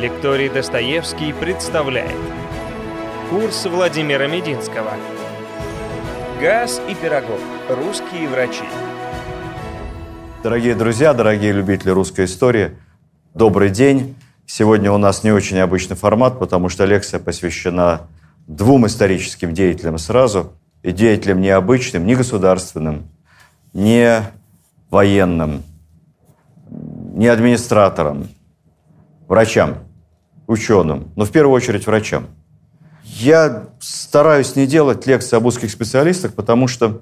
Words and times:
Лекторий 0.00 0.50
Достоевский 0.50 1.32
представляет 1.32 2.18
Курс 3.30 3.64
Владимира 3.64 4.26
Мединского 4.26 4.90
Газ 6.38 6.82
и 6.86 6.94
пирогов. 6.94 7.40
Русские 7.70 8.28
врачи. 8.28 8.64
Дорогие 10.42 10.74
друзья, 10.74 11.14
дорогие 11.14 11.52
любители 11.52 11.88
русской 11.88 12.26
истории, 12.26 12.76
добрый 13.32 13.70
день. 13.70 14.14
Сегодня 14.44 14.92
у 14.92 14.98
нас 14.98 15.24
не 15.24 15.32
очень 15.32 15.58
обычный 15.60 15.96
формат, 15.96 16.38
потому 16.38 16.68
что 16.68 16.84
лекция 16.84 17.18
посвящена 17.18 18.02
двум 18.46 18.86
историческим 18.86 19.54
деятелям 19.54 19.96
сразу. 19.96 20.52
И 20.82 20.92
деятелям 20.92 21.40
необычным, 21.40 22.04
не 22.04 22.16
государственным, 22.16 23.08
не 23.72 24.20
военным, 24.90 25.62
не 26.68 27.28
администраторам, 27.28 28.28
врачам, 29.26 29.85
ученым, 30.46 31.10
но 31.16 31.24
в 31.24 31.30
первую 31.30 31.54
очередь 31.54 31.86
врачам. 31.86 32.26
Я 33.04 33.68
стараюсь 33.80 34.56
не 34.56 34.66
делать 34.66 35.06
лекции 35.06 35.36
об 35.36 35.46
узких 35.46 35.70
специалистах, 35.70 36.34
потому 36.34 36.68
что 36.68 37.00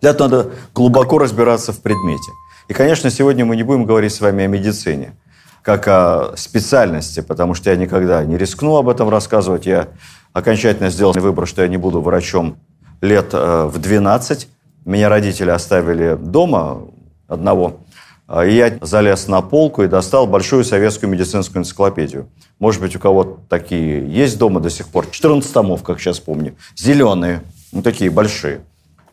для 0.00 0.10
этого 0.10 0.28
надо 0.28 0.50
глубоко 0.74 1.18
разбираться 1.18 1.72
в 1.72 1.80
предмете. 1.80 2.30
И, 2.68 2.72
конечно, 2.72 3.10
сегодня 3.10 3.44
мы 3.44 3.56
не 3.56 3.62
будем 3.62 3.84
говорить 3.84 4.12
с 4.12 4.20
вами 4.20 4.44
о 4.44 4.46
медицине, 4.46 5.16
как 5.62 5.88
о 5.88 6.34
специальности, 6.36 7.20
потому 7.20 7.54
что 7.54 7.70
я 7.70 7.76
никогда 7.76 8.24
не 8.24 8.36
рискну 8.36 8.76
об 8.76 8.88
этом 8.88 9.08
рассказывать. 9.08 9.66
Я 9.66 9.88
окончательно 10.32 10.90
сделал 10.90 11.12
выбор, 11.14 11.46
что 11.46 11.62
я 11.62 11.68
не 11.68 11.78
буду 11.78 12.00
врачом 12.00 12.58
лет 13.00 13.30
э, 13.32 13.64
в 13.66 13.78
12. 13.78 14.48
Меня 14.84 15.08
родители 15.08 15.50
оставили 15.50 16.16
дома 16.16 16.82
одного. 17.26 17.80
А, 18.28 18.44
и 18.44 18.54
я 18.54 18.78
залез 18.82 19.26
на 19.26 19.40
полку 19.40 19.82
и 19.82 19.88
достал 19.88 20.26
большую 20.26 20.62
советскую 20.62 21.10
медицинскую 21.10 21.62
энциклопедию. 21.62 22.28
Может 22.58 22.82
быть, 22.82 22.94
у 22.94 22.98
кого-то 22.98 23.40
такие 23.48 24.06
есть 24.06 24.38
дома 24.38 24.60
до 24.60 24.68
сих 24.68 24.88
пор. 24.88 25.06
14 25.10 25.50
томов, 25.50 25.82
как 25.82 25.98
сейчас 25.98 26.20
помню. 26.20 26.54
Зеленые, 26.76 27.42
ну 27.72 27.80
такие 27.80 28.10
большие. 28.10 28.60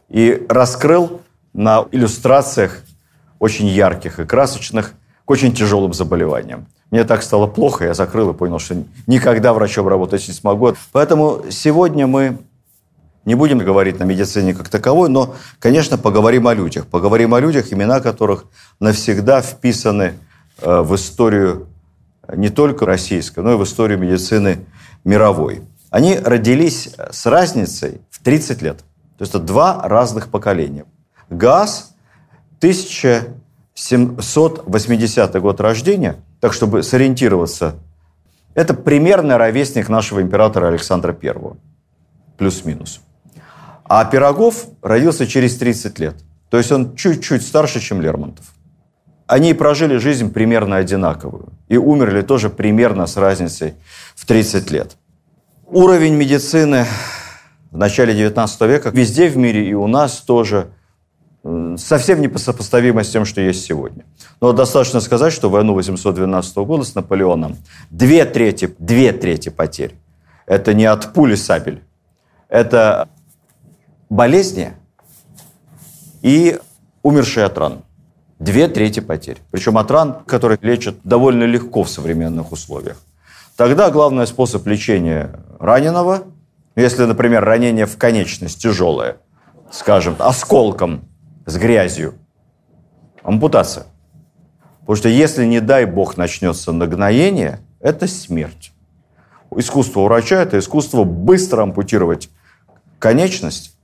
И 0.10 0.46
раскрыл 0.50 1.22
на 1.54 1.86
иллюстрациях 1.94 2.82
очень 3.40 3.68
ярких 3.68 4.20
и 4.20 4.26
красочных 4.26 4.94
к 5.24 5.32
очень 5.32 5.54
тяжелым 5.54 5.94
заболеваниям. 5.94 6.68
Мне 6.92 7.06
так 7.06 7.24
стало 7.24 7.48
плохо, 7.48 7.86
я 7.86 7.94
закрыл 7.94 8.32
и 8.32 8.34
понял, 8.34 8.60
что 8.60 8.76
никогда 9.08 9.54
врачом 9.54 9.88
работать 9.88 10.28
не 10.28 10.34
смогу. 10.34 10.74
Поэтому 10.92 11.46
сегодня 11.50 12.06
мы 12.06 12.38
не 13.26 13.36
будем 13.36 13.58
говорить 13.58 14.00
на 14.00 14.04
медицине 14.04 14.54
как 14.54 14.70
таковой, 14.70 15.10
но, 15.10 15.36
конечно, 15.60 15.98
поговорим 15.98 16.48
о 16.48 16.54
людях. 16.54 16.88
Поговорим 16.88 17.34
о 17.34 17.40
людях, 17.40 17.74
имена 17.74 18.00
которых 18.00 18.46
навсегда 18.80 19.42
вписаны 19.42 20.14
э, 20.62 20.82
в 20.82 20.96
историю 20.96 21.68
не 22.34 22.50
только 22.50 22.86
российской, 22.86 23.42
но 23.42 23.54
и 23.54 23.56
в 23.56 23.64
историю 23.64 23.98
медицины 24.00 24.66
мировой. 25.04 25.62
Они 25.90 26.18
родились 26.18 26.92
с 27.12 27.26
разницей 27.26 28.00
в 28.10 28.24
30 28.24 28.62
лет. 28.62 28.78
То 29.18 29.24
есть 29.24 29.34
это 29.34 29.44
два 29.44 29.88
разных 29.88 30.30
поколения. 30.30 30.86
ГАЗ 31.30 31.94
1780 32.60 35.42
год 35.42 35.62
рождения, 35.62 36.18
так 36.40 36.54
чтобы 36.54 36.84
сориентироваться, 36.84 37.76
это 38.54 38.74
примерно 38.74 39.38
ровесник 39.38 39.90
нашего 39.90 40.22
императора 40.22 40.68
Александра 40.68 41.12
Первого, 41.14 41.58
Плюс-минус. 42.38 43.02
А 43.88 44.04
Пирогов 44.06 44.66
родился 44.82 45.28
через 45.28 45.58
30 45.58 46.00
лет. 46.00 46.16
То 46.50 46.58
есть 46.58 46.72
он 46.72 46.96
чуть-чуть 46.96 47.44
старше, 47.44 47.80
чем 47.80 48.02
Лермонтов. 48.02 48.46
Они 49.28 49.54
прожили 49.54 49.98
жизнь 49.98 50.32
примерно 50.32 50.78
одинаковую. 50.78 51.50
И 51.68 51.78
умерли 51.78 52.22
тоже 52.22 52.50
примерно 52.50 53.06
с 53.08 53.18
разницей 53.18 53.76
в 54.16 54.26
30 54.26 54.72
лет. 54.72 54.98
Уровень 55.68 56.16
медицины 56.16 56.86
в 57.72 57.78
начале 57.78 58.14
19 58.14 58.62
века 58.62 58.90
везде 58.90 59.28
в 59.28 59.38
мире 59.38 59.68
и 59.68 59.74
у 59.74 59.88
нас 59.88 60.22
тоже 60.22 60.70
совсем 61.78 62.22
не 62.22 62.38
сопоставимо 62.38 63.04
с 63.04 63.10
тем, 63.10 63.26
что 63.26 63.42
есть 63.42 63.66
сегодня. 63.66 64.06
Но 64.42 64.52
достаточно 64.52 65.00
сказать, 65.00 65.34
что 65.34 65.50
войну 65.50 65.74
812 65.74 66.58
года 66.58 66.84
с 66.84 66.96
Наполеоном 66.96 67.58
две 67.92 68.26
трети, 68.26 68.74
две 68.80 69.12
трети 69.12 69.50
потерь– 69.50 69.96
это 70.48 70.74
не 70.74 70.86
от 70.86 71.14
пули 71.14 71.36
сабель, 71.36 71.84
это 72.50 73.10
болезни 74.10 74.74
и 76.22 76.60
умершие 77.04 77.46
от 77.46 77.58
ран. 77.58 77.84
Две 78.40 78.68
трети 78.68 79.00
потерь. 79.00 79.38
Причем 79.52 79.78
от 79.78 79.90
ран, 79.92 80.24
которые 80.26 80.60
лечат 80.62 80.96
довольно 81.04 81.44
легко 81.44 81.84
в 81.84 81.90
современных 81.90 82.52
условиях. 82.52 83.02
Тогда 83.56 83.90
главный 83.90 84.28
способ 84.28 84.68
лечения 84.68 85.40
раненого, 85.60 86.24
если, 86.76 87.06
например, 87.06 87.44
ранение 87.44 87.86
в 87.86 87.98
конечность 87.98 88.62
тяжелое, 88.62 89.18
скажем, 89.72 90.16
осколком 90.20 91.06
с 91.46 91.56
грязью, 91.56 92.16
ампутация. 93.24 93.86
Потому 94.82 94.98
что 94.98 95.10
если, 95.10 95.46
не 95.46 95.62
дай 95.62 95.86
бог, 95.86 96.18
начнется 96.18 96.72
нагноение, 96.72 97.60
это 97.80 98.08
смерть. 98.08 98.74
Искусство 99.56 100.02
врача– 100.02 100.42
это 100.44 100.60
искусство 100.60 101.06
быстро 101.06 101.64
ампутировать 101.64 102.30
конечность, 103.00 103.75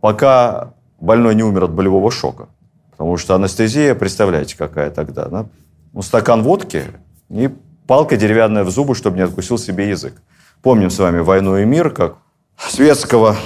пока 0.00 0.74
больной 1.00 1.34
не 1.34 1.42
умер 1.42 1.64
от 1.64 1.72
болевого 1.72 2.10
шока. 2.10 2.48
Потому 2.90 3.16
что 3.16 3.34
анестезия, 3.34 3.94
представляете, 3.94 4.56
какая 4.56 4.90
тогда. 4.90 5.26
Да? 5.26 5.46
Ну, 5.92 6.02
стакан 6.02 6.42
водки 6.42 6.84
и 7.28 7.48
палка 7.86 8.16
деревянная 8.16 8.64
в 8.64 8.70
зубы, 8.70 8.94
чтобы 8.94 9.16
не 9.16 9.22
откусил 9.22 9.58
себе 9.58 9.88
язык. 9.88 10.14
Помним 10.62 10.90
с 10.90 10.98
вами 10.98 11.20
«Войну 11.20 11.56
и 11.56 11.64
мир», 11.64 11.90
как 11.90 12.16
светского 12.56 13.36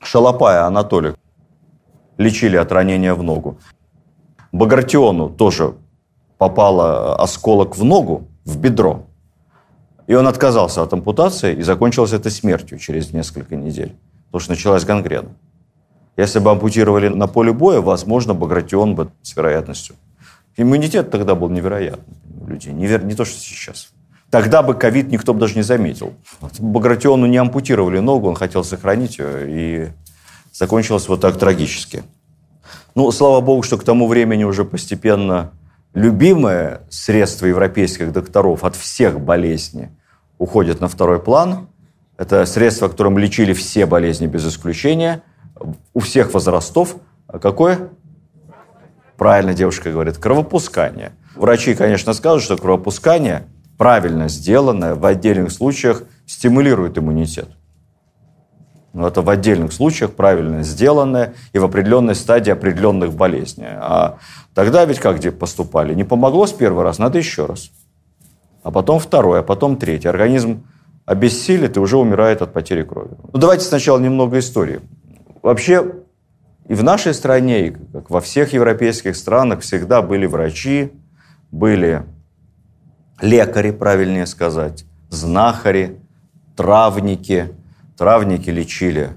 шалопая 0.00 0.64
Анатолия 0.64 1.14
лечили 2.16 2.56
от 2.56 2.72
ранения 2.72 3.14
в 3.14 3.22
ногу. 3.22 3.58
Багратиону 4.52 5.28
тоже 5.28 5.74
попало 6.38 7.16
осколок 7.16 7.76
в 7.76 7.84
ногу, 7.84 8.26
в 8.44 8.58
бедро. 8.58 9.04
И 10.06 10.14
он 10.14 10.26
отказался 10.26 10.82
от 10.82 10.92
ампутации, 10.92 11.54
и 11.56 11.62
закончилось 11.62 12.12
это 12.12 12.30
смертью 12.30 12.78
через 12.78 13.12
несколько 13.12 13.56
недель. 13.56 13.94
Потому 14.26 14.40
что 14.40 14.52
началась 14.52 14.84
гангрена. 14.84 15.28
Если 16.16 16.38
бы 16.38 16.50
ампутировали 16.50 17.08
на 17.08 17.26
поле 17.26 17.52
боя, 17.52 17.80
возможно, 17.80 18.32
Багратион 18.32 18.94
бы 18.94 19.10
с 19.22 19.36
вероятностью. 19.36 19.96
Иммунитет 20.56 21.10
тогда 21.10 21.34
был 21.34 21.50
невероятный 21.50 22.16
у 22.40 22.48
людей, 22.48 22.72
не, 22.72 22.86
не 22.86 23.14
то, 23.14 23.24
что 23.24 23.38
сейчас. 23.38 23.90
Тогда 24.30 24.62
бы 24.62 24.74
ковид 24.74 25.10
никто 25.10 25.34
бы 25.34 25.40
даже 25.40 25.54
не 25.54 25.62
заметил. 25.62 26.14
Багратиону 26.58 27.26
не 27.26 27.36
ампутировали 27.36 27.98
ногу, 27.98 28.28
он 28.28 28.34
хотел 28.34 28.64
сохранить 28.64 29.18
ее, 29.18 29.44
и 29.46 29.88
закончилось 30.52 31.08
вот 31.08 31.20
так 31.20 31.38
трагически. 31.38 32.02
Ну, 32.94 33.10
слава 33.12 33.42
богу, 33.42 33.62
что 33.62 33.76
к 33.76 33.84
тому 33.84 34.08
времени 34.08 34.44
уже 34.44 34.64
постепенно 34.64 35.52
любимое 35.92 36.80
средство 36.88 37.46
европейских 37.46 38.12
докторов 38.12 38.64
от 38.64 38.74
всех 38.74 39.20
болезней 39.20 39.88
уходит 40.38 40.80
на 40.80 40.88
второй 40.88 41.20
план. 41.20 41.68
Это 42.16 42.46
средство, 42.46 42.88
которым 42.88 43.18
лечили 43.18 43.52
все 43.52 43.84
болезни 43.84 44.26
без 44.26 44.46
исключения– 44.46 45.22
у 45.94 46.00
всех 46.00 46.32
возрастов. 46.34 46.96
А 47.26 47.38
какое? 47.38 47.90
Правильно 49.16 49.54
девушка 49.54 49.90
говорит, 49.90 50.18
кровопускание. 50.18 51.12
Врачи, 51.34 51.74
конечно, 51.74 52.12
скажут, 52.12 52.42
что 52.42 52.56
кровопускание, 52.56 53.46
правильно 53.78 54.28
сделанное, 54.28 54.94
в 54.94 55.04
отдельных 55.04 55.52
случаях 55.52 56.02
стимулирует 56.26 56.98
иммунитет. 56.98 57.48
Но 58.92 59.06
это 59.06 59.20
в 59.20 59.28
отдельных 59.28 59.74
случаях 59.74 60.12
правильно 60.12 60.62
сделанное 60.62 61.34
и 61.52 61.58
в 61.58 61.64
определенной 61.64 62.14
стадии 62.14 62.50
определенных 62.50 63.12
болезней. 63.12 63.68
А 63.68 64.18
тогда 64.54 64.86
ведь 64.86 65.00
как 65.00 65.16
где 65.16 65.30
поступали? 65.30 65.92
Не 65.92 66.04
помогло 66.04 66.46
с 66.46 66.52
первый 66.52 66.82
раз, 66.82 66.98
надо 66.98 67.18
еще 67.18 67.44
раз. 67.44 67.70
А 68.62 68.70
потом 68.70 68.98
второй, 68.98 69.40
а 69.40 69.42
потом 69.42 69.76
третий. 69.76 70.08
Организм 70.08 70.66
обессилит 71.04 71.76
и 71.76 71.80
уже 71.80 71.98
умирает 71.98 72.40
от 72.40 72.54
потери 72.54 72.82
крови. 72.82 73.10
Ну, 73.32 73.38
давайте 73.38 73.64
сначала 73.64 73.98
немного 73.98 74.38
истории. 74.38 74.80
Вообще 75.46 75.92
и 76.68 76.74
в 76.74 76.82
нашей 76.82 77.14
стране, 77.14 77.68
и 77.68 77.76
как 77.92 78.10
во 78.10 78.20
всех 78.20 78.52
европейских 78.52 79.14
странах, 79.14 79.60
всегда 79.60 80.02
были 80.02 80.26
врачи, 80.26 80.90
были 81.52 82.02
лекари, 83.22 83.70
правильнее 83.70 84.26
сказать, 84.26 84.84
знахари, 85.08 86.00
травники. 86.56 87.54
Травники 87.96 88.50
лечили 88.50 89.10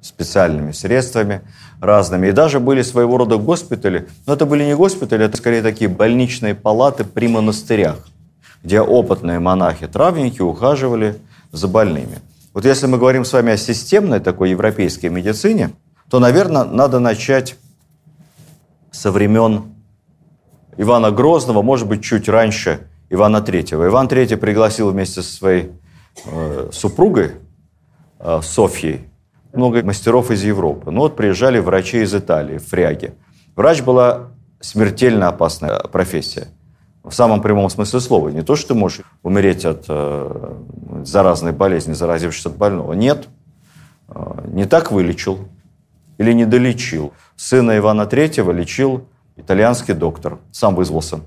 специальными 0.00 0.72
средствами 0.72 1.42
разными. 1.80 2.26
И 2.26 2.32
даже 2.32 2.58
были 2.58 2.82
своего 2.82 3.16
рода 3.16 3.36
госпитали. 3.36 4.08
Но 4.26 4.32
это 4.32 4.44
были 4.44 4.64
не 4.64 4.74
госпитали, 4.74 5.26
это 5.26 5.36
скорее 5.36 5.62
такие 5.62 5.88
больничные 5.88 6.56
палаты 6.56 7.04
при 7.04 7.28
монастырях, 7.28 8.08
где 8.64 8.80
опытные 8.80 9.38
монахи-травники 9.38 10.40
ухаживали 10.40 11.20
за 11.52 11.68
больными. 11.68 12.18
Вот 12.52 12.64
если 12.64 12.86
мы 12.86 12.98
говорим 12.98 13.24
с 13.24 13.32
вами 13.32 13.52
о 13.52 13.56
системной 13.56 14.20
такой 14.20 14.50
европейской 14.50 15.06
медицине, 15.06 15.70
то, 16.10 16.18
наверное, 16.18 16.64
надо 16.64 16.98
начать 16.98 17.56
со 18.90 19.10
времен 19.10 19.74
Ивана 20.76 21.10
Грозного, 21.10 21.62
может 21.62 21.88
быть, 21.88 22.04
чуть 22.04 22.28
раньше 22.28 22.86
Ивана 23.08 23.38
III. 23.38 23.88
Иван 23.88 24.06
III 24.06 24.36
пригласил 24.36 24.90
вместе 24.90 25.22
со 25.22 25.34
своей 25.34 25.72
э, 26.26 26.68
супругой 26.72 27.32
э, 28.18 28.40
Софьей 28.42 29.08
много 29.52 29.82
мастеров 29.82 30.30
из 30.30 30.42
Европы. 30.44 30.90
Ну 30.90 31.00
вот 31.00 31.16
приезжали 31.16 31.58
врачи 31.58 32.02
из 32.02 32.14
Италии, 32.14 32.58
фряги. 32.58 33.12
Врач 33.54 33.82
была 33.82 34.30
смертельно 34.60 35.28
опасная 35.28 35.78
профессия. 35.80 36.48
В 37.02 37.12
самом 37.12 37.42
прямом 37.42 37.68
смысле 37.68 38.00
слова. 38.00 38.28
Не 38.28 38.42
то, 38.42 38.54
что 38.54 38.68
ты 38.68 38.74
можешь 38.74 39.00
умереть 39.22 39.64
от 39.64 39.86
э, 39.88 40.54
заразной 41.04 41.52
болезни, 41.52 41.94
заразившись 41.94 42.46
от 42.46 42.56
больного. 42.56 42.92
Нет. 42.92 43.28
Э, 44.08 44.44
не 44.46 44.66
так 44.66 44.92
вылечил 44.92 45.48
или 46.18 46.32
не 46.32 46.46
долечил. 46.46 47.12
Сына 47.34 47.76
Ивана 47.76 48.02
III 48.02 48.52
лечил 48.52 49.08
итальянский 49.36 49.94
доктор. 49.94 50.38
Сам 50.52 50.76
вызвался. 50.76 51.20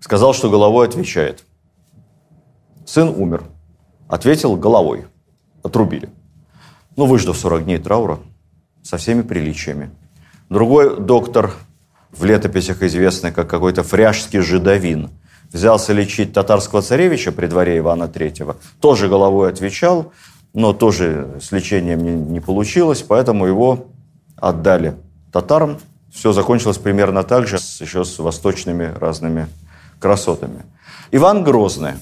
Сказал, 0.00 0.34
что 0.34 0.50
головой 0.50 0.88
отвечает. 0.88 1.44
Сын 2.84 3.08
умер. 3.08 3.44
Ответил 4.08 4.56
головой. 4.56 5.06
Отрубили. 5.62 6.08
Ну, 6.96 7.06
выждав 7.06 7.36
40 7.36 7.64
дней 7.64 7.78
траура 7.78 8.18
со 8.82 8.96
всеми 8.96 9.22
приличиями. 9.22 9.90
Другой 10.48 10.98
доктор, 10.98 11.52
в 12.12 12.24
летописях 12.24 12.82
известный 12.82 13.32
как 13.32 13.48
какой-то 13.48 13.82
фряжский 13.82 14.40
жидовин, 14.40 15.10
взялся 15.52 15.92
лечить 15.92 16.32
татарского 16.32 16.82
царевича 16.82 17.32
при 17.32 17.46
дворе 17.46 17.78
Ивана 17.78 18.04
III. 18.04 18.56
Тоже 18.80 19.08
головой 19.08 19.50
отвечал, 19.50 20.12
но 20.54 20.72
тоже 20.72 21.38
с 21.40 21.52
лечением 21.52 22.02
не, 22.02 22.14
не 22.14 22.40
получилось, 22.40 23.02
поэтому 23.02 23.46
его 23.46 23.86
отдали 24.36 24.94
татарам. 25.32 25.78
Все 26.12 26.32
закончилось 26.32 26.78
примерно 26.78 27.22
так 27.22 27.46
же, 27.46 27.56
еще 27.56 28.04
с 28.04 28.18
восточными 28.18 28.92
разными 28.98 29.46
красотами. 29.98 30.64
Иван 31.10 31.44
Грозный 31.44 31.94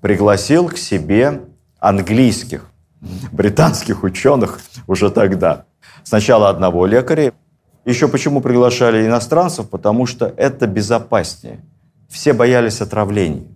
пригласил 0.00 0.68
к 0.68 0.76
себе 0.76 1.42
английских, 1.78 2.66
британских 3.32 4.02
ученых 4.02 4.60
уже 4.86 5.10
тогда. 5.10 5.66
Сначала 6.02 6.48
одного 6.48 6.86
лекаря. 6.86 7.32
Еще 7.84 8.08
почему 8.08 8.40
приглашали 8.40 9.06
иностранцев? 9.06 9.68
Потому 9.68 10.06
что 10.06 10.32
это 10.36 10.66
безопаснее. 10.66 11.60
Все 12.08 12.32
боялись 12.32 12.80
отравлений. 12.80 13.46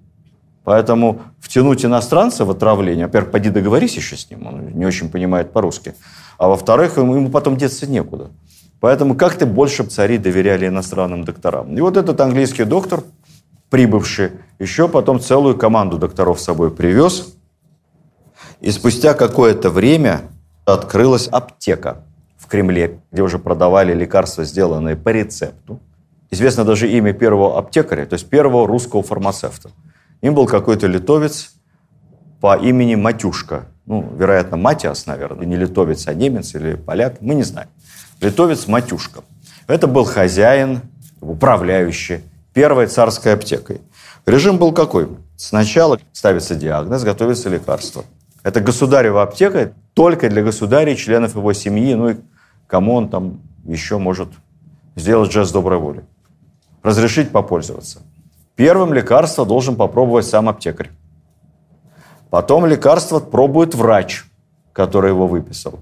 Поэтому 0.65 1.23
втянуть 1.41 1.85
иностранца 1.85 2.45
в 2.45 2.51
отравление, 2.51 3.07
во-первых, 3.07 3.31
поди 3.31 3.49
договорись 3.49 3.97
еще 3.97 4.19
с 4.19 4.29
ним, 4.31 4.47
он 4.47 4.69
не 4.75 4.85
очень 4.85 5.09
понимает 5.09 5.51
по-русски, 5.51 5.95
а 6.37 6.49
во-вторых, 6.49 6.99
ему, 6.99 7.31
потом 7.31 7.57
деться 7.57 7.87
некуда. 7.87 8.29
Поэтому 8.79 9.15
как-то 9.15 9.47
больше 9.47 9.85
цари 9.85 10.19
доверяли 10.19 10.69
иностранным 10.69 11.25
докторам. 11.25 11.75
И 11.75 11.81
вот 11.81 11.97
этот 11.97 12.21
английский 12.21 12.65
доктор, 12.65 13.03
прибывший, 13.71 14.33
еще 14.59 14.89
потом 14.89 15.21
целую 15.21 15.57
команду 15.57 15.97
докторов 15.97 16.39
с 16.39 16.45
собой 16.45 16.71
привез, 16.71 17.35
и 18.61 18.71
спустя 18.71 19.15
какое-то 19.15 19.71
время 19.71 20.21
открылась 20.67 21.29
аптека 21.29 22.05
в 22.49 22.51
Кремле, 22.51 23.01
где 23.13 23.21
уже 23.21 23.39
продавали 23.39 23.93
лекарства, 23.93 24.43
сделанные 24.43 24.97
по 24.97 25.11
рецепту. 25.11 25.81
Известно 26.31 26.65
даже 26.65 26.91
имя 26.91 27.13
первого 27.13 27.59
аптекаря, 27.59 28.07
то 28.07 28.15
есть 28.15 28.27
первого 28.31 28.67
русского 28.67 29.03
фармацевта. 29.03 29.71
Им 30.23 30.35
был 30.35 30.47
какой-то 30.47 30.87
литовец 30.87 31.53
по 32.41 32.57
имени 32.57 32.95
Матюшка. 32.95 33.67
Ну, 33.85 34.15
вероятно, 34.17 34.57
Матиас, 34.57 35.05
наверное, 35.05 35.45
не 35.45 35.57
литовец, 35.57 36.09
а 36.09 36.15
немец 36.15 36.55
или 36.55 36.75
поляк, 36.75 37.21
мы 37.21 37.35
не 37.35 37.43
знаем. 37.43 37.69
Литовец 38.23 38.67
Матюшка. 38.67 39.21
Это 39.67 39.87
был 39.87 40.05
хозяин, 40.05 40.81
управляющий 41.21 42.21
первой 42.55 42.87
царской 42.87 43.35
аптекой. 43.35 43.83
Режим 44.25 44.57
был 44.57 44.73
какой? 44.73 45.09
Сначала 45.37 46.01
ставится 46.13 46.55
диагноз, 46.55 47.05
готовится 47.05 47.51
лекарство– 47.51 48.07
это 48.43 48.61
государева 48.61 49.23
аптека 49.23 49.73
только 49.95 50.31
для 50.31 50.43
государей, 50.43 50.97
членов 50.97 51.35
его 51.35 51.53
семьи, 51.53 51.95
ну 51.95 52.11
и 52.11 52.17
кому 52.69 52.95
он 52.95 53.09
там 53.09 53.41
еще 53.65 53.99
может 53.99 54.29
сделать 54.95 55.33
жест 55.33 55.53
доброй 55.53 55.79
воли. 55.79 56.05
Разрешить 56.85 57.31
попользоваться. 57.31 58.03
Первым 58.55 58.93
лекарство 58.93 59.45
должен 59.45 59.75
попробовать 59.75 60.27
сам 60.27 60.49
аптекарь. 60.49 60.91
Потом 62.31 62.67
лекарство 62.67 63.19
пробует 63.19 63.75
врач, 63.75 64.25
который 64.73 65.11
его 65.11 65.27
выписал. 65.27 65.81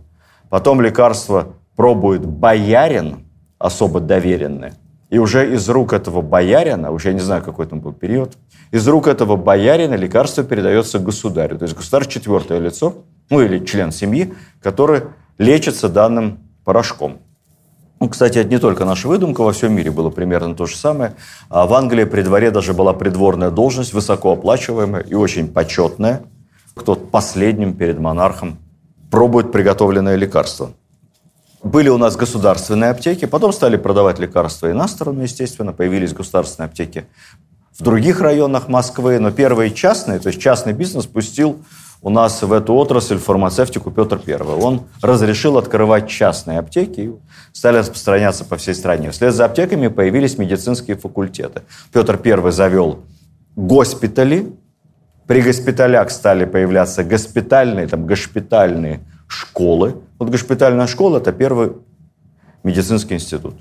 Потом 0.49 0.81
лекарство 0.81 1.55
пробует 1.75 2.25
боярин, 2.25 3.27
особо 3.59 4.01
доверенный. 4.01 4.73
И 5.11 5.19
уже 5.19 5.55
из 5.55 5.69
рук 5.69 5.93
этого 5.93 6.21
боярина, 6.21 6.91
уже 6.91 7.09
я 7.09 7.15
не 7.15 7.21
знаю, 7.21 7.43
какой 7.43 7.67
там 7.67 7.81
был 7.81 7.93
период, 7.93 8.37
из 8.71 8.87
рук 8.89 9.07
этого 9.07 9.37
боярина 9.37 9.95
лекарство 9.95 10.45
передается 10.45 10.99
государю. 10.99 11.59
То 11.59 11.65
есть 11.65 11.77
государь– 11.77 12.07
четвертое 12.09 12.59
лицо, 12.59 12.95
ну 13.31 13.41
или 13.41 13.65
член 13.65 13.93
семьи, 13.93 14.35
который 14.61 15.03
лечится 15.39 15.89
данным 15.89 16.46
порошком. 16.67 17.21
Ну, 18.01 18.11
кстати, 18.11 18.39
это 18.39 18.51
не 18.51 18.59
только 18.59 18.85
наша 18.85 19.09
выдумка, 19.09 19.41
во 19.41 19.53
всем 19.53 19.73
мире 19.73 19.91
было 19.91 20.11
примерно 20.11 20.55
то 20.55 20.67
же 20.67 20.77
самое. 20.77 21.15
А 21.49 21.67
в 21.67 21.73
Англии 21.73 22.05
при 22.05 22.23
дворе 22.23 22.51
даже 22.51 22.75
была 22.75 22.93
придворная 22.93 23.51
должность, 23.51 23.95
высокооплачиваемая 23.95 25.01
и 25.01 25.15
очень 25.15 25.49
почетная. 25.49 26.25
Кто 26.75 26.95
последним 26.97 27.75
перед 27.75 27.99
монархом 28.01 28.59
пробует 29.11 29.53
приготовленное 29.53 30.17
лекарство. 30.17 30.73
Были 31.63 31.89
у 31.89 31.97
нас 31.99 32.17
государственные 32.17 32.91
аптеки, 32.91 33.25
потом 33.25 33.53
стали 33.53 33.77
продавать 33.77 34.19
лекарства 34.19 34.69
и 34.69 34.73
на 34.73 34.89
сторону, 34.89 35.23
естественно, 35.23 35.73
появились 35.73 36.13
государственные 36.13 36.67
аптеки 36.67 37.07
в 37.79 37.83
других 37.83 38.21
районах 38.21 38.69
Москвы, 38.69 39.19
но 39.19 39.31
первые 39.31 39.71
частные, 39.71 40.19
то 40.19 40.29
есть 40.29 40.41
частный 40.41 40.73
бизнес 40.73 41.07
пустил 41.07 41.61
у 42.03 42.11
нас 42.11 42.43
в 42.43 42.53
эту 42.53 42.75
отрасль 42.75 43.19
фармацевтику 43.19 43.91
Петр 43.91 44.21
I. 44.27 44.37
Он 44.37 44.83
разрешил 45.03 45.59
открывать 45.59 46.09
частные 46.09 46.59
аптеки 46.59 47.01
и 47.01 47.13
стали 47.53 47.79
распространяться 47.79 48.45
по 48.45 48.57
всей 48.57 48.75
стране. 48.75 49.11
Вслед 49.11 49.35
за 49.35 49.45
аптеками 49.45 49.89
появились 49.89 50.39
медицинские 50.39 50.97
факультеты. 50.97 51.63
Петр 51.93 52.21
I 52.25 52.53
завел 52.53 53.01
госпитали, 53.57 54.53
при 55.27 55.43
госпиталях 55.43 56.11
стали 56.11 56.45
появляться 56.45 57.03
госпитальные, 57.03 57.89
там, 57.89 58.07
госпитальные 58.07 59.01
школы. 59.27 59.97
Вот 60.19 60.31
госпитальная 60.31 60.87
школа– 60.87 61.19
это 61.19 61.33
первый 61.33 61.73
медицинский 62.63 63.15
институт. 63.15 63.55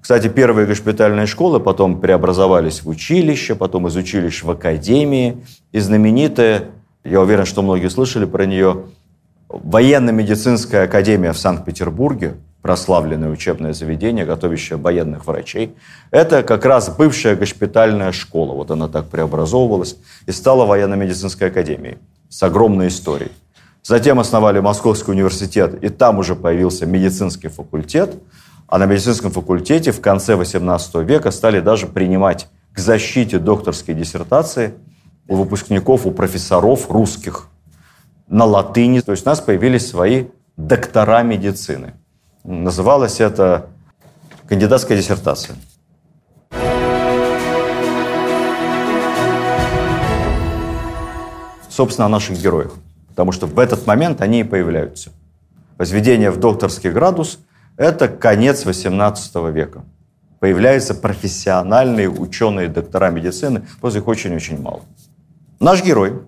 Кстати, 0.00 0.28
первые 0.28 0.66
госпитальные 0.66 1.26
школы 1.26 1.60
потом 1.60 1.98
преобразовались 1.98 2.82
в 2.82 2.88
училище, 2.90 3.54
потом 3.54 3.86
из 3.86 3.96
училищ 3.96 4.42
в 4.42 4.50
академии. 4.50 5.42
И 5.72 5.78
знаменитая, 5.78 6.66
я 7.04 7.20
уверен, 7.20 7.44
что 7.44 7.62
многие 7.62 7.88
слышали 7.88 8.24
про 8.24 8.46
нее, 8.46 8.84
военно-медицинская 9.48 10.84
академия 10.84 11.32
в 11.32 11.38
Санкт-Петербурге, 11.38 12.34
прославленное 12.62 13.28
учебное 13.28 13.72
заведение, 13.72 14.24
готовящее 14.24 14.78
военных 14.78 15.26
врачей. 15.26 15.74
Это 16.10 16.42
как 16.42 16.64
раз 16.64 16.88
бывшая 16.88 17.36
госпитальная 17.36 18.10
школа. 18.12 18.54
Вот 18.54 18.70
она 18.70 18.88
так 18.88 19.08
преобразовывалась 19.08 19.96
и 20.26 20.32
стала 20.32 20.64
военно-медицинской 20.64 21.48
академией 21.48 21.98
с 22.28 22.42
огромной 22.42 22.88
историей. 22.88 23.32
Затем 23.82 24.18
основали 24.18 24.60
Московский 24.60 25.10
университет, 25.10 25.82
и 25.84 25.90
там 25.90 26.18
уже 26.18 26.34
появился 26.34 26.86
медицинский 26.86 27.48
факультет– 27.48 28.14
а 28.66 28.78
на 28.78 28.86
медицинском 28.86 29.30
факультете 29.30 29.92
в 29.92 30.00
конце 30.00 30.34
XVIII 30.34 31.04
века 31.04 31.30
стали 31.30 31.60
даже 31.60 31.86
принимать 31.86 32.48
к 32.72 32.78
защите 32.78 33.38
докторской 33.38 33.94
диссертации 33.94 34.74
у 35.28 35.36
выпускников, 35.36 36.06
у 36.06 36.10
профессоров 36.10 36.90
русских 36.90 37.48
на 38.28 38.44
латыни. 38.44 39.00
То 39.00 39.12
есть 39.12 39.26
у 39.26 39.30
нас 39.30 39.40
появились 39.40 39.88
свои 39.88 40.26
доктора 40.56 41.22
медицины. 41.22 41.94
Называлось 42.44 43.20
это 43.20 43.66
кандидатская 44.48 44.98
диссертация. 44.98 45.56
Собственно, 51.68 52.06
о 52.06 52.08
наших 52.08 52.40
героях. 52.40 52.74
Потому 53.08 53.32
что 53.32 53.46
в 53.46 53.58
этот 53.58 53.86
момент 53.86 54.20
они 54.20 54.40
и 54.40 54.44
появляются. 54.44 55.10
Возведение 55.78 56.30
в 56.30 56.38
докторский 56.38 56.90
градус– 56.90 57.40
это 57.76 58.08
конец 58.08 58.64
XVIII 58.64 59.50
века. 59.50 59.84
Появляются 60.38 60.94
профессиональные 60.94 62.08
ученые, 62.08 62.68
доктора 62.68 63.10
медицины, 63.10 63.66
просто 63.80 63.98
их 64.00 64.06
очень-очень 64.06 64.60
мало. 64.60 64.82
Наш 65.60 65.84
герой, 65.84 66.22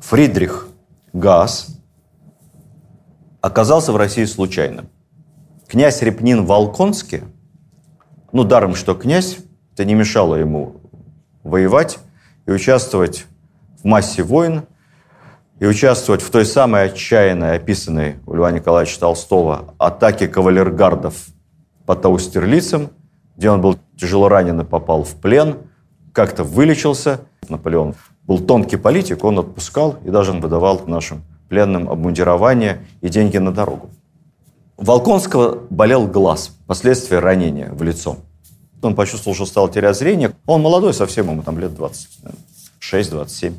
Фридрих 0.00 0.68
Гаас, 1.12 1.78
оказался 3.40 3.92
в 3.92 3.96
России 3.96 4.24
случайно. 4.24 4.86
Князь 5.68 6.02
Репнин 6.02 6.44
Волконский, 6.44 7.22
ну, 8.32 8.44
даром, 8.44 8.74
что 8.74 8.94
князь, 8.94 9.38
это 9.72 9.84
не 9.84 9.94
мешало 9.94 10.34
ему 10.36 10.80
воевать 11.44 11.98
и 12.46 12.50
участвовать 12.50 13.26
в 13.80 13.84
массе 13.84 14.22
войн, 14.22 14.64
и 15.60 15.66
участвовать 15.66 16.22
в 16.22 16.30
той 16.30 16.46
самой 16.46 16.86
отчаянной, 16.86 17.56
описанной 17.56 18.16
у 18.26 18.34
Льва 18.34 18.50
Николаевича 18.50 18.98
Толстого, 18.98 19.74
атаке 19.78 20.26
кавалергардов 20.26 21.14
под 21.84 22.02
Таустерлицем, 22.02 22.90
где 23.36 23.50
он 23.50 23.60
был 23.60 23.78
тяжело 23.96 24.28
ранен 24.28 24.60
и 24.62 24.64
попал 24.64 25.04
в 25.04 25.14
плен. 25.16 25.58
как-то 26.12 26.44
вылечился. 26.44 27.20
Наполеон 27.50 27.94
был 28.26 28.38
тонкий 28.38 28.76
политик, 28.76 29.24
он 29.24 29.38
отпускал 29.38 29.96
и 30.04 30.10
даже 30.10 30.32
выдавал 30.32 30.82
нашим 30.86 31.22
пленным 31.48 31.90
обмундирование 31.90 32.86
и 33.00 33.08
деньги 33.08 33.38
на 33.38 33.52
дорогу. 33.52 33.90
Волконского 34.76 35.58
болел 35.68 36.06
глаз, 36.06 36.56
последствия 36.66 37.18
ранения 37.18 37.70
в 37.70 37.82
лицо. 37.82 38.16
Он 38.82 38.94
почувствовал, 38.94 39.34
что 39.34 39.44
стал 39.44 39.68
терять 39.68 39.98
зрение. 39.98 40.32
Он 40.46 40.62
молодой 40.62 40.94
совсем, 40.94 41.28
ему 41.28 41.42
там 41.42 41.58
лет 41.58 41.72
26-27. 42.80 43.54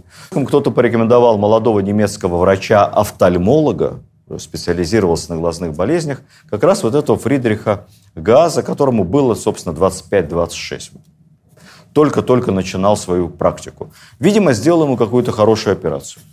Кто-то 0.48 0.72
порекомендовал 0.72 1.38
молодого 1.38 1.80
немецкого 1.80 2.38
врача-офтальмолога, 2.38 4.00
специализировался 4.40 5.34
на 5.34 5.40
глазных 5.40 5.76
болезнях, 5.76 6.22
как 6.50 6.64
раз 6.64 6.82
вот 6.84 6.96
этого 6.96 7.20
Фридриха 7.20 7.86
Газа, 8.16 8.64
которому 8.64 9.04
было, 9.04 9.36
собственно, 9.36 9.74
25-26. 9.74 10.92
Только-только 11.94 12.52
начинал 12.52 12.96
свою 12.96 13.30
практику. 13.30 13.92
Видимо, 14.20 14.54
сделал 14.54 14.84
ему 14.84 14.98
какую-то 14.98 15.32
хорошую 15.32 15.74
операцию. 15.74 16.24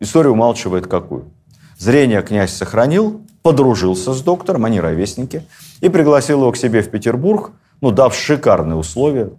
История 0.00 0.30
умалчивает 0.30 0.86
какую. 0.86 1.30
Зрение 1.78 2.22
князь 2.22 2.52
сохранил, 2.52 3.22
подружился 3.42 4.14
с 4.14 4.22
доктором, 4.22 4.64
они 4.64 4.80
ровесники, 4.80 5.44
и 5.80 5.88
пригласил 5.88 6.40
его 6.40 6.52
к 6.52 6.56
себе 6.56 6.82
в 6.82 6.90
Петербург, 6.90 7.52
ну, 7.80 7.90
дав 7.90 8.14
шикарные 8.14 8.76
условия, 8.76 9.30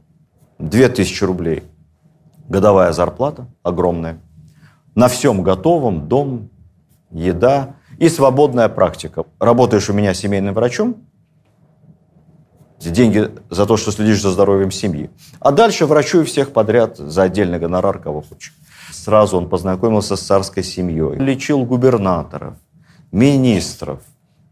2000 0.60 1.24
рублей. 1.24 1.64
Годовая 2.48 2.92
зарплата 2.94 3.48
огромная. 3.64 4.20
На 4.96 5.08
всем 5.08 5.44
готовом, 5.44 6.08
дом, 6.08 6.50
еда 7.10 7.76
и 7.98 8.10
свободная 8.10 8.70
практика. 8.70 9.24
Работаешь 9.40 9.90
у 9.90 9.94
меня 9.94 10.14
семейным 10.14 10.54
врачом, 10.54 10.98
деньги 12.90 13.32
за 13.50 13.66
то, 13.66 13.78
что 13.78 13.92
следишь 13.92 14.22
за 14.22 14.32
здоровьем 14.32 14.72
семьи. 14.72 15.10
А 15.40 15.52
дальше 15.52 15.86
врачуй 15.86 16.24
всех 16.26 16.52
подряд 16.52 16.98
за 16.98 17.24
отдельный 17.24 17.60
гонорар, 17.60 18.00
кого 18.00 18.22
хочешь. 18.22 18.54
Сразу 18.92 19.38
он 19.38 19.50
познакомился 19.50 20.16
с 20.16 20.22
царской 20.22 20.64
семьей, 20.64 21.18
лечил 21.18 21.66
губернаторов, 21.66 22.56
министров, 23.12 24.00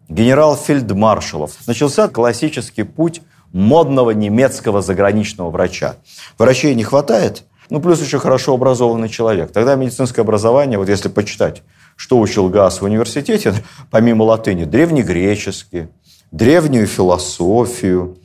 генерал-фельдмаршалов. 0.09 1.51
Начался 1.67 2.07
классический 2.07 2.83
путь 2.83 3.21
модного 3.53 4.11
немецкого 4.11 4.81
заграничного 4.81 5.49
врача. 5.49 5.95
Врачей 6.37 6.75
не 6.75 6.83
хватает, 6.83 7.43
ну 7.69 7.79
плюс 7.79 8.01
еще 8.01 8.19
хорошо 8.19 8.53
образованный 8.53 9.09
человек. 9.09 9.51
Тогда 9.51 9.75
медицинское 9.75 10.21
образование, 10.21 10.77
вот 10.77 10.89
если 10.89 11.09
почитать, 11.09 11.63
что 11.95 12.19
учил 12.19 12.49
Газ 12.49 12.81
в 12.81 12.85
университете, 12.85 13.53
помимо 13.91 14.23
латыни, 14.23 14.65
древнегреческий, 14.65 15.87
древнюю 16.31 16.87
философию, 16.87 18.17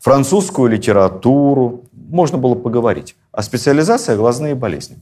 французскую 0.00 0.70
литературу. 0.70 1.84
Можно 1.92 2.38
было 2.38 2.54
поговорить. 2.54 3.16
А 3.30 3.42
специализация– 3.42 4.16
глазные 4.18 4.54
болезни. 4.54 4.98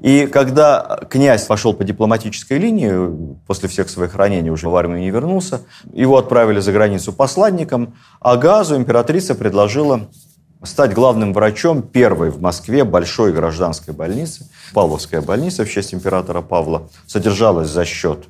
И 0.00 0.28
когда 0.28 1.00
князь 1.10 1.44
пошел 1.46 1.74
по 1.74 1.82
дипломатической 1.82 2.58
линии, 2.58 3.36
после 3.48 3.68
всех 3.68 3.90
своих 3.90 4.14
ранений 4.14 4.50
уже 4.50 4.68
в 4.68 4.76
армию 4.76 5.00
не 5.00 5.10
вернулся, 5.10 5.62
его 5.92 6.18
отправили 6.18 6.60
за 6.60 6.70
границу 6.72 7.12
посланником, 7.12 7.94
а 8.20 8.36
Газу 8.36 8.76
императрица 8.76 9.34
предложила 9.34 10.08
стать 10.62 10.94
главным 10.94 11.32
врачом 11.32 11.82
первой 11.82 12.30
в 12.30 12.40
Москве 12.40 12.84
большой 12.84 13.32
гражданской 13.32 13.92
больницы. 13.92 14.48
Павловская 14.72 15.20
больница 15.20 15.64
в 15.64 15.70
честь 15.70 15.92
императора 15.92 16.42
Павла 16.42 16.88
содержалась 17.06 17.68
за 17.68 17.84
счет 17.84 18.26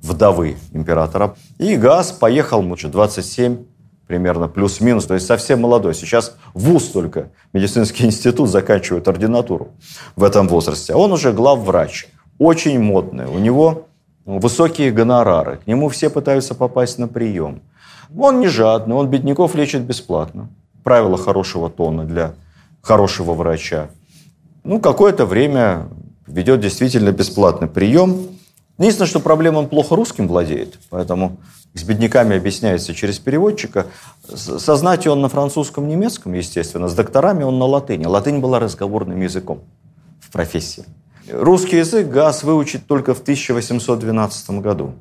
вдовы 0.00 0.56
императора. 0.72 1.36
И 1.58 1.76
Газ 1.76 2.12
поехал, 2.12 2.62
ну, 2.62 2.76
27 2.76 3.64
примерно, 4.10 4.48
плюс-минус, 4.48 5.06
то 5.06 5.14
есть 5.14 5.26
совсем 5.26 5.60
молодой. 5.60 5.94
Сейчас 5.94 6.34
вуз 6.52 6.88
только, 6.88 7.28
медицинский 7.52 8.04
институт, 8.06 8.50
заканчивает 8.50 9.06
ординатуру 9.06 9.68
в 10.16 10.24
этом 10.24 10.48
возрасте. 10.48 10.94
А 10.94 10.96
он 10.96 11.12
уже 11.12 11.32
главврач, 11.32 12.08
очень 12.36 12.80
модный. 12.80 13.26
У 13.26 13.38
него 13.38 13.86
высокие 14.26 14.90
гонорары, 14.90 15.58
к 15.58 15.68
нему 15.68 15.88
все 15.88 16.10
пытаются 16.10 16.56
попасть 16.56 16.98
на 16.98 17.06
прием. 17.06 17.60
Он 18.18 18.40
не 18.40 18.48
жадный, 18.48 18.96
он 18.96 19.06
бедняков 19.06 19.54
лечит 19.54 19.82
бесплатно. 19.82 20.48
Правило 20.82 21.16
хорошего 21.16 21.70
тона 21.70 22.04
для 22.04 22.34
хорошего 22.82 23.34
врача. 23.34 23.90
Ну, 24.64 24.80
какое-то 24.80 25.24
время 25.24 25.86
ведет 26.26 26.58
действительно 26.58 27.12
бесплатный 27.12 27.68
прием. 27.68 28.26
Единственное, 28.76 29.06
что 29.06 29.20
проблема, 29.20 29.58
он 29.58 29.68
плохо 29.68 29.94
русским 29.94 30.26
владеет, 30.26 30.80
поэтому 30.90 31.36
с 31.74 31.84
бедняками 31.84 32.36
объясняется 32.36 32.94
через 32.94 33.18
переводчика. 33.18 33.86
Со 34.28 34.76
знатью 34.76 35.12
он 35.12 35.20
на 35.20 35.28
французском, 35.28 35.88
немецком, 35.88 36.32
естественно, 36.32 36.88
с 36.88 36.94
докторами 36.94 37.44
он 37.44 37.58
на 37.58 37.64
латыни. 37.64 38.06
Латынь 38.06 38.40
была 38.40 38.58
разговорным 38.58 39.20
языком 39.20 39.60
в 40.20 40.30
профессии. 40.30 40.84
Русский 41.30 41.76
язык 41.76 42.08
Газ 42.08 42.42
выучит 42.42 42.86
только 42.86 43.14
в 43.14 43.20
1812 43.20 44.50
году. 44.60 44.94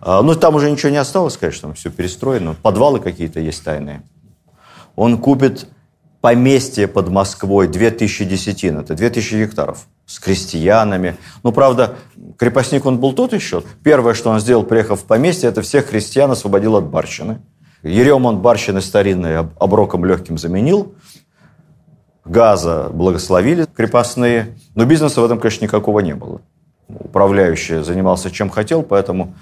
А, 0.01 0.21
ну, 0.21 0.35
там 0.35 0.55
уже 0.55 0.69
ничего 0.69 0.91
не 0.91 0.97
осталось, 0.97 1.37
конечно, 1.37 1.69
там 1.69 1.73
все 1.73 1.89
перестроено. 1.89 2.55
Подвалы 2.61 2.99
какие-то 2.99 3.39
есть 3.39 3.63
тайные. 3.63 4.03
Он 4.95 5.17
купит 5.17 5.67
поместье 6.21 6.87
под 6.87 7.09
Москвой 7.09 7.67
2000 7.67 8.25
десятин, 8.25 8.79
это 8.79 8.93
2000 8.93 9.35
гектаров, 9.35 9.87
с 10.05 10.19
крестьянами. 10.19 11.15
Ну, 11.43 11.51
правда, 11.51 11.95
крепостник 12.37 12.85
он 12.85 12.99
был 12.99 13.13
тот 13.13 13.33
еще. 13.33 13.63
Первое, 13.83 14.13
что 14.13 14.29
он 14.29 14.39
сделал, 14.39 14.63
приехав 14.63 15.01
в 15.01 15.05
поместье, 15.05 15.49
это 15.49 15.61
всех 15.61 15.89
крестьян 15.89 16.29
освободил 16.31 16.75
от 16.75 16.85
барщины. 16.85 17.39
Ерем 17.83 18.25
он 18.25 18.39
барщины 18.39 18.81
старинные 18.81 19.49
оброком 19.57 20.03
легким 20.03 20.37
заменил. 20.37 20.93
Газа 22.25 22.89
благословили 22.91 23.65
крепостные. 23.73 24.57
Но 24.75 24.85
бизнеса 24.85 25.21
в 25.21 25.25
этом, 25.25 25.39
конечно, 25.39 25.63
никакого 25.63 26.01
не 26.01 26.13
было. 26.13 26.41
Управляющий 26.89 27.81
занимался 27.81 28.29
чем 28.31 28.49
хотел, 28.49 28.83
поэтому 28.83 29.35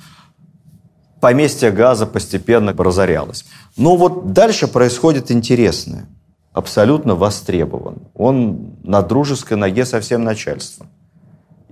поместье 1.20 1.72
газа 1.72 2.06
постепенно 2.06 2.74
разорялось. 2.74 3.46
Но 3.76 3.96
вот 3.96 4.34
дальше 4.34 4.68
происходит 4.68 5.32
интересное– 5.32 6.06
абсолютно 6.58 7.14
востребован. 7.14 8.00
Он 8.16 8.72
на 8.84 9.04
дружеской 9.04 9.58
ноге 9.58 9.86
со 9.86 10.02
всем 10.02 10.24
начальством. 10.24 10.88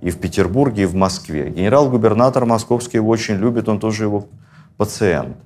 И 0.00 0.10
в 0.10 0.18
Петербурге, 0.18 0.84
и 0.84 0.86
в 0.86 0.94
Москве. 0.94 1.50
Генерал-губернатор 1.50 2.44
московский 2.44 2.98
его 2.98 3.10
очень 3.10 3.34
любит, 3.34 3.68
он 3.68 3.80
тоже 3.80 4.04
его 4.04 4.28
пациент. 4.76 5.36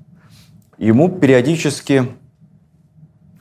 Ему 0.77 1.09
периодически 1.09 2.09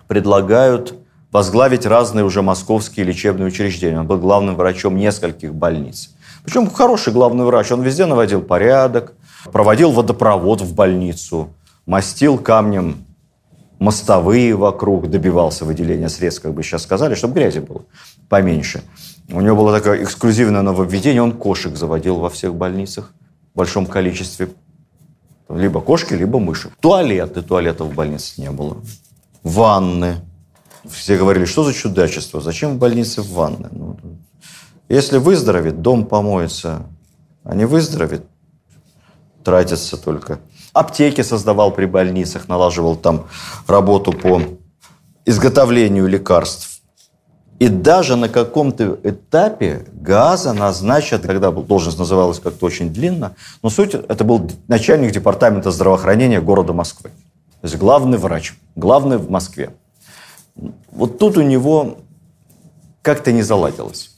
предлагают 0.08 0.96
возглавить 1.32 1.86
разные 1.86 2.24
уже 2.24 2.42
московские 2.42 3.06
лечебные 3.06 3.48
учреждения. 3.48 4.00
Он 4.00 4.08
был 4.08 4.20
главным 4.20 4.56
врачом 4.56 4.96
нескольких 4.96 5.54
больниц. 5.54 6.16
Причем 6.46 6.70
хороший 6.70 7.12
главный 7.12 7.44
врач. 7.44 7.72
Он 7.72 7.82
везде 7.82 8.06
наводил 8.06 8.42
порядок, 8.42 9.14
проводил 9.52 9.92
водопровод 9.92 10.62
в 10.62 10.74
больницу, 10.74 11.50
мастил 11.86 12.38
камнем 12.38 13.06
мостовые 13.80 14.56
вокруг, 14.56 15.10
добивался 15.10 15.66
выделения 15.66 16.10
средств, 16.10 16.42
как 16.42 16.54
бы 16.54 16.64
сейчас 16.64 16.84
сказали, 16.84 17.16
чтобы 17.16 17.36
грязи 17.36 17.60
было 17.60 17.86
поменьше. 18.28 18.84
У 19.32 19.42
него 19.42 19.56
было 19.56 19.78
такое 19.78 20.04
эксклюзивное 20.04 20.62
нововведение, 20.62 21.22
он 21.22 21.32
кошек 21.32 21.76
заводил 21.76 22.18
во 22.18 22.30
всех 22.30 22.56
больницах 22.56 23.14
в 23.54 23.58
большом 23.58 23.86
количестве. 23.86 24.50
Либо 25.50 25.82
кошки, 25.82 26.14
либо 26.14 26.40
мыши. 26.40 26.70
Туалеты, 26.80 27.42
туалетов 27.42 27.88
в 27.88 27.96
больнице 27.96 28.40
не 28.42 28.52
было. 28.52 28.78
Ванны. 29.44 30.18
Все 30.88 31.18
говорили, 31.18 31.46
что 31.46 31.64
за 31.64 31.74
чудачество, 31.74 32.40
зачем 32.40 32.76
в 32.76 32.78
больнице 32.78 33.22
ванны? 33.22 33.68
Ну, 33.72 33.98
если 34.88 35.18
выздоровеет, 35.18 35.82
дом 35.82 36.06
помоется, 36.06 36.84
а 37.44 37.56
не 37.56 37.66
выздоровеет, 37.66 38.26
тратится 39.44 39.98
только. 39.98 40.40
Аптеки 40.74 41.22
создавал 41.22 41.72
при 41.72 41.86
больницах, 41.86 42.48
налаживал 42.48 42.96
там 42.96 43.28
работу 43.68 44.12
по 44.12 44.42
изготовлению 45.26 46.08
лекарств. 46.08 46.82
И 47.60 47.68
даже 47.68 48.16
на 48.16 48.30
каком-то 48.30 48.98
этапе 49.04 49.86
газа 49.92 50.54
назначат, 50.54 51.24
когда 51.24 51.52
должность 51.52 52.00
называлась 52.00 52.40
как-то 52.40 52.66
очень 52.66 52.94
длинно, 52.94 53.36
но 53.62 53.70
суть 53.70 53.94
это 53.94 54.24
был 54.24 54.50
начальник 54.70 55.12
департамента 55.12 55.72
здравоохранения 55.72 56.40
города 56.40 56.72
Москвы. 56.72 57.10
То 57.62 57.68
есть 57.68 57.78
главный 57.78 58.18
врач, 58.18 58.54
главный 58.78 59.18
в 59.18 59.30
Москве. 59.30 59.72
Вот 60.92 61.20
тут 61.20 61.36
у 61.38 61.42
него 61.42 61.98
как-то 63.02 63.34
не 63.34 63.42
заладилось. 63.42 64.12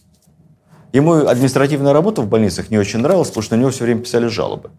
Ему 0.94 1.26
административная 1.26 1.94
работа 1.94 2.22
в 2.22 2.28
больницах 2.28 2.70
не 2.70 2.78
очень 2.78 3.00
нравилась, 3.00 3.30
потому 3.30 3.44
что 3.44 3.56
на 3.56 3.62
него 3.62 3.72
все 3.72 3.86
время 3.86 4.02
писали 4.02 4.28
жалобы. 4.28 4.70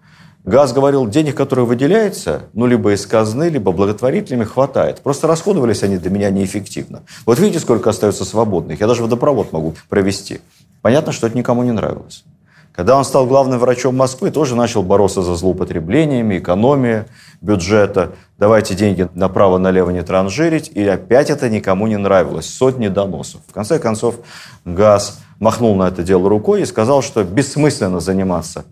Газ 0.45 0.73
говорил, 0.73 1.07
денег, 1.07 1.37
которые 1.37 1.67
выделяются, 1.67 2.43
ну, 2.53 2.67
либо 2.67 2.93
из 2.93 3.07
казны, 3.07 3.49
либо 3.49 3.71
благотворителями, 3.71 4.43
хватает. 4.43 5.01
Просто 5.01 5.29
расходовались 5.29 5.85
они 5.85 5.99
для 5.99 6.11
меня 6.11 6.31
неэффективно. 6.31 7.03
Вот 7.27 7.39
видите, 7.39 7.61
сколько 7.61 7.91
остается 7.91 8.25
свободных. 8.25 8.81
Я 8.81 8.89
даже 8.89 9.03
водопровод 9.03 9.53
могу 9.53 9.75
провести. 9.89 10.41
Понятно, 10.81 11.13
что 11.13 11.29
это 11.29 11.39
никому 11.39 11.63
не 11.63 11.71
нравилось. 11.71 12.25
Когда 12.73 12.97
он 12.97 13.05
стал 13.05 13.27
главным 13.27 13.61
врачом 13.61 13.97
Москвы, 13.97 14.33
тоже 14.33 14.57
начал 14.57 14.83
бороться 14.83 15.23
за 15.23 15.37
злоупотреблениями, 15.37 16.39
экономия 16.39 17.07
бюджета. 17.41 18.13
Давайте 18.37 18.75
деньги 18.75 19.09
направо-налево 19.15 19.91
не 19.91 20.03
транжирить. 20.03 20.73
И 20.75 20.83
опять 20.85 21.31
это 21.31 21.49
никому 21.51 21.87
не 21.87 21.99
нравилось. 21.99 22.53
Сотни 22.53 22.89
доносов. 22.89 23.43
В 23.47 23.53
конце 23.53 23.79
концов, 23.79 24.17
ГАЗ 24.65 25.21
махнул 25.39 25.77
на 25.77 25.87
это 25.87 26.03
дело 26.03 26.29
рукой 26.29 26.63
и 26.63 26.67
сказал, 26.67 27.01
что 27.01 27.23
бессмысленно 27.23 28.01
заниматься 28.01 28.65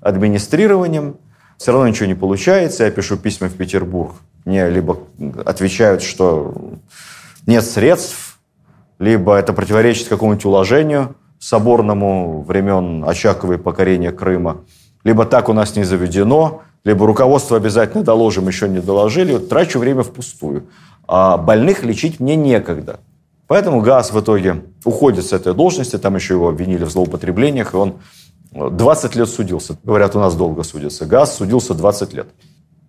администрированием, 0.00 1.16
все 1.56 1.72
равно 1.72 1.88
ничего 1.88 2.06
не 2.06 2.14
получается. 2.14 2.84
Я 2.84 2.90
пишу 2.90 3.16
письма 3.16 3.48
в 3.48 3.54
Петербург. 3.54 4.12
Мне 4.44 4.70
либо 4.70 4.98
отвечают, 5.44 6.02
что 6.02 6.54
нет 7.46 7.64
средств, 7.64 8.38
либо 8.98 9.34
это 9.34 9.52
противоречит 9.52 10.08
какому-нибудь 10.08 10.44
уложению 10.44 11.16
соборному 11.38 12.42
времен 12.42 13.04
Очаковой 13.06 13.58
покорения 13.58 14.10
Крыма, 14.10 14.64
либо 15.04 15.24
так 15.24 15.48
у 15.48 15.52
нас 15.52 15.76
не 15.76 15.84
заведено, 15.84 16.62
либо 16.84 17.06
руководство 17.06 17.56
обязательно 17.56 18.02
доложим, 18.02 18.48
еще 18.48 18.68
не 18.68 18.80
доложили. 18.80 19.32
Вот 19.32 19.48
трачу 19.48 19.78
время 19.78 20.02
впустую. 20.02 20.66
А 21.06 21.36
больных 21.36 21.82
лечить 21.84 22.20
мне 22.20 22.36
некогда. 22.36 23.00
Поэтому 23.46 23.80
ГАЗ 23.80 24.12
в 24.12 24.20
итоге 24.20 24.62
уходит 24.84 25.24
с 25.24 25.32
этой 25.32 25.54
должности, 25.54 25.96
там 25.96 26.16
еще 26.16 26.34
его 26.34 26.48
обвинили 26.48 26.84
в 26.84 26.90
злоупотреблениях, 26.90 27.72
и 27.72 27.76
он 27.76 27.94
20 28.52 29.14
лет 29.16 29.28
судился. 29.28 29.76
Говорят, 29.84 30.16
у 30.16 30.18
нас 30.18 30.34
долго 30.34 30.62
судится. 30.62 31.06
ГАЗ 31.06 31.36
судился 31.36 31.74
20 31.74 32.12
лет. 32.14 32.28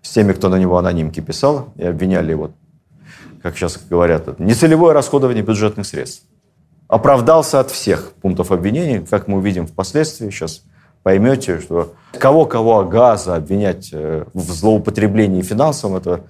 С 0.02 0.12
теми, 0.12 0.34
кто 0.34 0.50
на 0.50 0.58
него 0.58 0.78
анонимки 0.78 1.20
писал 1.20 1.74
и 1.76 1.84
обвиняли 1.84 2.32
его, 2.32 2.52
как 3.44 3.58
сейчас 3.58 3.78
говорят, 3.90 4.40
нецелевое 4.40 4.94
расходование 4.94 5.44
бюджетных 5.44 5.86
средств. 5.86 6.24
Оправдался 6.88 7.60
от 7.60 7.70
всех 7.70 8.14
пунктов 8.22 8.52
обвинений, 8.52 9.06
как 9.06 9.28
мы 9.28 9.38
увидим 9.38 9.68
впоследствии 9.68 10.30
сейчас 10.30 10.64
поймете, 11.04 11.60
что 11.60 11.94
кого-кого 12.18 12.84
ГАЗа 12.86 13.36
обвинять 13.36 13.90
э, 13.92 14.26
в 14.34 14.52
злоупотреблении 14.52 15.42
финансовым, 15.42 15.98
это 15.98 16.24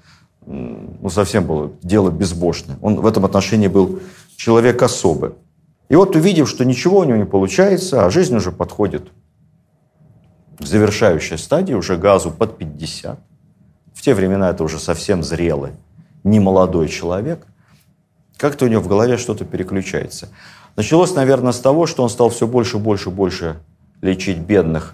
ну, 0.46 1.10
совсем 1.10 1.46
было 1.46 1.72
дело 1.82 2.10
безбожное. 2.10 2.78
Он 2.82 2.96
в 2.96 3.06
этом 3.06 3.26
отношении 3.26 3.68
был 3.68 4.00
человек 4.36 4.82
особый. 4.82 5.32
И 5.90 5.96
вот 5.96 6.16
увидев, 6.16 6.50
что 6.50 6.66
ничего 6.66 7.00
у 7.00 7.04
него 7.04 7.18
не 7.18 7.26
получается, 7.26 8.06
а 8.06 8.10
жизнь 8.10 8.36
уже 8.36 8.52
подходит 8.52 9.10
в 10.60 10.66
завершающей 10.66 11.38
стадии, 11.38 11.74
уже 11.74 11.98
газу 11.98 12.32
под 12.32 12.58
50. 12.58 13.20
В 13.94 14.02
те 14.02 14.14
времена 14.14 14.50
это 14.50 14.64
уже 14.64 14.80
совсем 14.80 15.24
зрелый, 15.24 15.72
немолодой 16.24 16.88
человек. 16.90 17.46
Как-то 18.38 18.66
у 18.66 18.68
него 18.68 18.82
в 18.82 18.88
голове 18.88 19.18
что-то 19.18 19.46
переключается. 19.46 20.30
Началось, 20.76 21.14
наверное, 21.16 21.52
с 21.52 21.60
того, 21.60 21.86
что 21.86 22.04
он 22.04 22.10
стал 22.10 22.30
все 22.30 22.48
больше, 22.48 22.78
больше, 22.78 23.10
больше 23.10 23.58
лечить 24.02 24.38
бедных 24.38 24.94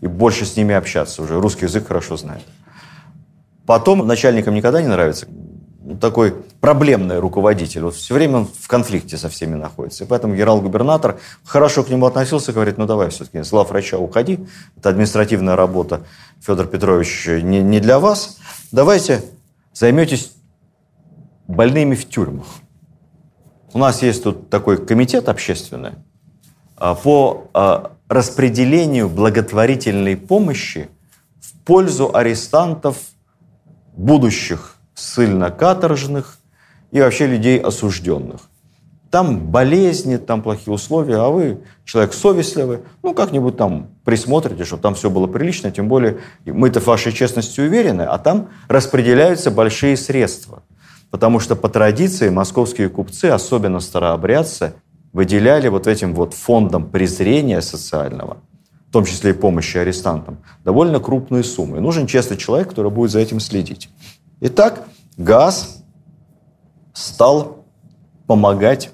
и 0.00 0.06
больше 0.06 0.44
с 0.44 0.56
ними 0.56 0.74
общаться 0.74 1.22
уже. 1.22 1.40
Русский 1.40 1.66
язык 1.66 1.86
хорошо 1.86 2.16
знает. 2.16 2.42
Потом 3.66 4.06
начальникам 4.06 4.54
никогда 4.54 4.80
не 4.80 4.88
нравится 4.88 5.26
такой 5.96 6.34
проблемный 6.60 7.18
руководитель. 7.18 7.82
Вот 7.82 7.94
все 7.94 8.14
время 8.14 8.38
он 8.38 8.46
в 8.46 8.68
конфликте 8.68 9.16
со 9.16 9.28
всеми 9.28 9.54
находится. 9.54 10.04
И 10.04 10.06
поэтому 10.06 10.34
генерал-губернатор 10.34 11.18
хорошо 11.44 11.82
к 11.84 11.88
нему 11.88 12.06
относился, 12.06 12.52
говорит, 12.52 12.78
ну 12.78 12.86
давай 12.86 13.08
все-таки, 13.10 13.42
с 13.42 13.52
врача 13.52 13.98
уходи, 13.98 14.46
это 14.76 14.90
административная 14.90 15.56
работа, 15.56 16.02
Федор 16.40 16.66
Петрович, 16.66 17.26
не, 17.26 17.62
не 17.62 17.80
для 17.80 17.98
вас. 17.98 18.38
Давайте 18.70 19.24
займетесь 19.72 20.32
больными 21.46 21.94
в 21.94 22.08
тюрьмах. 22.08 22.46
У 23.72 23.78
нас 23.78 24.02
есть 24.02 24.22
тут 24.22 24.50
такой 24.50 24.84
комитет 24.84 25.28
общественный 25.28 25.92
а, 26.76 26.94
по 26.94 27.48
а, 27.54 27.92
распределению 28.08 29.08
благотворительной 29.08 30.16
помощи 30.16 30.88
в 31.40 31.52
пользу 31.64 32.14
арестантов 32.14 32.96
будущих 33.94 34.77
ссыльно-каторжных 34.98 36.38
и 36.90 37.00
вообще 37.00 37.26
людей 37.26 37.58
осужденных. 37.58 38.42
Там 39.10 39.46
болезни, 39.46 40.16
там 40.18 40.42
плохие 40.42 40.74
условия, 40.74 41.16
а 41.16 41.28
вы 41.30 41.60
человек 41.84 42.12
совестливый, 42.12 42.80
ну, 43.02 43.14
как-нибудь 43.14 43.56
там 43.56 43.88
присмотрите, 44.04 44.64
чтобы 44.64 44.82
там 44.82 44.94
все 44.94 45.08
было 45.08 45.26
прилично, 45.26 45.70
тем 45.70 45.88
более 45.88 46.18
мы-то 46.44 46.80
в 46.80 46.86
вашей 46.86 47.12
честности 47.12 47.60
уверены, 47.60 48.02
а 48.02 48.18
там 48.18 48.48
распределяются 48.68 49.50
большие 49.50 49.96
средства. 49.96 50.62
Потому 51.10 51.40
что 51.40 51.56
по 51.56 51.70
традиции 51.70 52.28
московские 52.28 52.90
купцы, 52.90 53.26
особенно 53.26 53.80
старообрядцы, 53.80 54.74
выделяли 55.14 55.68
вот 55.68 55.86
этим 55.86 56.14
вот 56.14 56.34
фондом 56.34 56.90
презрения 56.90 57.62
социального, 57.62 58.36
в 58.88 58.92
том 58.92 59.06
числе 59.06 59.30
и 59.30 59.34
помощи 59.34 59.78
арестантам, 59.78 60.36
довольно 60.64 61.00
крупные 61.00 61.44
суммы. 61.44 61.78
И 61.78 61.80
нужен 61.80 62.06
честный 62.06 62.36
человек, 62.36 62.68
который 62.68 62.90
будет 62.90 63.10
за 63.10 63.20
этим 63.20 63.40
следить. 63.40 63.88
Итак, 64.40 64.84
газ 65.16 65.82
стал 66.92 67.64
помогать 68.28 68.90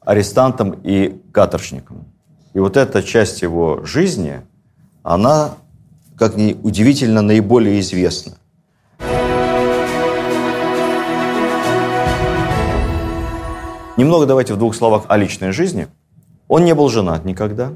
арестантам 0.00 0.78
и 0.84 1.20
каторжникам. 1.32 2.04
И 2.52 2.60
вот 2.60 2.76
эта 2.76 3.02
часть 3.02 3.42
его 3.42 3.84
жизни, 3.84 4.42
она, 5.02 5.56
как 6.16 6.36
ни 6.36 6.56
удивительно, 6.62 7.20
наиболее 7.20 7.80
известна. 7.80 8.34
Немного 13.96 14.26
давайте 14.26 14.54
в 14.54 14.58
двух 14.58 14.76
словах 14.76 15.06
о 15.08 15.16
личной 15.16 15.50
жизни. 15.50 15.88
Он 16.46 16.64
не 16.64 16.76
был 16.76 16.88
женат 16.88 17.24
никогда. 17.24 17.72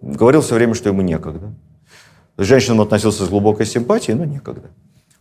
Говорил 0.00 0.40
все 0.40 0.54
время, 0.54 0.72
что 0.72 0.88
ему 0.88 1.02
некогда. 1.02 1.52
К 2.36 2.42
женщинам 2.42 2.80
относился 2.80 3.26
с 3.26 3.28
глубокой 3.28 3.66
симпатией, 3.66 4.16
но 4.16 4.24
некогда. 4.24 4.70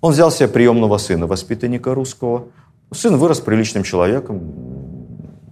Он 0.01 0.11
взял 0.11 0.31
себе 0.31 0.47
приемного 0.47 0.97
сына, 0.97 1.27
воспитанника 1.27 1.93
русского. 1.93 2.47
Сын 2.91 3.17
вырос 3.17 3.39
приличным 3.39 3.83
человеком, 3.83 4.53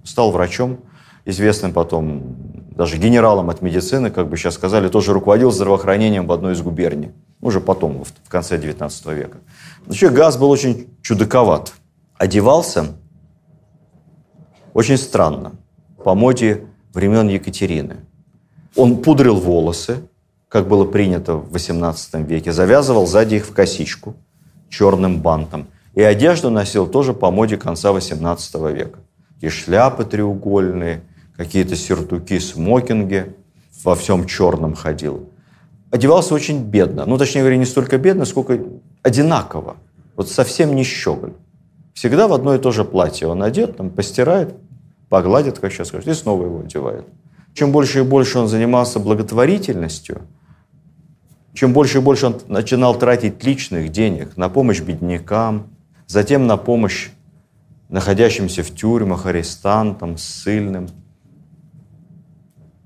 стал 0.04 0.32
врачом, 0.32 0.80
известным 1.26 1.74
потом 1.74 2.36
даже 2.76 2.98
генералом 2.98 3.50
от 3.50 3.62
медицины, 3.62 4.10
как 4.10 4.30
бы 4.30 4.38
сейчас 4.38 4.56
сказали, 4.56 4.90
тоже 4.90 5.14
руководил 5.14 5.52
здравоохранением 5.52 6.28
в 6.28 6.32
одной 6.32 6.54
из 6.54 6.62
губерний. 6.62 7.12
Уже 7.42 7.62
потом, 7.62 8.04
в 8.04 8.30
конце 8.30 8.58
19 8.58 9.06
века. 9.08 9.38
Вообще 9.86 10.10
Газ 10.10 10.38
был 10.38 10.50
очень 10.50 10.88
чудаковат. 11.02 11.74
Одевался 12.18 12.88
очень 14.74 14.98
странно, 14.98 15.54
по 16.04 16.16
моде 16.16 16.66
времен 16.94 17.28
Екатерины. 17.28 17.98
Он 18.76 18.98
пудрил 18.98 19.36
волосы, 19.36 19.98
как 20.48 20.68
было 20.68 20.86
принято 20.86 21.36
в 21.36 21.54
XVIII 21.54 22.24
веке, 22.26 22.52
завязывал 22.52 23.06
сзади 23.06 23.36
их 23.36 23.46
в 23.46 23.54
косичку– 23.54 24.16
черным 24.74 25.22
бантом. 25.22 25.68
И 25.94 26.02
одежду 26.02 26.50
носил 26.50 26.88
тоже 26.88 27.14
по 27.14 27.30
моде 27.32 27.58
конца 27.58 27.92
XVIII 27.92 28.74
века. 28.74 29.00
И 29.40 29.50
шляпы 29.50 30.04
треугольные, 30.04 31.04
какие-то 31.38 31.76
сюртуки, 31.76 32.40
смокинги. 32.40 33.36
Во 33.84 33.96
всем 33.96 34.26
черном 34.26 34.76
ходил. 34.76 35.30
Одевался 35.92 36.34
очень 36.34 36.64
бедно. 36.64 37.06
Ну, 37.06 37.18
точнее 37.18 37.42
говоря, 37.42 37.58
не 37.58 37.66
столько 37.66 37.98
бедно, 37.98 38.26
сколько 38.26 38.60
одинаково. 39.02 39.76
Вот 40.16 40.30
совсем 40.30 40.76
не 40.76 40.84
щеголь. 40.84 41.34
Всегда 41.94 42.28
в 42.28 42.34
одно 42.34 42.56
и 42.56 42.60
то 42.60 42.72
же 42.72 42.86
платье 42.86 43.28
он 43.28 43.44
одет, 43.44 43.78
там, 43.78 43.90
постирает, 43.90 44.56
погладит, 45.10 45.60
как 45.60 45.72
сейчас 45.72 45.90
скажет, 45.90 46.08
и 46.08 46.14
снова 46.14 46.46
его 46.46 46.60
одевает. 46.62 47.06
Чем 47.54 47.72
больше 47.72 48.00
и 48.00 48.04
больше 48.04 48.40
он 48.40 48.48
занимался 48.48 49.00
благотворительностью, 49.00 50.22
Чем 51.54 51.74
больше 51.74 52.00
и 52.00 52.02
больше 52.02 52.28
он 52.28 52.42
начинал 52.48 52.98
тратить 52.98 53.44
личных 53.44 53.92
денег 53.92 54.38
на 54.38 54.50
помощь 54.50 54.82
беднякам, 54.82 55.68
затем 56.08 56.48
на 56.48 56.58
помощь 56.58 57.10
находящимся 57.90 58.64
в 58.64 58.72
тюрьмах, 58.74 59.28
арестантам, 59.28 60.18
ссыльным, 60.18 60.88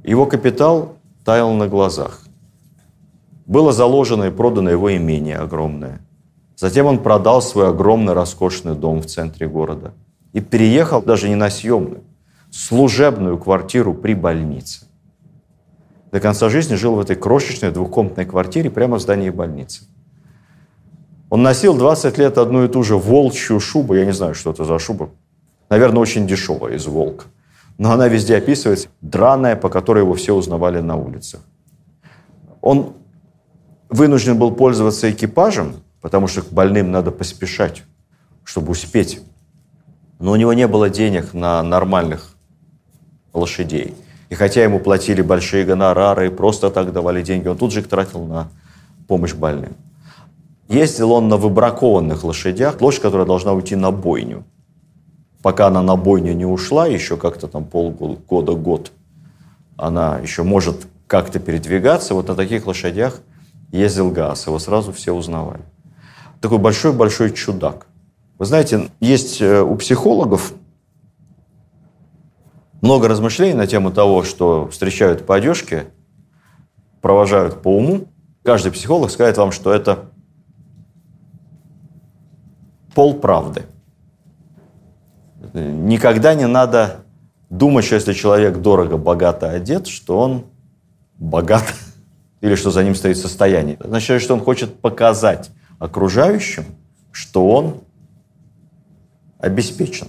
его 0.04 0.26
капитал 0.26 0.98
таял 1.24 1.54
на 1.54 1.68
глазах. 1.68 2.24
Было 3.46 3.72
заложено 3.72 4.26
и 4.26 4.32
продано 4.32 4.70
его 4.70 4.96
имение 4.96 5.38
огромное. 5.38 6.02
Затем 6.58 6.88
он 6.88 7.04
продал 7.04 7.42
свой 7.42 7.70
огромный 7.70 8.14
роскошный 8.14 8.76
дом 8.76 9.02
в 9.02 9.06
центре 9.06 9.48
города 9.48 9.94
и 10.34 10.42
переехал 10.42 11.02
даже 11.02 11.30
не 11.30 11.36
на 11.36 11.50
съемную, 11.50 12.04
служебную 12.52 13.38
квартиру 13.38 13.94
при 13.94 14.14
больнице. 14.14 14.87
До 16.12 16.20
конца 16.20 16.50
жизни 16.50 16.76
жил 16.76 16.96
в 16.96 17.00
этой 17.00 17.16
крошечной 17.16 17.72
двухкомнатной 17.72 18.26
квартире 18.26 18.70
прямо 18.70 18.98
в 18.98 19.02
здании 19.02 19.30
больницы. 19.30 19.84
Он 21.30 21.44
носил 21.44 21.78
20 21.78 22.18
лет 22.18 22.38
одну 22.38 22.64
и 22.64 22.70
ту 22.70 22.84
же 22.84 22.96
волчью 22.96 23.60
шубу. 23.60 23.96
Я 23.96 24.06
не 24.06 24.14
знаю, 24.14 24.34
что 24.34 24.52
это 24.52 24.64
за 24.64 24.80
шуба. 24.80 25.10
Наверное, 25.70 26.00
очень 26.00 26.26
дешевая, 26.26 26.76
из 26.76 26.86
волка. 26.86 27.26
Но 27.78 27.92
она 27.92 28.08
везде 28.08 28.38
описывается. 28.38 28.88
Драная, 29.02 29.58
по 29.58 29.70
которой 29.70 30.00
его 30.00 30.14
все 30.14 30.34
узнавали 30.34 30.80
на 30.80 30.96
улицах. 30.96 31.42
Он 32.62 32.94
вынужден 33.90 34.38
был 34.38 34.52
пользоваться 34.52 35.12
экипажем, 35.12 35.76
потому 36.02 36.28
что 36.28 36.42
к 36.42 36.52
больным 36.52 36.92
надо 36.92 37.12
поспешать, 37.12 37.84
чтобы 38.46 38.72
успеть. 38.72 39.22
Но 40.20 40.32
у 40.32 40.36
него 40.38 40.54
не 40.54 40.68
было 40.68 40.90
денег 40.90 41.34
на 41.34 41.62
нормальных 41.62 42.36
лошадей. 43.34 43.94
И 44.30 44.36
хотя 44.36 44.64
ему 44.64 44.80
платили 44.80 45.22
большие 45.22 45.64
гонорары 45.64 46.30
просто 46.32 46.70
так 46.70 46.92
давали 46.92 47.22
деньги, 47.22 47.48
он 47.48 47.58
тут 47.58 47.72
же 47.72 47.80
их 47.80 47.88
тратил 47.88 48.24
на 48.26 48.50
помощь 49.08 49.34
больным. 49.34 49.76
Ездил 50.68 51.14
он 51.14 51.30
на 51.30 51.38
выбракованных 51.38 52.24
лошадях, 52.24 52.82
лошадь, 52.82 53.02
которая 53.02 53.26
должна 53.26 53.54
уйти 53.54 53.76
на 53.76 53.92
бойню. 53.92 54.44
Пока 55.42 55.68
она 55.68 55.82
на 55.82 55.96
бойню 55.96 56.34
не 56.34 56.46
ушла, 56.46 56.88
еще 56.88 57.16
как-то 57.16 57.48
там 57.48 57.64
полгода, 57.64 58.54
год, 58.54 58.92
она 59.78 60.18
еще 60.18 60.44
может 60.44 60.88
как-то 61.08 61.40
передвигаться. 61.40 62.14
Вот 62.14 62.28
на 62.28 62.36
таких 62.36 62.68
лошадях 62.68 63.22
ездил 63.72 64.12
Газ, 64.12 64.48
его 64.48 64.60
сразу 64.60 64.92
все 64.92 65.14
узнавали. 65.14 65.62
Такой 66.42 66.58
большой-большой 66.58 67.32
чудак. 67.32 67.88
Вы 68.38 68.46
знаете, 68.46 68.90
есть 69.00 69.42
э, 69.42 69.62
у 69.62 69.76
психологов 69.76 70.54
много 72.82 73.08
размышлений 73.08 73.54
на 73.54 73.68
тему 73.68 73.92
того, 73.92 74.24
что 74.24 74.68
встречают 74.68 75.26
по 75.26 75.36
одежке, 75.36 75.88
провожают 77.02 77.62
по 77.62 77.76
уму. 77.76 78.08
Каждый 78.44 78.72
психолог 78.72 79.12
скажет 79.12 79.38
вам, 79.38 79.52
что 79.52 79.74
это 79.74 80.10
полправды. 82.94 83.66
Никогда 85.54 86.34
не 86.34 86.48
надо 86.48 87.02
думать, 87.50 87.86
что 87.86 87.96
если 87.96 88.14
человек 88.14 88.58
дорого, 88.58 88.98
богато 88.98 89.50
одет, 89.50 89.88
что 89.88 90.20
он 90.20 90.46
богат 91.18 91.64
или 92.42 92.56
что 92.56 92.72
за 92.72 92.84
ним 92.84 92.96
стоит 92.96 93.18
состояние. 93.18 93.76
Это 93.76 93.86
означает, 93.86 94.22
что 94.22 94.34
он 94.34 94.42
хочет 94.42 94.80
показать 94.80 95.52
окружающим, 95.80 96.66
что 97.12 97.48
он 97.48 97.82
обеспечен. 99.40 100.08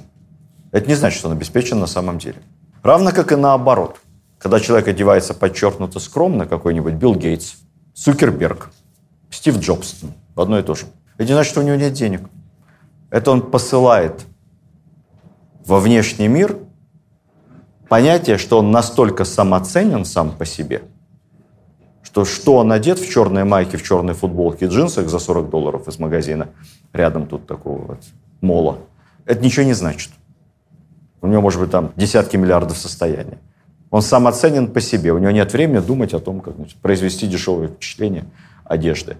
Это 0.73 0.89
не 0.89 0.95
значит, 0.95 1.19
что 1.19 1.29
он 1.29 1.37
обеспечен 1.37 1.79
на 1.79 1.87
самом 1.87 2.19
деле. 2.19 2.39
Равно 2.83 3.13
как 3.13 3.33
и 3.33 3.37
наоборот. 3.37 4.01
Когда 4.39 4.61
человек 4.61 4.89
одевается 4.89 5.35
подчеркнуто 5.35 5.99
скромно, 5.99 6.47
какой-нибудь 6.47 6.95
Билл 6.95 7.15
Гейтс, 7.15 7.55
Цукерберг, 7.95 8.71
Стив 9.31 9.59
Джобс, 9.59 9.97
одно 10.37 10.59
и 10.59 10.63
то 10.63 10.75
же. 10.75 10.87
Это 11.17 11.25
не 11.25 11.33
значит, 11.33 11.51
что 11.51 11.61
у 11.61 11.65
него 11.65 11.77
нет 11.77 11.93
денег. 11.93 12.23
Это 13.11 13.33
он 13.33 13.43
посылает 13.51 14.25
во 15.67 15.81
внешний 15.81 16.29
мир 16.29 16.57
понятие, 17.89 18.39
что 18.39 18.59
он 18.59 18.71
настолько 18.71 19.25
самоценен 19.25 20.05
сам 20.05 20.31
по 20.31 20.45
себе, 20.45 20.83
что 22.03 22.25
что 22.25 22.57
он 22.57 22.71
одет 22.71 22.99
в 22.99 23.11
черной 23.11 23.45
майке, 23.45 23.77
в 23.77 23.83
черной 23.83 24.15
футболке 24.15 24.67
и 24.67 24.69
джинсах 24.69 25.09
за 25.09 25.19
40 25.19 25.51
долларов 25.51 25.89
из 25.89 25.99
магазина, 25.99 26.49
рядом 26.93 27.27
тут 27.27 27.47
такого 27.47 27.85
вот 27.85 28.01
мола, 28.41 28.79
это 29.25 29.45
ничего 29.45 29.67
не 29.67 29.75
значит. 29.75 30.11
У 31.21 31.27
него 31.27 31.43
может 31.43 31.61
быть 31.61 31.71
там 31.71 31.93
десятки 31.97 32.37
миллиардов 32.37 32.79
состояния. 32.79 33.39
Он 33.91 34.03
самоценен 34.03 34.69
по 34.69 34.81
себе, 34.81 35.13
у 35.13 35.19
него 35.19 35.31
нет 35.31 35.53
времени 35.53 35.79
думать 35.79 36.13
о 36.13 36.21
том, 36.21 36.41
как 36.41 36.57
значит, 36.57 36.77
произвести 36.77 37.27
дешевое 37.27 37.69
впечатление 37.69 38.25
одежды. 38.65 39.17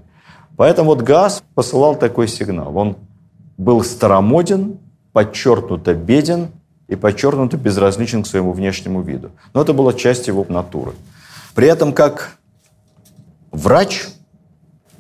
Поэтому 0.57 0.91
вот 0.91 1.03
ГАЗ 1.03 1.43
посылал 1.55 1.97
такой 1.97 2.29
сигнал. 2.29 2.77
Он 2.77 2.97
был 3.57 3.83
старомоден, 3.83 4.79
подчеркнуто 5.13 5.95
беден 5.95 6.49
и 6.87 6.97
подчеркнуто 6.97 7.57
безразличен 7.57 8.23
к 8.23 8.27
своему 8.27 8.53
внешнему 8.53 9.01
виду. 9.03 9.31
Но 9.55 9.63
это 9.63 9.73
была 9.73 9.93
часть 9.95 10.27
его 10.27 10.45
натуры. 10.49 10.93
При 11.55 11.69
этом, 11.69 11.93
как 11.93 12.37
врач, 13.51 14.07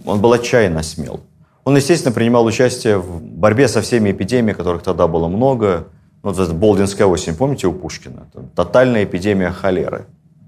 он 0.05 0.21
был 0.21 0.33
отчаянно 0.33 0.83
смел. 0.83 1.21
Он, 1.65 1.77
естественно, 1.77 2.15
принимал 2.15 2.47
участие 2.47 2.99
в 2.99 3.23
борьбе 3.23 3.69
со 3.69 3.83
всеми 3.83 4.11
эпидемиями, 4.11 4.57
которых 4.57 4.83
тогда 4.83 5.07
было 5.07 5.29
много. 5.29 5.89
Вот 6.23 6.39
эта 6.39 6.53
Болдинская 6.53 7.07
осень, 7.07 7.37
помните 7.37 7.67
у 7.67 7.73
Пушкина? 7.73 8.29
Там, 8.33 8.49
тотальная 8.49 9.05
эпидемия 9.05 9.51
холеры. 9.51 10.07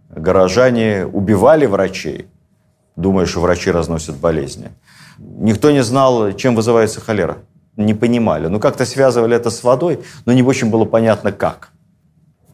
Горожане 0.09 1.07
убивали 1.07 1.67
врачей, 1.67 2.27
думая, 2.97 3.27
что 3.27 3.41
врачи 3.41 3.71
разносят 3.71 4.17
болезни. 4.17 4.71
Никто 5.19 5.71
не 5.71 5.83
знал, 5.83 6.33
чем 6.33 6.55
вызывается 6.55 7.01
холера 7.01 7.39
не 7.77 7.95
понимали. 7.95 8.47
Ну, 8.49 8.61
как-то 8.61 8.85
связывали 8.85 9.37
это 9.37 9.51
с 9.51 9.63
водой, 9.63 10.01
но 10.27 10.33
не 10.33 10.43
очень 10.43 10.71
было 10.71 10.85
понятно, 10.85 11.33
как. 11.33 11.71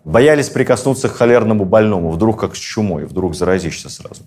Боялись 0.04 0.48
прикоснуться 0.48 1.08
к 1.08 1.12
холерному 1.12 1.64
больному, 1.64 2.10
вдруг 2.10 2.40
как 2.40 2.54
с 2.54 2.58
чумой, 2.58 3.06
вдруг 3.06 3.34
заразишься 3.34 3.88
сразу. 3.88 4.22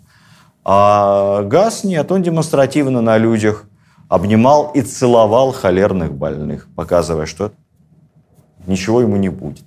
А 0.66 1.44
газ 1.44 1.84
нет, 1.84 2.12
он 2.12 2.22
демонстративно 2.22 3.02
на 3.02 3.18
людях 3.18 3.64
обнимал 4.10 4.72
и 4.74 4.82
целовал 4.82 5.54
холерных 5.54 6.14
больных, 6.14 6.68
показывая, 6.76 7.26
что 7.26 7.52
ничего 8.70 9.02
ему 9.02 9.18
не 9.18 9.30
будет. 9.30 9.66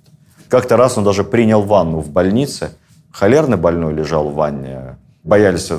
Как-то 0.49 0.77
раз 0.77 0.97
он 0.97 1.03
даже 1.03 1.23
принял 1.23 1.61
ванну 1.61 1.99
в 1.99 2.09
больнице, 2.09 2.71
холерный 3.11 3.57
больной 3.57 3.93
лежал 3.93 4.29
в 4.29 4.33
ванне, 4.33 4.97
боялись 5.23 5.71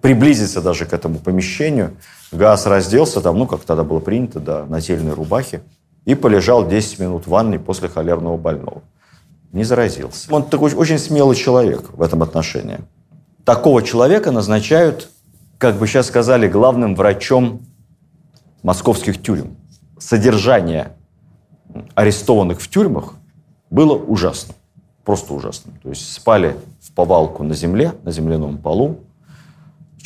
приблизиться 0.00 0.62
даже 0.62 0.84
к 0.84 0.92
этому 0.92 1.18
помещению. 1.18 1.96
Газ 2.30 2.66
разделся 2.66 3.20
там, 3.20 3.38
ну, 3.38 3.46
как 3.46 3.60
тогда 3.60 3.84
было 3.84 4.00
принято, 4.00 4.38
да, 4.38 4.64
нательной 4.66 5.14
рубахе, 5.14 5.62
и 6.04 6.14
полежал 6.14 6.66
10 6.66 6.98
минут 7.00 7.26
в 7.26 7.30
ванной 7.30 7.58
после 7.58 7.88
холерного 7.88 8.36
больного. 8.36 8.82
Не 9.52 9.64
заразился. 9.64 10.32
Он 10.32 10.44
такой 10.44 10.74
очень 10.74 10.98
смелый 10.98 11.36
человек 11.36 11.90
в 11.92 12.02
этом 12.02 12.22
отношении. 12.22 12.80
Такого 13.44 13.82
человека 13.82 14.30
назначают, 14.30 15.08
как 15.56 15.76
бы 15.76 15.86
сейчас 15.86 16.06
сказали, 16.06 16.48
главным 16.48 16.94
врачом 16.94 17.62
московских 18.62 19.22
тюрем. 19.22 19.56
Содержание 19.98 20.92
арестованных 21.94 22.60
в 22.60 22.68
тюрьмах 22.68 23.14
было 23.70 23.94
ужасно. 23.94 24.54
Просто 25.04 25.34
ужасно. 25.34 25.72
То 25.82 25.90
есть 25.90 26.12
спали 26.12 26.56
в 26.80 26.92
повалку 26.92 27.42
на 27.42 27.54
земле, 27.54 27.94
на 28.04 28.10
земляном 28.10 28.58
полу, 28.58 29.00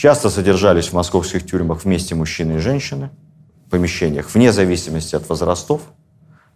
Часто 0.03 0.31
содержались 0.31 0.89
в 0.89 0.95
московских 0.95 1.47
тюрьмах 1.47 1.85
вместе 1.85 2.15
мужчины 2.15 2.55
и 2.55 2.59
женщины 2.59 3.11
в 3.67 3.71
помещениях, 3.71 4.35
вне 4.35 4.53
зависимости 4.53 5.15
от 5.15 5.29
возрастов, 5.29 5.83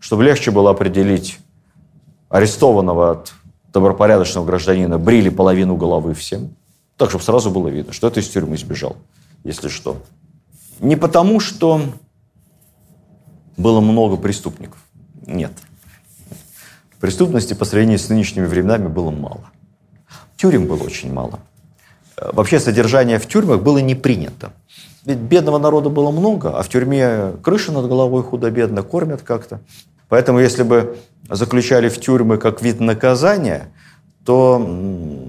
чтобы 0.00 0.24
легче 0.24 0.50
было 0.50 0.70
определить 0.70 1.38
арестованного 2.28 3.12
от 3.12 3.34
добропорядочного 3.72 4.44
гражданина, 4.46 4.98
брили 4.98 5.28
половину 5.28 5.76
головы 5.76 6.14
всем, 6.14 6.56
так, 6.96 7.10
чтобы 7.10 7.22
сразу 7.22 7.50
было 7.50 7.68
видно, 7.68 7.92
что 7.92 8.08
это 8.08 8.20
из 8.20 8.28
тюрьмы 8.28 8.56
сбежал, 8.56 8.96
если 9.44 9.68
что. 9.68 10.02
Не 10.80 10.96
потому, 10.96 11.38
что 11.38 11.80
было 13.56 13.80
много 13.80 14.16
преступников. 14.16 14.78
Нет. 15.26 15.52
Преступности 17.00 17.54
по 17.54 17.64
сравнению 17.64 17.98
с 17.98 18.08
нынешними 18.08 18.46
временами 18.46 18.88
было 18.88 19.10
мало. 19.10 19.50
Тюрем 20.36 20.66
было 20.66 20.82
очень 20.82 21.12
мало 21.12 21.40
вообще 22.16 22.60
содержание 22.60 23.18
в 23.18 23.26
тюрьмах 23.26 23.62
было 23.62 23.78
не 23.78 23.94
принято. 23.94 24.52
Ведь 25.04 25.18
бедного 25.18 25.58
народа 25.58 25.88
было 25.88 26.10
много, 26.10 26.58
а 26.58 26.62
в 26.62 26.68
тюрьме 26.68 27.32
крыша 27.42 27.72
над 27.72 27.86
головой 27.86 28.22
худо-бедно, 28.22 28.82
кормят 28.82 29.22
как-то. 29.22 29.60
Поэтому 30.08 30.40
если 30.40 30.62
бы 30.62 30.96
заключали 31.28 31.88
в 31.88 32.00
тюрьмы 32.00 32.38
как 32.38 32.62
вид 32.62 32.80
наказания, 32.80 33.68
то 34.24 34.58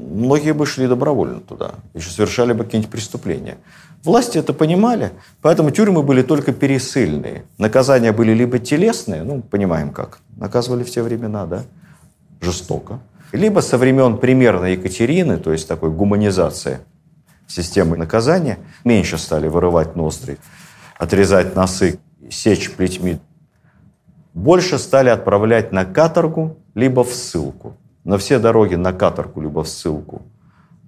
многие 0.07 0.53
бы 0.53 0.65
шли 0.65 0.87
добровольно 0.87 1.39
туда, 1.39 1.75
еще 1.93 2.09
совершали 2.09 2.53
бы 2.53 2.63
какие-нибудь 2.63 2.91
преступления. 2.91 3.57
Власти 4.03 4.37
это 4.37 4.53
понимали, 4.53 5.11
поэтому 5.41 5.71
тюрьмы 5.71 6.03
были 6.03 6.21
только 6.21 6.53
пересыльные. 6.53 7.43
Наказания 7.57 8.11
были 8.11 8.31
либо 8.31 8.59
телесные, 8.59 9.23
ну, 9.23 9.41
понимаем 9.41 9.91
как, 9.91 10.19
наказывали 10.37 10.83
в 10.83 10.89
те 10.89 11.01
времена, 11.01 11.45
да, 11.45 11.63
жестоко, 12.41 12.99
либо 13.31 13.59
со 13.59 13.77
времен 13.77 14.17
примерно 14.17 14.65
Екатерины, 14.65 15.37
то 15.37 15.51
есть 15.51 15.67
такой 15.67 15.91
гуманизации 15.91 16.79
системы 17.47 17.97
наказания. 17.97 18.59
Меньше 18.83 19.17
стали 19.17 19.47
вырывать 19.47 19.95
ноздри, 19.95 20.37
отрезать 20.97 21.55
носы, 21.55 21.99
сечь 22.29 22.71
плетьми. 22.71 23.19
Больше 24.33 24.77
стали 24.77 25.09
отправлять 25.09 25.71
на 25.71 25.85
каторгу, 25.85 26.57
либо 26.75 27.03
в 27.03 27.13
ссылку. 27.13 27.75
На 28.07 28.17
все 28.17 28.39
дороги 28.39 28.75
на 28.75 28.93
каторгу, 28.93 29.41
либо 29.41 29.63
в 29.63 29.67
ссылку. 29.67 30.21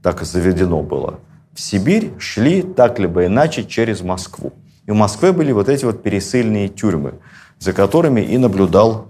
Так 0.02 0.24
заведено 0.24 0.82
было. 0.82 1.20
В 1.54 1.60
Сибирь 1.60 2.14
шли 2.18 2.62
так 2.62 2.98
либо 2.98 3.26
иначе 3.26 3.66
через 3.66 4.02
Москву. 4.02 4.54
И 4.86 4.92
в 4.92 4.96
Москве 4.96 5.34
были 5.34 5.52
вот 5.52 5.68
эти 5.68 5.84
вот 5.84 6.02
пересыльные 6.02 6.70
тюрьмы, 6.70 7.16
за 7.60 7.74
которыми 7.74 8.22
и 8.22 8.38
наблюдал 8.38 9.08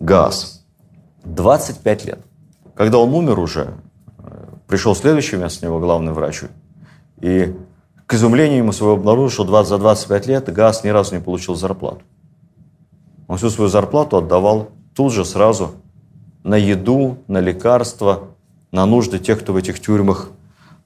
газ. 0.00 0.64
25 1.24 2.04
лет. 2.06 2.20
Когда 2.74 2.96
он 2.96 3.12
умер 3.12 3.38
уже, 3.38 3.74
пришел 4.66 4.96
следующий 4.96 5.36
вместо 5.36 5.66
него 5.66 5.80
главный 5.80 6.14
врач, 6.14 6.44
и 7.20 7.54
к 8.06 8.14
изумлению 8.14 8.60
ему 8.60 8.72
своего 8.72 8.94
обнаружил, 8.94 9.28
что 9.28 9.44
20, 9.44 9.68
за 9.68 9.76
25 9.76 10.26
лет 10.28 10.50
газ 10.50 10.82
ни 10.82 10.88
разу 10.88 11.14
не 11.14 11.20
получил 11.20 11.56
зарплату. 11.56 12.00
Он 13.28 13.36
всю 13.36 13.50
свою 13.50 13.68
зарплату 13.68 14.16
отдавал 14.16 14.70
тут 14.94 15.12
же 15.12 15.26
сразу 15.26 15.72
на 16.44 16.56
еду, 16.56 17.18
на 17.26 17.40
лекарства, 17.40 18.28
на 18.70 18.86
нужды 18.86 19.18
тех, 19.18 19.40
кто 19.40 19.52
в 19.52 19.56
этих 19.56 19.80
тюрьмах 19.80 20.30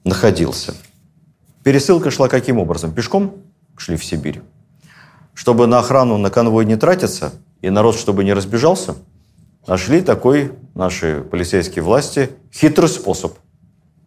находился. 0.03 0.73
Пересылка 1.63 2.09
шла 2.09 2.29
каким 2.29 2.57
образом? 2.57 2.93
Пешком 2.93 3.35
шли 3.77 3.97
в 3.97 4.03
Сибирь. 4.03 4.41
Чтобы 5.33 5.67
на 5.67 5.79
охрану, 5.79 6.17
на 6.17 6.29
конвой 6.29 6.65
не 6.65 6.77
тратиться, 6.77 7.33
и 7.61 7.69
народ, 7.69 7.95
чтобы 7.95 8.23
не 8.23 8.33
разбежался, 8.33 8.95
нашли 9.67 10.01
такой 10.01 10.53
наши 10.73 11.21
полицейские 11.29 11.83
власти 11.83 12.29
хитрый 12.53 12.89
способ. 12.89 13.33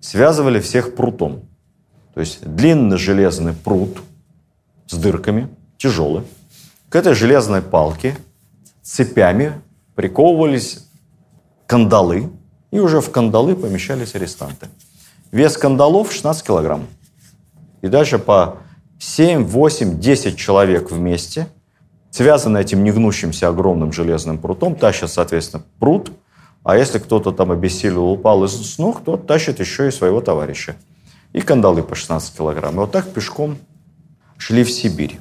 Связывали 0.01 0.59
всех 0.59 0.97
прутом. 0.97 1.43
То 2.15 2.21
есть 2.21 2.45
длинный 2.45 2.99
железный 2.99 3.53
прут 3.53 3.99
с 4.89 4.97
дырками, 4.97 5.49
тяжелый. 5.77 6.25
К 6.89 6.97
этой 6.97 7.15
железной 7.15 7.63
палке 7.63 8.17
цепями 8.83 9.61
приковывались 9.95 10.87
кандалы, 11.67 12.31
и 12.71 12.79
уже 12.79 13.01
в 13.01 13.11
кандалы 13.11 13.55
помещались 13.55 14.15
арестанты. 14.15 14.69
Вес 15.31 15.57
кандалов 15.57 16.13
16 16.13 16.47
килограмм. 16.47 16.87
И 17.83 17.89
дальше 17.89 18.19
по 18.19 18.59
7, 18.99 19.45
8, 19.45 19.99
10 19.99 20.37
человек 20.37 20.91
вместе, 20.91 21.49
связаны 22.11 22.59
этим 22.59 22.85
негнущимся 22.85 23.49
огромным 23.49 23.93
железным 23.93 24.39
прутом, 24.39 24.77
тащат, 24.77 25.11
соответственно, 25.11 25.65
прут, 25.79 26.13
а 26.65 26.77
если 26.77 26.99
кто-то 26.99 27.33
там 27.33 27.51
обессилел, 27.51 28.11
упал 28.11 28.45
из 28.45 28.79
ног, 28.79 29.03
то 29.05 29.17
тащит 29.17 29.59
еще 29.59 29.89
и 29.89 29.91
своего 29.91 30.21
товарища. 30.21 30.77
И 31.33 31.41
кандалы 31.41 31.83
по 31.83 31.95
16 31.95 32.37
килограмм. 32.37 32.75
И 32.75 32.79
вот 32.79 32.93
так 32.93 33.11
пешком 33.11 33.57
шли 34.37 34.63
в 34.63 34.71
Сибирь. 34.71 35.19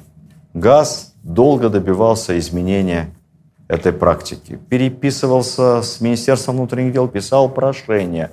ГАЗ 0.54 1.14
долго 1.22 1.68
добивался 1.68 2.38
изменения 2.38 3.10
этой 3.68 3.92
практики. 3.92 4.58
Переписывался 4.68 5.82
с 5.82 6.00
Министерством 6.00 6.56
внутренних 6.56 6.92
дел, 6.92 7.08
писал 7.08 7.48
прошения. 7.48 8.32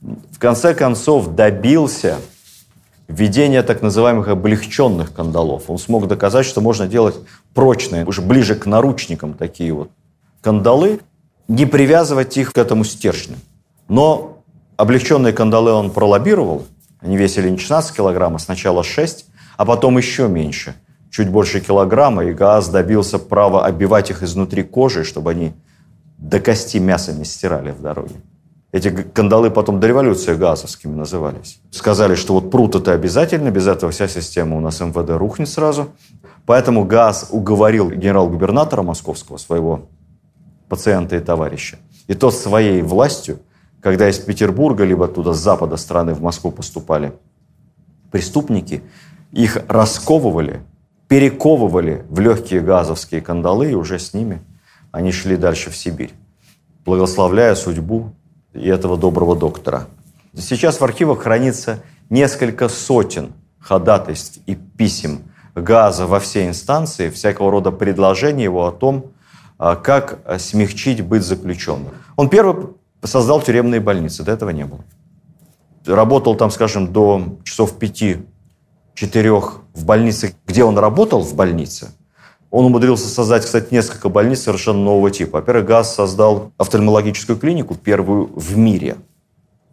В 0.00 0.38
конце 0.38 0.74
концов 0.74 1.34
добился 1.34 2.18
введения 3.08 3.62
так 3.62 3.82
называемых 3.82 4.28
облегченных 4.28 5.12
кандалов. 5.12 5.64
Он 5.68 5.78
смог 5.78 6.08
доказать, 6.08 6.46
что 6.46 6.60
можно 6.60 6.86
делать 6.86 7.16
прочные, 7.52 8.04
уже 8.04 8.22
ближе 8.22 8.54
к 8.54 8.66
наручникам 8.66 9.34
такие 9.34 9.72
вот 9.72 9.90
кандалы, 10.40 11.00
не 11.48 11.66
привязывать 11.66 12.36
их 12.36 12.52
к 12.52 12.58
этому 12.58 12.84
стержню. 12.84 13.36
Но 13.88 14.42
облегченные 14.76 15.32
кандалы 15.32 15.72
он 15.72 15.90
пролоббировал, 15.90 16.64
они 17.00 17.16
весили 17.16 17.50
не 17.50 17.58
16 17.58 17.94
килограмм, 17.94 18.36
а 18.36 18.38
сначала 18.38 18.82
6, 18.82 19.26
а 19.56 19.64
потом 19.64 19.98
еще 19.98 20.26
меньше, 20.26 20.74
чуть 21.14 21.30
больше 21.30 21.60
килограмма, 21.60 22.24
и 22.24 22.32
ГАЗ 22.32 22.70
добился 22.70 23.20
права 23.20 23.64
оббивать 23.64 24.10
их 24.10 24.24
изнутри 24.24 24.64
кожи, 24.64 25.04
чтобы 25.04 25.30
они 25.30 25.52
до 26.18 26.40
кости 26.40 26.78
мяса 26.78 27.12
не 27.12 27.24
стирали 27.24 27.70
в 27.70 27.80
дороге. 27.80 28.16
Эти 28.72 28.88
кандалы 28.90 29.50
потом 29.50 29.78
до 29.78 29.86
революции 29.86 30.34
газовскими 30.34 30.92
назывались. 30.92 31.60
Сказали, 31.70 32.16
что 32.16 32.34
вот 32.34 32.50
прут 32.50 32.74
это 32.74 32.90
обязательно, 32.90 33.52
без 33.52 33.68
этого 33.68 33.92
вся 33.92 34.08
система 34.08 34.56
у 34.56 34.60
нас 34.60 34.80
МВД 34.80 35.10
рухнет 35.10 35.48
сразу. 35.48 35.90
Поэтому 36.46 36.84
ГАЗ 36.84 37.28
уговорил 37.30 37.90
генерал-губернатора 37.92 38.82
московского, 38.82 39.36
своего 39.36 39.82
пациента 40.68 41.14
и 41.14 41.20
товарища. 41.20 41.76
И 42.08 42.14
тот 42.14 42.34
своей 42.34 42.82
властью, 42.82 43.38
когда 43.80 44.08
из 44.08 44.18
Петербурга, 44.18 44.82
либо 44.82 45.04
оттуда 45.04 45.32
с 45.32 45.38
запада 45.38 45.76
страны 45.76 46.12
в 46.12 46.20
Москву 46.20 46.50
поступали 46.50 47.12
преступники, 48.10 48.82
их 49.30 49.58
расковывали, 49.68 50.60
перековывали 51.08 52.04
в 52.08 52.20
легкие 52.20 52.60
газовские 52.60 53.20
кандалы, 53.20 53.70
и 53.70 53.74
уже 53.74 53.98
с 53.98 54.14
ними 54.14 54.40
они 54.90 55.12
шли 55.12 55.36
дальше 55.36 55.70
в 55.70 55.76
Сибирь, 55.76 56.12
благословляя 56.84 57.54
судьбу 57.54 58.14
и 58.52 58.68
этого 58.68 58.96
доброго 58.96 59.36
доктора. 59.36 59.86
Сейчас 60.36 60.80
в 60.80 60.84
архивах 60.84 61.22
хранится 61.22 61.82
несколько 62.10 62.68
сотен 62.68 63.32
ходатайств 63.60 64.40
и 64.46 64.54
писем 64.54 65.22
Газа 65.54 66.06
во 66.06 66.18
все 66.18 66.48
инстанции, 66.48 67.10
всякого 67.10 67.50
рода 67.50 67.70
предложений 67.70 68.42
его 68.42 68.66
о 68.66 68.72
том, 68.72 69.12
а, 69.56 69.76
как 69.76 70.18
смягчить 70.38 71.00
быть 71.00 71.22
заключенным. 71.22 71.94
Он 72.16 72.28
первый 72.28 72.70
создал 73.04 73.40
тюремные 73.40 73.80
больницы, 73.80 74.24
до 74.24 74.32
этого 74.32 74.50
не 74.50 74.64
было. 74.64 74.80
Работал 75.86 76.34
там, 76.34 76.50
скажем, 76.50 76.92
до 76.92 77.36
часов 77.44 77.78
пяти, 77.78 78.26
четырех 78.94 79.60
в 79.74 79.84
больнице, 79.84 80.34
где 80.46 80.64
он 80.64 80.78
работал 80.78 81.20
в 81.20 81.34
больнице– 81.34 81.90
он 82.54 82.66
умудрился 82.66 83.08
создать, 83.08 83.44
кстати, 83.44 83.74
несколько 83.74 84.08
больниц 84.08 84.42
совершенно 84.42 84.78
нового 84.78 85.10
типа. 85.10 85.38
Во-первых, 85.38 85.66
ГАЗ 85.66 85.92
создал 85.92 86.52
офтальмологическую 86.56 87.36
клинику, 87.36 87.74
первую 87.74 88.30
в 88.32 88.56
мире. 88.56 88.94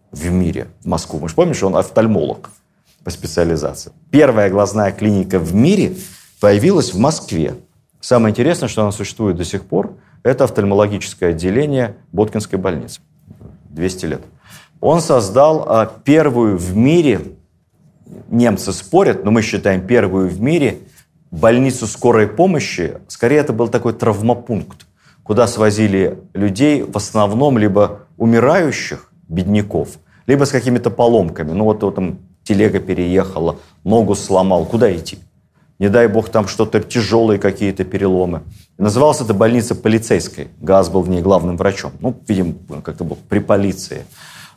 В 0.10 0.32
мире, 0.32 0.66
в 0.80 0.88
Москву. 0.88 1.20
Мы 1.20 1.30
же 1.30 1.36
помним, 1.36 1.54
что 1.54 1.68
он 1.68 1.76
офтальмолог 1.76 2.50
по 3.04 3.12
специализации. 3.12 3.92
Первая 4.10 4.50
глазная 4.50 4.92
клиника 4.94 5.38
в 5.38 5.54
мире 5.54 5.96
появилась 6.40 6.92
в 6.92 6.98
Москве. 6.98 7.54
Самое 8.00 8.32
интересное, 8.32 8.68
что 8.68 8.82
она 8.82 8.92
существует 8.92 9.38
до 9.38 9.46
сих 9.46 9.64
пор, 9.66 9.94
это 10.24 10.46
офтальмологическое 10.46 11.30
отделение 11.30 11.98
Боткинской 12.12 12.58
больницы. 12.58 13.02
200 13.70 14.06
лет. 14.08 14.22
Он 14.80 15.02
создал 15.02 15.66
а, 15.68 15.86
первую 15.86 16.58
в 16.58 16.76
мире, 16.76 17.22
немцы 18.30 18.74
спорят, 18.74 19.24
но 19.24 19.32
мы 19.32 19.42
считаем 19.42 19.86
первую 19.86 20.30
в 20.30 20.42
мире 20.42 20.80
больницу 21.32 21.88
скорой 21.88 22.28
помощи, 22.28 22.98
скорее 23.08 23.38
это 23.38 23.54
был 23.54 23.68
такой 23.68 23.94
травмопункт, 23.94 24.86
куда 25.24 25.48
свозили 25.48 26.20
людей 26.34 26.84
в 26.84 26.96
основном 26.96 27.58
либо 27.58 28.02
умирающих 28.18 29.12
бедняков, 29.28 29.90
либо 30.28 30.46
с 30.46 30.52
какими-то 30.52 30.90
поломками. 30.90 31.52
Ну 31.52 31.64
вот, 31.66 31.84
вот 31.84 31.96
там 31.96 32.20
телега 32.44 32.80
переехала, 32.80 33.58
ногу 33.84 34.16
сломал, 34.16 34.66
куда 34.66 34.94
идти? 34.96 35.20
Не 35.80 35.90
дай 35.90 36.08
бог 36.08 36.30
там 36.30 36.48
что-то 36.48 36.80
тяжелые 36.80 37.40
какие-то 37.40 37.84
переломы. 37.84 38.44
Называлась 38.78 39.20
эта 39.22 39.34
больница 39.34 39.74
полицейской. 39.74 40.50
Газ 40.60 40.90
был 40.90 41.02
в 41.02 41.10
ней 41.10 41.24
главным 41.24 41.58
врачом. 41.58 41.92
Ну, 42.02 42.16
видимо, 42.28 42.54
как-то 42.84 43.04
был 43.04 43.18
при 43.28 43.40
полиции. 43.40 44.06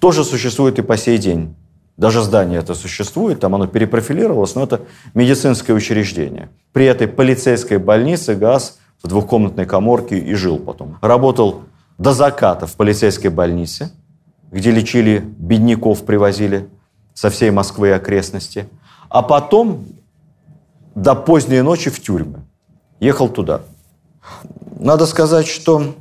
Тоже 0.01 0.23
существует 0.23 0.79
и 0.79 0.83
по 0.83 0.99
сей 0.99 1.17
день. 1.17 1.55
Даже 1.97 2.23
здание 2.23 2.59
это 2.59 2.75
существует, 2.75 3.41
там 3.41 3.55
оно 3.55 3.67
перепрофилировалось, 3.67 4.55
но 4.57 4.65
это 4.65 4.81
медицинское 5.15 5.73
учреждение. 5.73 6.49
При 6.73 6.87
этой 6.87 7.07
полицейской 7.07 7.79
больнице 7.79 8.35
ГАЗ 8.35 8.79
в 9.03 9.09
двухкомнатной 9.09 9.67
коморке 9.67 10.19
и 10.19 10.35
жил 10.35 10.59
потом. 10.59 10.99
Работал 11.01 11.63
до 11.99 12.13
заката 12.13 12.67
в 12.67 12.75
полицейской 12.75 13.31
больнице, 13.31 13.93
где 14.51 14.71
лечили 14.73 15.19
бедняков, 15.19 16.05
привозили 16.05 16.69
со 17.13 17.31
всей 17.31 17.51
Москвы 17.51 17.89
и 17.89 17.93
окрестности. 17.93 18.69
А 19.09 19.23
потом 19.23 19.85
до 20.97 21.15
поздней 21.15 21.61
ночи 21.61 21.91
в 21.91 22.01
тюрьмы. 22.01 22.41
Ехал 22.99 23.29
туда. 23.29 23.61
Надо 24.81 25.07
сказать, 25.07 25.47
что 25.47 25.95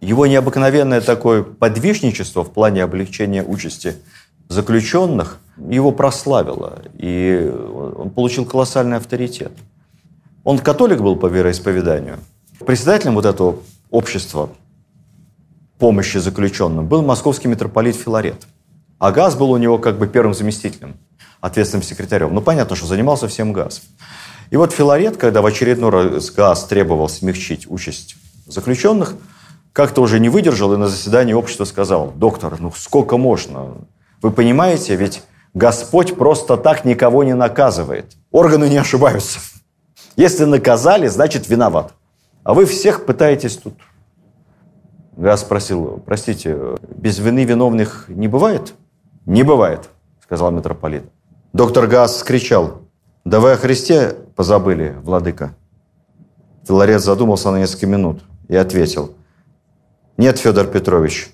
его 0.00 0.26
необыкновенное 0.26 1.00
такое 1.00 1.44
подвижничество 1.44 2.42
в 2.42 2.52
плане 2.52 2.82
облегчения 2.82 3.44
участи 3.44 3.94
заключенных 4.52 5.38
его 5.56 5.90
прославило, 5.92 6.82
и 6.94 7.52
он 7.96 8.10
получил 8.10 8.44
колоссальный 8.44 8.98
авторитет. 8.98 9.52
Он 10.44 10.58
католик 10.58 11.00
был 11.00 11.16
по 11.16 11.26
вероисповеданию. 11.26 12.18
Председателем 12.64 13.14
вот 13.14 13.24
этого 13.24 13.56
общества 13.90 14.50
помощи 15.78 16.18
заключенным 16.18 16.86
был 16.86 17.02
московский 17.02 17.48
митрополит 17.48 17.96
Филарет. 17.96 18.46
А 18.98 19.10
ГАЗ 19.10 19.34
был 19.34 19.50
у 19.50 19.56
него 19.56 19.78
как 19.78 19.98
бы 19.98 20.06
первым 20.06 20.32
заместителем, 20.34 20.96
ответственным 21.40 21.82
секретарем. 21.82 22.32
Ну, 22.34 22.40
понятно, 22.40 22.76
что 22.76 22.86
занимался 22.86 23.26
всем 23.26 23.52
ГАЗ. 23.52 23.82
И 24.50 24.56
вот 24.56 24.72
Филарет, 24.72 25.16
когда 25.16 25.42
в 25.42 25.46
очередной 25.46 25.90
раз 25.90 26.30
ГАЗ 26.30 26.66
требовал 26.66 27.08
смягчить 27.08 27.68
участь 27.68 28.16
заключенных, 28.46 29.16
как-то 29.72 30.02
уже 30.02 30.20
не 30.20 30.28
выдержал 30.28 30.72
и 30.74 30.76
на 30.76 30.86
заседании 30.86 31.32
общества 31.32 31.64
сказал, 31.64 32.12
доктор, 32.14 32.60
ну 32.60 32.72
сколько 32.76 33.16
можно? 33.16 33.74
Вы 34.22 34.30
понимаете, 34.30 34.94
ведь 34.94 35.22
Господь 35.52 36.16
просто 36.16 36.56
так 36.56 36.84
никого 36.84 37.24
не 37.24 37.34
наказывает. 37.34 38.16
Органы 38.30 38.68
не 38.68 38.78
ошибаются. 38.78 39.40
Если 40.16 40.44
наказали, 40.44 41.08
значит 41.08 41.48
виноват. 41.48 41.92
А 42.44 42.54
вы 42.54 42.64
всех 42.64 43.04
пытаетесь 43.04 43.56
тут. 43.56 43.74
Газ 45.16 45.40
спросил, 45.40 46.02
простите, 46.06 46.58
без 46.96 47.18
вины 47.18 47.44
виновных 47.44 48.06
не 48.08 48.28
бывает? 48.28 48.74
Не 49.26 49.42
бывает, 49.42 49.90
сказал 50.22 50.50
митрополит. 50.50 51.04
Доктор 51.52 51.86
Газ 51.86 52.18
скричал, 52.18 52.82
да 53.24 53.40
вы 53.40 53.52
о 53.52 53.56
Христе 53.56 54.16
позабыли, 54.34 54.96
владыка. 55.02 55.54
Филарет 56.66 57.02
задумался 57.02 57.50
на 57.50 57.58
несколько 57.58 57.86
минут 57.86 58.22
и 58.48 58.56
ответил, 58.56 59.14
нет, 60.16 60.38
Федор 60.38 60.66
Петрович, 60.66 61.30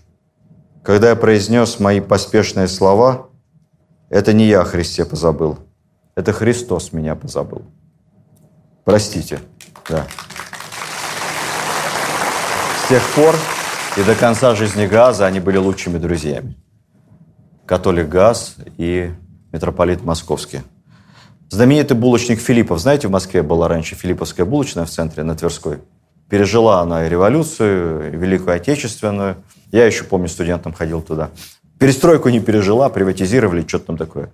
когда 0.83 1.11
я 1.11 1.17
произнес 1.17 1.81
мои 1.81 2.01
поспешные 2.01 2.69
слова, 2.69 3.29
это 4.11 4.33
не 4.33 4.47
я 4.47 4.63
о 4.63 4.65
Христе 4.65 5.05
позабыл, 5.05 5.59
это 6.15 6.33
Христос 6.33 6.93
меня 6.93 7.15
позабыл. 7.15 7.63
Простите. 8.85 9.41
Да. 9.89 10.07
С 12.85 12.89
тех 12.89 13.03
пор 13.15 13.35
и 13.99 14.03
до 14.03 14.15
конца 14.15 14.55
жизни 14.55 14.87
Газа 14.87 15.27
они 15.27 15.41
были 15.41 15.59
лучшими 15.59 15.99
друзьями. 15.99 16.57
Католик 17.67 18.09
Газ 18.09 18.57
и 18.79 19.13
митрополит 19.53 20.03
Московский. 20.05 20.63
Знаменитый 21.51 21.97
булочник 21.97 22.41
Филиппов. 22.41 22.79
Знаете, 22.79 23.09
в 23.09 23.11
Москве 23.11 23.43
была 23.43 23.69
раньше 23.69 23.95
Филипповская 23.95 24.47
булочная 24.47 24.85
в 24.85 24.91
центре, 24.91 25.23
на 25.23 25.35
Тверской. 25.35 25.81
Пережила 26.29 26.81
она 26.81 27.07
и 27.07 27.09
революцию, 27.09 28.13
и 28.13 28.17
Великую 28.17 28.57
Отечественную. 28.57 29.37
Я 29.73 29.87
еще 29.87 30.05
помню, 30.05 30.29
студентом 30.29 30.73
ходил 30.73 31.03
туда. 31.03 31.31
Перестройку 31.79 32.29
не 32.29 32.41
пережила, 32.41 32.89
приватизировали, 32.89 33.67
что-то 33.67 33.87
там 33.87 33.97
такое 33.97 34.31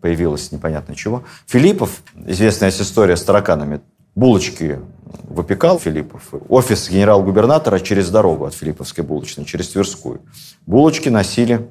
появилось, 0.00 0.52
непонятно 0.52 0.94
чего. 0.94 1.24
Филиппов, 1.46 2.02
известная 2.26 2.70
история 2.70 3.16
с 3.16 3.22
тараканами, 3.22 3.80
булочки 4.14 4.80
выпекал 5.24 5.78
Филиппов. 5.78 6.22
Офис 6.48 6.88
генерал-губернатора 6.90 7.78
через 7.80 8.10
дорогу 8.10 8.46
от 8.46 8.54
Филипповской 8.54 9.04
булочной, 9.04 9.44
через 9.44 9.68
Тверскую. 9.68 10.20
Булочки 10.66 11.08
носили 11.08 11.68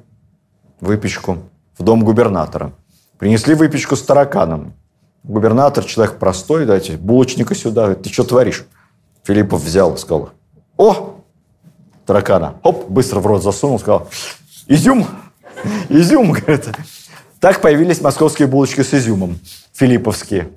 выпечку 0.80 1.38
в 1.78 1.82
дом 1.82 2.04
губернатора. 2.04 2.72
Принесли 3.18 3.54
выпечку 3.54 3.96
с 3.96 4.02
тараканом. 4.02 4.74
Губернатор, 5.24 5.84
человек 5.84 6.18
простой, 6.18 6.66
дайте 6.66 6.96
булочника 6.96 7.54
сюда. 7.54 7.94
Ты 7.94 8.10
что 8.10 8.24
творишь? 8.24 8.64
Филиппов 9.28 9.62
взял, 9.62 9.94
сказал, 9.98 10.30
о, 10.78 11.16
таракана. 12.06 12.54
Оп, 12.62 12.88
быстро 12.88 13.20
в 13.20 13.26
рот 13.26 13.42
засунул, 13.42 13.78
сказал, 13.78 14.08
изюм, 14.68 15.06
изюм, 15.90 16.32
говорит. 16.32 16.70
Так 17.38 17.60
появились 17.60 18.00
московские 18.00 18.48
булочки 18.48 18.80
с 18.80 18.94
изюмом, 18.94 19.38
филипповские. 19.74 20.48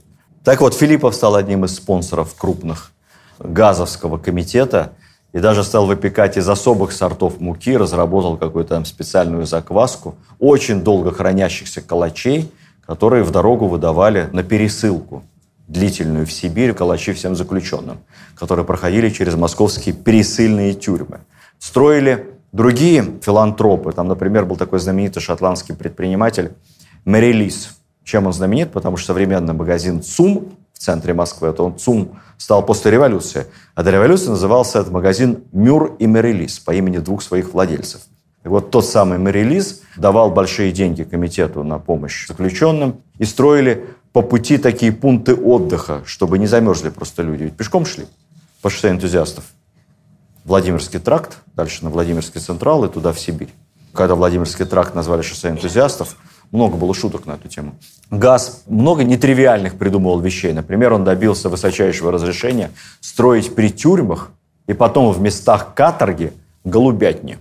Так 0.46 0.62
вот, 0.62 0.74
Филиппов 0.74 1.16
стал 1.16 1.36
одним 1.36 1.66
из 1.66 1.76
спонсоров 1.76 2.34
крупных 2.38 2.94
газовского 3.40 4.18
комитета 4.18 4.94
и 5.34 5.40
даже 5.40 5.66
стал 5.66 5.86
выпекать 5.86 6.38
из 6.38 6.48
особых 6.48 6.94
сортов 6.94 7.42
муки, 7.42 7.76
разработал 7.76 8.38
какую-то 8.38 8.76
там 8.76 8.86
специальную 8.86 9.46
закваску, 9.46 10.16
очень 10.40 10.82
долго 10.82 11.12
хранящихся 11.12 11.82
калачей, 11.82 12.50
которые 12.88 13.26
в 13.26 13.32
дорогу 13.32 13.68
выдавали 13.68 14.30
на 14.32 14.44
пересылку 14.44 15.26
длительную 15.72 16.26
в 16.26 16.32
Сибирь 16.32 16.74
калачи 16.74 17.14
всем 17.14 17.36
заключенным, 17.36 18.00
которые 18.36 18.66
проходили 18.66 19.10
через 19.10 19.36
московские 19.36 19.96
пересыльные 19.96 20.74
тюрьмы. 20.74 21.22
Строили 21.60 22.28
другие 22.52 23.06
филантропы. 23.22 23.94
Там, 23.94 24.08
например, 24.08 24.46
был 24.46 24.58
такой 24.58 24.80
знаменитый 24.80 25.22
шотландский 25.22 25.74
предприниматель 25.74 26.52
Мэри 27.06 27.32
Лис, 27.32 27.70
чем 28.04 28.28
он 28.28 28.34
знаменит? 28.34 28.72
Потому 28.72 28.98
что 28.98 29.08
современный 29.08 29.54
магазин 29.54 30.02
ЦУМ 30.02 30.58
в 30.74 30.80
центре 30.80 31.14
Москвы, 31.14 31.50
это 31.50 31.64
он 31.64 31.78
ЦУМ 31.78 32.20
стал 32.38 32.66
после 32.66 32.92
революции, 32.92 33.46
а 33.76 33.84
до 33.84 33.92
революции 33.92 34.30
назывался 34.30 34.80
этот 34.80 34.92
магазин 34.92 35.44
Мюр 35.52 35.96
и 36.00 36.08
Мерилис 36.08 36.60
по 36.60 36.72
имени 36.72 36.98
двух 36.98 37.22
своих 37.22 37.54
владельцев. 37.54 38.02
И 38.44 38.48
вот 38.48 38.72
тот 38.72 38.86
самый 38.86 39.20
Мерилис 39.20 39.84
давал 39.96 40.32
большие 40.32 40.72
деньги 40.72 41.04
комитету 41.04 41.64
на 41.64 41.78
помощь 41.78 42.28
заключенным 42.28 43.02
и 43.20 43.26
строили 43.26 43.86
по 44.14 44.22
пути 44.22 44.58
такие 44.58 44.92
пункты 44.92 45.36
отдыха, 45.36 46.02
чтобы 46.06 46.38
не 46.38 46.48
замерзли 46.48 46.90
просто 46.90 47.24
люди. 47.24 47.44
Ведь 47.44 47.56
пешком 47.56 47.86
шли 47.86 48.06
по 48.62 48.70
шоссе 48.70 48.90
энтузиастов. 48.90 49.46
Владимирский 50.44 51.00
тракт, 51.00 51.38
дальше 51.56 51.84
на 51.84 51.90
Владимирский 51.90 52.42
централ 52.42 52.84
и 52.86 52.90
туда 52.90 53.14
в 53.14 53.20
Сибирь. 53.20 53.54
Когда 53.94 54.16
Владимирский 54.16 54.66
тракт 54.66 54.96
назвали 54.96 55.22
шоссе 55.22 55.50
энтузиастов, 55.50 56.18
много 56.52 56.76
было 56.76 56.94
шуток 56.94 57.26
на 57.26 57.34
эту 57.34 57.48
тему. 57.48 57.76
Газ 58.10 58.64
много 58.68 59.04
нетривиальных 59.04 59.78
придумывал 59.78 60.20
вещей. 60.20 60.52
Например, 60.52 60.94
он 60.94 61.04
добился 61.04 61.48
высочайшего 61.48 62.12
разрешения 62.12 62.72
строить 63.00 63.56
при 63.56 63.70
тюрьмах 63.70 64.32
и 64.68 64.74
потом 64.74 65.14
в 65.14 65.22
местах 65.22 65.74
каторги 65.74 66.34
голубятни. 66.64 67.38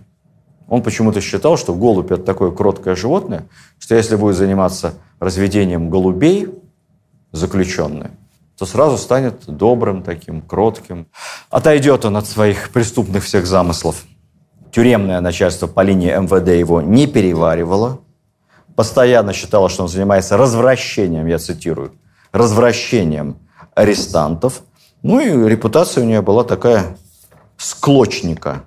Он 0.69 0.83
почему-то 0.83 1.21
считал, 1.21 1.57
что 1.57 1.75
голубь– 1.75 2.11
это 2.13 2.23
такое 2.23 2.53
кроткое 2.53 2.95
животное, 2.95 3.47
что 3.81 3.97
если 3.97 4.15
будет 4.15 4.37
заниматься 4.37 4.95
разведением 5.21 5.91
голубей 5.91 6.49
заключенные, 7.31 8.11
то 8.59 8.67
сразу 8.67 8.99
станет 8.99 9.47
добрым 9.47 10.03
таким, 10.03 10.43
кротким. 10.43 11.07
Отойдет 11.51 12.05
он 12.05 12.17
от 12.17 12.27
своих 12.27 12.71
преступных 12.71 13.23
всех 13.23 13.47
замыслов. 13.47 14.05
Тюремное 14.73 15.21
начальство 15.21 15.69
по 15.69 15.83
линии 15.83 16.11
МВД 16.11 16.49
его 16.59 16.83
не 16.83 17.07
переваривало– 17.07 18.01
постоянно 18.81 19.35
считала, 19.35 19.69
что 19.69 19.83
он 19.83 19.91
занимается 19.91 20.39
развращением, 20.39 21.27
я 21.27 21.39
цитирую, 21.39 21.93
развращением 22.33 23.37
арестантов. 23.75 24.63
Ну 25.03 25.21
и 25.21 25.51
репутация 25.51 26.03
у 26.03 26.07
нее 26.07 26.23
была 26.23 26.45
такая 26.45 26.97
склочника. 27.59 28.65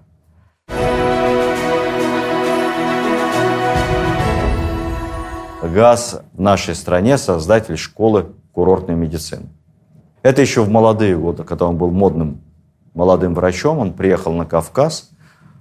ГАЗ 5.67 6.21
в 6.33 6.41
нашей 6.41 6.75
стране 6.75 7.17
создатель 7.17 7.77
школы 7.77 8.27
курортной 8.51 8.95
медицины. 8.95 9.47
Это 10.21 10.41
еще 10.41 10.63
в 10.63 10.69
молодые 10.69 11.17
годы, 11.17 11.43
когда 11.43 11.65
он 11.65 11.77
был 11.77 11.91
модным 11.91 12.41
молодым 12.93 13.33
врачом, 13.33 13.79
он 13.79 13.93
приехал 13.93 14.31
на 14.33 14.45
Кавказ 14.45 15.09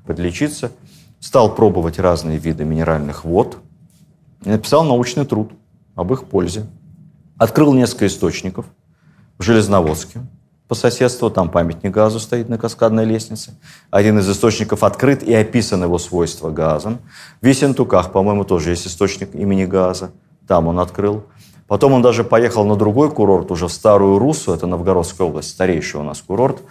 подлечиться, 0.06 0.72
стал 1.20 1.54
пробовать 1.54 1.98
разные 1.98 2.38
виды 2.38 2.64
минеральных 2.64 3.24
вод– 3.24 3.58
и 4.44 4.50
написал 4.50 4.84
научный 4.84 5.24
труд 5.24 5.52
об 5.94 6.12
их 6.12 6.24
пользе. 6.24 6.66
Открыл 7.38 7.72
несколько 7.74 8.06
источников 8.06 8.66
в 9.38 9.42
Железноводске 9.42 10.20
по 10.72 10.74
соседству, 10.74 11.28
там 11.28 11.50
памятник 11.50 11.90
газу 11.92 12.18
стоит 12.18 12.48
на 12.48 12.56
каскадной 12.56 13.04
лестнице. 13.04 13.50
Один 13.90 14.18
из 14.20 14.30
источников 14.30 14.85
открыт 14.85 15.22
и 15.22 15.35
описан 15.35 15.82
его 15.82 15.98
свойства 15.98 16.48
газом. 16.48 17.00
В 17.42 17.46
Висентуках, 17.46 18.11
по-моему, 18.11 18.44
тоже 18.44 18.70
есть 18.70 18.87
источник 18.87 19.35
имени 19.35 19.66
газа. 19.66 20.12
Там 20.48 20.68
он 20.68 20.80
открыл. 20.80 21.24
Потом 21.68 21.92
он 21.92 22.00
даже 22.00 22.24
поехал 22.24 22.64
на 22.64 22.76
другой 22.76 23.11
курорт, 23.11 23.50
уже 23.50 23.68
в 23.68 23.70
Старую 23.70 24.18
Руссу, 24.18 24.54
это 24.54 24.66
Новгородская 24.66 25.26
область, 25.26 25.50
старейший 25.50 26.00
у 26.00 26.04
нас 26.04 26.22
курорт. 26.22 26.62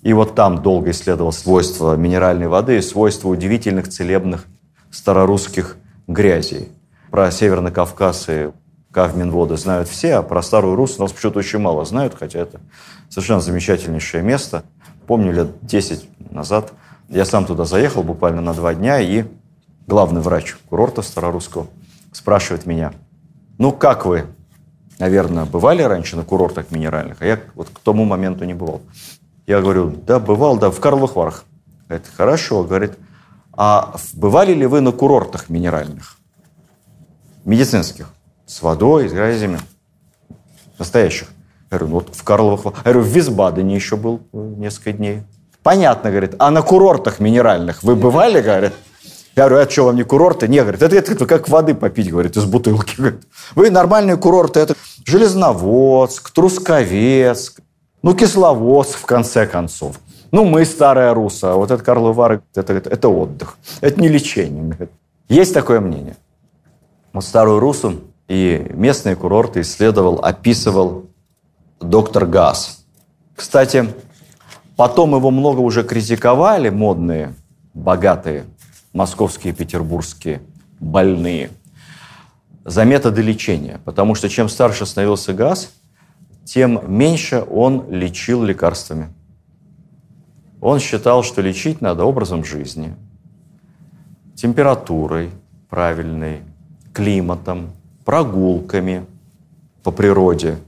И 0.00 0.14
вот 0.14 0.34
там 0.34 0.62
долго 0.62 0.92
исследовал 0.92 1.30
свойства 1.30 1.96
минеральной 1.96 2.48
воды 2.48 2.78
и 2.78 2.80
свойства 2.80 3.28
удивительных 3.28 3.88
целебных 3.88 4.46
старорусских 4.90 5.76
грязей. 6.06 6.70
Про 7.10 7.30
Северный 7.30 7.72
Кавказ 7.72 8.24
и 8.30 8.52
Кавминводы 8.92 9.56
знают 9.56 9.88
все, 9.88 10.16
а 10.16 10.22
про 10.22 10.42
Старую 10.42 10.74
Русь 10.74 10.98
нас 10.98 11.12
почему-то 11.12 11.38
очень 11.38 11.60
мало 11.60 11.84
знают, 11.84 12.16
хотя 12.18 12.40
это 12.40 12.60
совершенно 13.08 13.40
замечательнейшее 13.40 14.22
место. 14.22 14.64
Помню, 15.06 15.32
лет 15.32 15.48
10 15.62 16.32
назад 16.32 16.72
я 17.08 17.24
сам 17.24 17.44
туда 17.44 17.64
заехал 17.64 18.02
буквально 18.02 18.40
на 18.40 18.52
два 18.52 18.74
дня, 18.74 19.00
и 19.00 19.24
главный 19.86 20.20
врач 20.20 20.56
курорта 20.68 21.02
Старорусского 21.02 21.66
спрашивает 22.12 22.66
меня, 22.66 22.92
ну 23.58 23.72
как 23.72 24.06
вы, 24.06 24.26
наверное, 24.98 25.44
бывали 25.44 25.82
раньше 25.82 26.16
на 26.16 26.24
курортах 26.24 26.70
минеральных? 26.70 27.22
А 27.22 27.26
я 27.26 27.40
вот 27.54 27.68
к 27.68 27.78
тому 27.80 28.04
моменту 28.04 28.44
не 28.44 28.54
бывал. 28.54 28.82
Я 29.46 29.60
говорю, 29.60 29.90
да, 29.90 30.18
бывал, 30.18 30.58
да, 30.58 30.70
в 30.70 30.80
Карловых 30.80 31.16
Варах. 31.16 31.44
Это 31.88 32.08
хорошо, 32.16 32.62
говорит, 32.64 32.92
а 33.52 33.96
бывали 34.14 34.52
ли 34.52 34.66
вы 34.66 34.80
на 34.80 34.92
курортах 34.92 35.48
минеральных? 35.48 36.16
медицинских, 37.44 38.08
с 38.50 38.62
водой, 38.62 39.08
с 39.08 39.12
грязями, 39.12 39.60
настоящих. 40.78 41.28
Я 41.70 41.78
говорю, 41.78 41.86
ну 41.86 41.94
вот 42.00 42.16
в 42.16 42.22
Карловых... 42.24 42.74
Я 42.84 42.92
говорю, 42.92 43.00
в 43.02 43.06
Висбадене 43.06 43.76
еще 43.76 43.96
был 43.96 44.20
несколько 44.32 44.92
дней. 44.92 45.22
Понятно, 45.62 46.10
говорит, 46.10 46.34
а 46.38 46.50
на 46.50 46.62
курортах 46.62 47.20
минеральных 47.20 47.84
вы 47.84 47.94
бывали, 47.94 48.40
говорит? 48.40 48.72
Я 49.36 49.48
говорю, 49.48 49.64
а 49.64 49.70
что, 49.70 49.84
вам 49.84 49.96
не 49.96 50.02
курорты? 50.02 50.48
Не, 50.48 50.62
говорит, 50.62 50.82
это, 50.82 50.96
это 50.96 51.26
как 51.26 51.48
воды 51.48 51.74
попить, 51.74 52.10
говорит, 52.10 52.36
из 52.36 52.44
бутылки. 52.44 52.96
Говорит. 52.96 53.20
Вы 53.54 53.70
нормальные 53.70 54.16
курорты, 54.16 54.58
это 54.58 54.74
Железноводск, 55.04 56.30
Трусковец, 56.30 57.54
ну, 58.02 58.14
Кисловодск, 58.14 58.98
в 58.98 59.06
конце 59.06 59.46
концов. 59.46 60.00
Ну, 60.32 60.44
мы 60.44 60.64
старая 60.64 61.14
руса, 61.14 61.52
а 61.52 61.54
вот 61.54 61.70
это 61.70 61.84
Карловы 61.84 62.14
Вары, 62.14 62.42
это, 62.56 62.72
это, 62.72 62.90
это 62.90 63.08
отдых, 63.08 63.56
это 63.80 64.00
не 64.00 64.08
лечение. 64.08 64.88
Есть 65.28 65.54
такое 65.54 65.78
мнение. 65.78 66.16
Вот 67.12 67.24
старую 67.24 67.60
Русу 67.60 68.00
и 68.30 68.64
местные 68.74 69.16
курорты 69.16 69.62
исследовал, 69.62 70.20
описывал 70.24 71.10
доктор 71.80 72.26
Газ. 72.26 72.84
Кстати, 73.34 73.92
потом 74.76 75.16
его 75.16 75.32
много 75.32 75.58
уже 75.58 75.82
критиковали, 75.82 76.68
модные, 76.68 77.34
богатые, 77.74 78.44
московские, 78.92 79.52
петербургские, 79.52 80.42
больные, 80.78 81.50
за 82.64 82.84
методы 82.84 83.20
лечения. 83.20 83.80
Потому 83.84 84.14
что 84.14 84.28
чем 84.28 84.48
старше 84.48 84.86
становился 84.86 85.32
Газ, 85.32 85.72
тем 86.44 86.80
меньше 86.86 87.44
он 87.50 87.90
лечил 87.90 88.44
лекарствами. 88.44 89.08
Он 90.60 90.78
считал, 90.78 91.24
что 91.24 91.42
лечить 91.42 91.80
надо 91.80 92.04
образом 92.04 92.44
жизни, 92.44 92.94
температурой 94.36 95.30
правильной, 95.68 96.42
климатом, 96.92 97.72
прогулками 98.04 99.06
по 99.82 99.90
природе, 99.90 100.58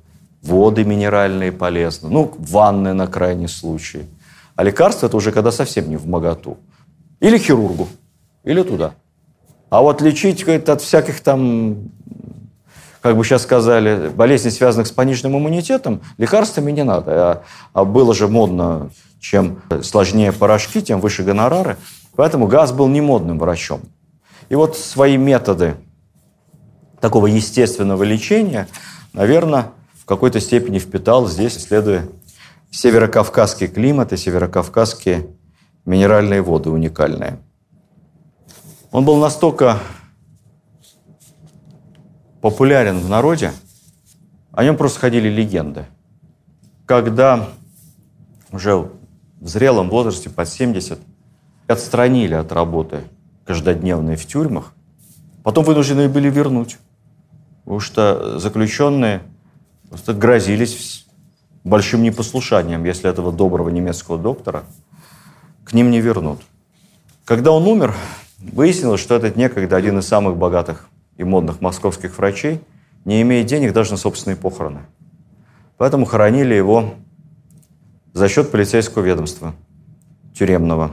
воды 0.43 0.85
минеральные 0.85 1.53
полезны, 1.53 2.09
ну, 2.09 2.35
ванны 2.39 2.93
на 2.93 3.07
крайний 3.07 3.49
случай. 3.49 4.07
А 4.57 4.65
лекарство 4.65 5.07
это 5.07 5.17
уже 5.17 5.33
когда 5.33 5.51
совсем 5.51 5.89
не 5.89 5.97
в 5.97 6.07
моготу. 6.07 6.59
Или 7.21 7.39
хирургу, 7.39 7.89
или 8.45 8.63
туда. 8.63 8.95
А 9.71 9.81
вот 9.81 10.03
лечить 10.03 10.47
от 10.47 10.83
всяких 10.83 11.21
там, 11.21 11.91
как 13.01 13.17
бы 13.17 13.25
сейчас 13.25 13.43
сказали, 13.43 14.09
болезней, 14.09 14.51
связанных 14.51 14.87
с 14.87 14.93
пониженным 14.93 15.39
иммунитетом, 15.39 16.03
лекарствами 16.19 16.73
не 16.73 16.85
надо. 16.85 17.13
А, 17.13 17.43
а 17.73 17.85
было 17.85 18.15
же 18.15 18.29
модно, 18.29 18.91
чем 19.21 19.63
сложнее 19.83 20.33
порошки, 20.33 20.83
тем 20.83 21.01
выше 21.01 21.23
гонорары. 21.23 21.79
Поэтому 22.17 22.47
газ 22.47 22.73
был 22.73 22.89
не 22.89 23.01
модным 23.01 23.39
врачом. 23.39 23.81
И 24.51 24.55
вот 24.55 24.77
свои 24.77 25.17
методы 25.17 25.77
такого 27.03 27.27
естественного 27.27 28.05
лечения, 28.05 28.69
наверное, 29.13 29.73
в 29.95 30.05
какой-то 30.05 30.39
степени 30.41 30.79
впитал 30.79 31.27
здесь, 31.27 31.59
исследуя 31.59 32.07
северокавказский 32.71 33.67
климат 33.67 34.13
и 34.13 34.17
северокавказские 34.17 35.27
минеральные 35.85 36.43
воды 36.43 36.71
уникальные. 36.71 37.41
Он 38.93 39.05
был 39.05 39.17
настолько 39.17 39.81
популярен 42.41 43.01
в 43.01 43.09
народе, 43.09 43.51
о 44.53 44.63
нем 44.63 44.77
просто 44.77 45.01
ходили 45.01 45.29
легенды. 45.29 45.87
Когда 46.87 47.49
уже 48.53 48.77
в 49.41 49.49
зрелом 49.49 49.91
возрасте, 49.91 50.31
под 50.31 50.49
70, 50.49 51.01
отстранили 51.67 52.35
от 52.35 52.53
работы 52.53 53.01
каждодневной 53.45 54.15
в 54.15 54.25
тюрьмах, 54.25 54.73
потом 55.43 55.65
вынуждены 55.65 56.09
были 56.09 56.31
вернуть. 56.31 56.79
Потому 57.65 57.81
что 57.81 58.39
заключенные 58.39 59.23
просто 59.89 60.15
грозились 60.15 61.07
большим 61.65 62.03
непослушанием, 62.03 62.85
если 62.85 63.09
этого 63.09 63.33
доброго 63.33 63.69
немецкого 63.69 64.19
доктора 64.19 64.65
к 65.65 65.73
ним 65.73 65.91
не 65.91 66.01
вернут. 66.01 66.41
Когда 67.25 67.53
он 67.53 67.67
умер, 67.67 67.95
выяснилось, 68.39 69.01
что 69.01 69.15
этот 69.15 69.37
некогда 69.37 69.77
один 69.77 69.99
из 69.99 70.09
самых 70.09 70.37
богатых 70.37 70.89
и 71.17 71.25
модных 71.25 71.61
московских 71.61 72.19
врачей 72.19 72.61
не 73.05 73.23
имеет 73.23 73.47
денег 73.47 73.73
даже 73.73 73.93
на 73.93 73.97
собственные 73.97 74.37
похороны. 74.37 74.81
Поэтому 75.77 76.05
хоронили 76.05 76.55
его 76.55 76.95
за 78.13 78.29
счет 78.29 78.51
полицейского 78.51 79.03
ведомства, 79.03 79.55
тюремного. 80.35 80.93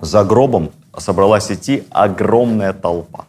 За 0.00 0.24
гробом 0.24 0.70
собралась 0.96 1.50
идти 1.50 1.84
огромная 1.90 2.72
толпа. 2.72 3.26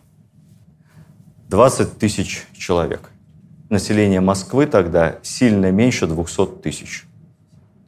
20 1.50 1.97
тысяч 1.97 2.45
человек. 2.56 3.10
Население 3.70 4.22
Москвы 4.22 4.68
тогда 4.68 5.16
сильно 5.24 5.72
меньше 5.72 6.06
200 6.06 6.62
тысяч. 6.62 7.06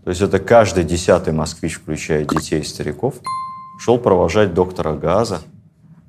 То 0.04 0.10
есть 0.10 0.22
это 0.22 0.40
каждый 0.40 0.84
десятый 0.84 1.32
москвич, 1.32 1.76
включая 1.76 2.26
детей 2.26 2.62
и 2.62 2.64
стариков, 2.64 3.16
шел 3.80 4.00
провожать 4.00 4.56
доктора 4.56 4.94
Газа 4.94 5.42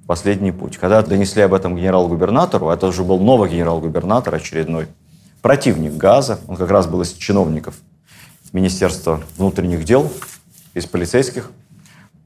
в 0.02 0.06
последний 0.06 0.50
путь. 0.50 0.78
Когда 0.78 1.02
донесли 1.02 1.42
об 1.42 1.52
этом 1.52 1.76
генерал-губернатору, 1.76 2.70
это 2.70 2.86
уже 2.86 3.04
был 3.04 3.20
новый 3.20 3.50
генерал-губернатор 3.50 4.34
очередной, 4.34 4.86
противник 5.42 5.92
Газа, 5.92 6.40
он 6.48 6.56
как 6.56 6.70
раз 6.70 6.86
был 6.86 7.02
из 7.02 7.12
чиновников 7.12 7.74
Министерства 8.54 9.20
внутренних 9.36 9.84
дел, 9.84 10.10
из 10.72 10.86
полицейских, 10.86 11.50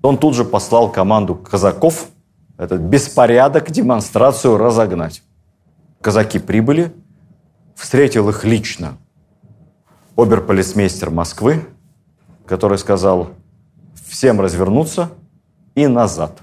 он 0.03 0.18
тут 0.18 0.37
же 0.37 0.45
послал 0.45 0.91
команду 0.93 1.35
казаков 1.35 2.11
этот 2.59 2.81
беспорядок, 2.81 3.71
демонстрацию 3.71 4.57
разогнать. 4.57 5.23
Казаки 6.01 6.39
прибыли, 6.39 6.93
встретил 7.75 8.29
их 8.29 8.45
лично 8.45 8.97
оберполицмейстер 10.17 11.11
Москвы, 11.11 11.67
который 12.47 12.79
сказал 12.79 13.31
всем 14.09 14.41
развернуться 14.41 15.11
и 15.75 15.87
назад. 15.87 16.39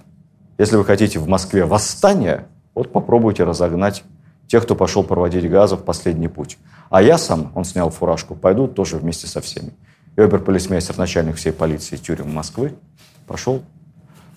Если 0.57 0.75
вы 0.75 0.85
хотите 0.85 1.17
в 1.19 1.27
Москве 1.27 1.65
восстание, 1.65 2.45
вот 2.75 2.91
попробуйте 2.91 3.43
разогнать 3.43 4.03
тех, 4.47 4.63
кто 4.63 4.75
пошел 4.75 5.03
проводить 5.03 5.49
газа 5.49 5.77
в 5.77 5.83
последний 5.83 6.27
путь. 6.27 6.59
А 6.89 7.01
я 7.01 7.17
сам, 7.17 7.51
он 7.55 7.65
снял 7.65 7.89
фуражку, 7.89 8.35
пойду 8.35 8.67
тоже 8.67 8.97
вместе 8.97 9.25
со 9.25 9.41
всеми. 9.41 9.73
И 10.15 10.21
оберполицмейстер, 10.21 10.97
начальник 10.97 11.37
всей 11.37 11.51
полиции 11.53 11.95
тюрем 11.95 12.31
Москвы, 12.31 12.75
пошел 13.25 13.63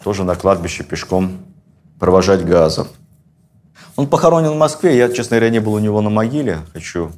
тоже 0.03 0.25
на 0.25 0.35
кладбище 0.35 0.85
пешком 0.85 1.33
провожать 1.99 2.45
газов. 2.45 2.89
Он 3.97 4.07
похоронен 4.07 4.51
в 4.51 4.57
Москве. 4.57 4.97
Я, 4.97 5.09
честно 5.09 5.37
говоря, 5.37 5.51
не 5.51 5.61
был 5.61 5.75
у 5.75 5.79
него 5.79 6.01
на 6.01 6.11
могиле. 6.11 6.61
Хочу 6.73 7.11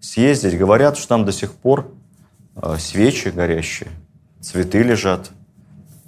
съездить. 0.00 0.58
Говорят, 0.58 0.96
что 0.96 1.08
там 1.08 1.24
до 1.24 1.32
сих 1.32 1.52
пор 1.52 1.90
э, 2.56 2.76
свечи 2.78 3.28
горящие, 3.28 3.90
цветы 4.40 4.82
лежат. 4.82 5.30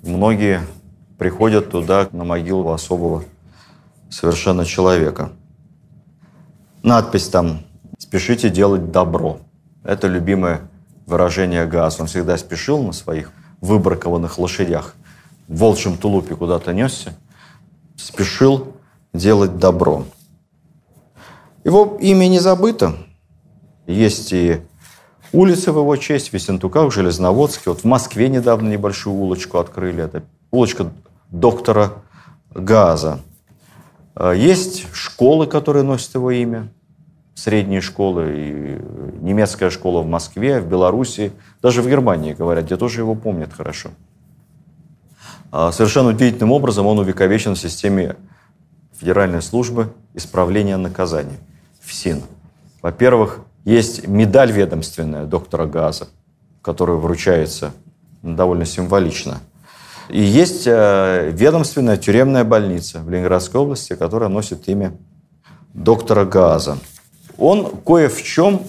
Многие 0.03 0.62
приходят 1.18 1.70
туда, 1.70 2.09
на 2.12 2.25
могилу 2.25 2.72
особого 2.72 3.25
совершенно 4.11 4.64
человека. 4.64 5.33
Надпись 6.83 7.29
там 7.29 7.61
«Спешите 7.99 8.51
делать 8.51 8.91
добро». 8.91 9.41
Это 9.83 10.09
любимое 10.09 10.62
выражение 11.07 11.66
Газ. 11.66 12.01
Он 12.01 12.07
всегда 12.07 12.37
спешил 12.39 12.83
на 12.83 12.93
своих 12.93 13.31
выбракованных 13.61 14.39
лошадях. 14.39 14.95
В 15.49 15.59
волчьем 15.59 15.97
тулупе 15.97 16.35
куда-то 16.35 16.72
несся 16.72 17.14
спешил 17.97 18.75
делать 19.13 19.59
добро. 19.59 20.05
Его 21.65 21.97
имя 22.01 22.29
не 22.29 22.41
забыто. 22.41 22.97
Есть 23.87 24.33
и 24.33 24.61
улицы 25.33 25.73
в 25.73 25.79
его 25.79 25.97
честь, 25.97 26.31
в 26.31 26.33
Весентуках, 26.33 26.89
в 26.89 26.95
Железноводске. 26.95 27.71
Вот 27.71 27.81
в 27.81 27.85
Москве 27.85 28.29
недавно 28.29 28.69
небольшую 28.69 29.17
улочку 29.17 29.59
открыли. 29.59 30.05
Это 30.05 30.25
улочка 30.51 30.91
доктора 31.31 31.93
Газа. 32.51 33.21
А, 34.15 34.33
есть 34.33 34.87
школы, 34.93 35.47
которые 35.47 35.83
носят 35.83 36.15
его 36.15 36.31
имя. 36.31 36.69
Средние 37.35 37.81
школы, 37.81 38.33
и 38.37 38.81
немецкая 39.21 39.71
школа 39.71 40.03
в 40.03 40.07
Москве, 40.07 40.61
в 40.61 40.69
Беларуси, 40.69 41.33
даже 41.61 41.83
в 41.83 41.89
Германии, 41.89 42.33
говорят, 42.33 42.67
где 42.67 42.77
тоже 42.77 43.01
его 43.01 43.17
помнят 43.17 43.53
хорошо. 43.53 43.91
А, 45.57 45.71
совершенно 45.71 46.09
удивительным 46.09 46.51
образом 46.51 46.85
он 46.89 46.99
увековечен 46.99 47.55
в 47.55 47.61
системе 47.61 48.17
Федеральной 48.99 49.41
службы 49.41 49.93
исправления 50.13 50.77
наказаний, 50.77 51.39
ФСИН. 51.81 52.23
Во-первых, 52.83 53.39
есть 53.65 54.09
медаль 54.09 54.51
ведомственная 54.51 55.27
доктора 55.27 55.67
Газа, 55.67 56.09
которая 56.61 56.97
вручается 56.97 57.71
довольно 58.21 58.65
символично. 58.65 59.43
И 60.09 60.21
есть 60.21 60.65
э, 60.67 61.31
ведомственная 61.33 61.99
тюремная 61.99 62.43
больница 62.43 62.99
в 62.99 63.09
Ленинградской 63.09 63.61
области, 63.61 63.95
которая 63.95 64.31
носит 64.31 64.69
имя 64.69 64.93
доктора 65.73 66.25
Газа. 66.25 66.79
Он 67.39 67.71
кое 67.87 68.09
в 68.09 68.21
чем, 68.25 68.63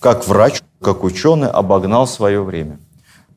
как 0.00 0.26
врач, 0.26 0.62
как 0.80 1.04
ученый, 1.04 1.50
обогнал 1.50 2.06
свое 2.06 2.42
время. 2.42 2.78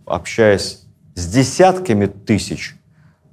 Общаясь 0.05 0.78
с 1.15 1.27
десятками 1.27 2.05
тысяч 2.05 2.75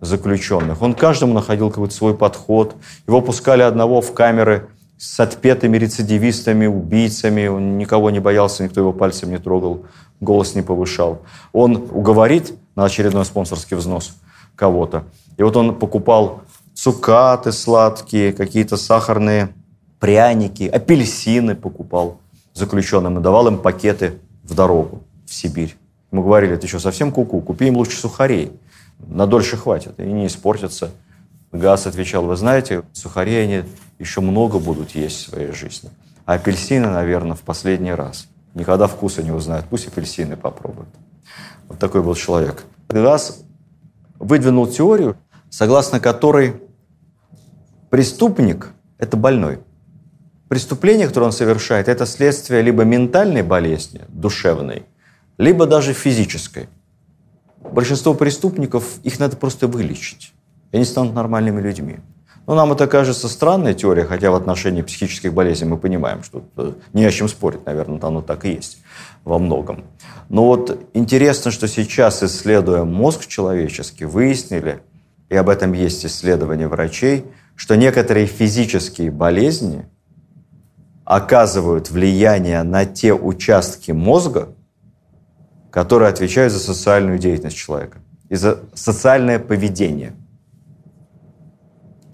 заключенных. 0.00 0.82
Он 0.82 0.94
каждому 0.94 1.32
находил 1.32 1.70
какой-то 1.70 1.94
свой 1.94 2.16
подход. 2.16 2.76
Его 3.06 3.20
пускали 3.20 3.62
одного 3.62 4.00
в 4.00 4.12
камеры 4.12 4.68
с 4.98 5.18
отпетыми 5.20 5.76
рецидивистами, 5.76 6.66
убийцами. 6.66 7.46
Он 7.46 7.78
никого 7.78 8.10
не 8.10 8.20
боялся, 8.20 8.64
никто 8.64 8.80
его 8.80 8.92
пальцем 8.92 9.30
не 9.30 9.38
трогал, 9.38 9.86
голос 10.20 10.54
не 10.54 10.62
повышал. 10.62 11.22
Он 11.52 11.76
уговорит 11.90 12.54
на 12.74 12.84
очередной 12.84 13.24
спонсорский 13.24 13.76
взнос 13.76 14.16
кого-то. 14.54 15.04
И 15.36 15.42
вот 15.42 15.56
он 15.56 15.74
покупал 15.74 16.42
цукаты 16.74 17.52
сладкие, 17.52 18.32
какие-то 18.32 18.76
сахарные 18.76 19.54
пряники, 19.98 20.64
апельсины 20.64 21.54
покупал 21.54 22.20
заключенным 22.54 23.18
и 23.18 23.22
давал 23.22 23.48
им 23.48 23.58
пакеты 23.58 24.18
в 24.42 24.54
дорогу 24.54 25.02
в 25.26 25.34
Сибирь. 25.34 25.76
Мы 26.16 26.22
говорили, 26.22 26.56
ты 26.56 26.66
что, 26.66 26.80
совсем 26.80 27.12
куку? 27.12 27.40
-ку? 27.40 27.42
Купи 27.42 27.66
им 27.66 27.76
лучше 27.76 27.98
сухарей. 27.98 28.50
На 29.06 29.26
дольше 29.26 29.58
хватит 29.58 30.00
и 30.00 30.02
не 30.02 30.26
испортятся. 30.26 30.90
Газ 31.52 31.86
отвечал, 31.86 32.24
вы 32.24 32.36
знаете, 32.36 32.84
сухари 32.94 33.34
они 33.34 33.64
еще 33.98 34.22
много 34.22 34.58
будут 34.58 34.92
есть 34.92 35.16
в 35.16 35.30
своей 35.30 35.52
жизни. 35.52 35.90
А 36.24 36.32
апельсины, 36.32 36.88
наверное, 36.88 37.36
в 37.36 37.42
последний 37.42 37.92
раз. 37.92 38.28
Никогда 38.54 38.86
вкуса 38.86 39.22
не 39.22 39.30
узнают. 39.30 39.66
Пусть 39.68 39.88
апельсины 39.88 40.38
попробуют. 40.38 40.88
Вот 41.68 41.78
такой 41.78 42.02
был 42.02 42.14
человек. 42.14 42.64
Газ 42.88 43.42
выдвинул 44.18 44.66
теорию, 44.66 45.18
согласно 45.50 46.00
которой 46.00 46.54
преступник– 47.90 48.72
это 48.98 49.18
больной. 49.18 49.58
Преступление, 50.48 51.08
которое 51.08 51.26
он 51.26 51.32
совершает, 51.32 51.88
это 51.88 52.06
следствие 52.06 52.62
либо 52.62 52.84
ментальной 52.84 53.42
болезни, 53.42 54.00
душевной, 54.08 54.86
либо 55.38 55.66
даже 55.66 55.92
физической. 55.92 56.68
Большинство 57.60 58.14
преступников, 58.14 58.98
их 59.02 59.18
надо 59.18 59.36
просто 59.36 59.66
вылечить. 59.66 60.32
И 60.72 60.76
они 60.76 60.84
станут 60.84 61.14
нормальными 61.14 61.60
людьми. 61.60 61.98
Но 62.46 62.54
нам 62.54 62.72
это 62.72 62.86
кажется 62.86 63.28
странной 63.28 63.74
теорией, 63.74 64.06
хотя 64.06 64.30
в 64.30 64.36
отношении 64.36 64.82
психических 64.82 65.34
болезней 65.34 65.68
мы 65.68 65.78
понимаем, 65.78 66.22
что 66.22 66.44
не 66.92 67.04
о 67.04 67.10
чем 67.10 67.28
спорить, 67.28 67.66
наверное, 67.66 67.98
оно 68.00 68.22
так 68.22 68.44
и 68.44 68.52
есть 68.52 68.78
во 69.24 69.38
многом. 69.40 69.84
Но 70.28 70.46
вот 70.46 70.88
интересно, 70.94 71.50
что 71.50 71.66
сейчас, 71.66 72.22
исследуя 72.22 72.84
мозг 72.84 73.26
человеческий, 73.26 74.04
выяснили, 74.04 74.80
и 75.28 75.34
об 75.34 75.48
этом 75.48 75.72
есть 75.72 76.06
исследования 76.06 76.68
врачей, 76.68 77.24
что 77.56 77.74
некоторые 77.76 78.26
физические 78.26 79.10
болезни 79.10 79.86
оказывают 81.04 81.90
влияние 81.90 82.62
на 82.62 82.84
те 82.84 83.12
участки 83.12 83.90
мозга, 83.90 84.54
которые 85.76 86.08
отвечают 86.08 86.54
за 86.54 86.58
социальную 86.58 87.18
деятельность 87.18 87.58
человека 87.58 87.98
и 88.30 88.34
за 88.34 88.60
социальное 88.74 89.38
поведение– 89.38 90.14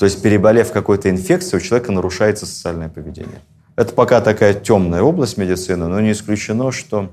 то 0.02 0.06
есть, 0.06 0.20
переболев 0.20 0.72
какой-то 0.72 1.08
инфекцией, 1.10 1.58
у 1.58 1.64
человека 1.64 1.92
нарушается 1.92 2.44
социальное 2.44 2.88
поведение. 2.88 3.40
Это 3.76 3.94
пока 3.94 4.20
такая 4.20 4.52
темная 4.52 5.00
область 5.00 5.36
медицины, 5.36 5.86
но 5.86 6.00
не 6.00 6.10
исключено, 6.10 6.72
что 6.72 7.12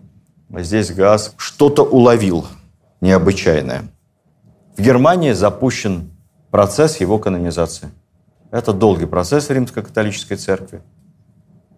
здесь 0.50 0.92
газ 0.92 1.36
что-то 1.38 1.84
уловил 1.84 2.48
необычайное. 3.00 3.84
В 4.76 4.82
Германии 4.82 5.34
запущен 5.34 6.10
процесс 6.50 6.98
его 6.98 7.20
канонизации. 7.20 7.92
Это 8.50 8.74
долгий 8.74 9.06
процесс 9.06 9.50
в 9.50 9.52
Римской 9.52 9.84
католической 9.84 10.38
церкви. 10.38 10.82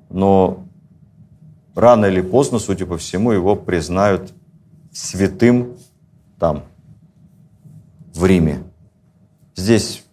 Но 0.09 0.63
рано 1.75 2.05
или 2.05 2.21
поздно, 2.21 2.57
судя 2.59 2.85
по 2.85 2.97
всему, 2.97 3.33
его 3.33 3.57
признают 3.57 4.31
святым 4.91 5.77
там, 6.39 6.63
в 8.13 8.25
Риме. 8.25 8.63
Здесь 9.55 10.03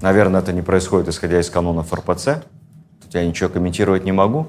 Наверное, 0.00 0.40
это 0.40 0.52
не 0.52 0.62
происходит, 0.62 1.08
исходя 1.08 1.40
из 1.40 1.48
канонов 1.48 1.92
РПЦ. 1.92 2.42
Тут 3.02 3.14
я 3.14 3.26
ничего 3.26 3.48
комментировать 3.48 4.04
не 4.04 4.12
могу. 4.12 4.48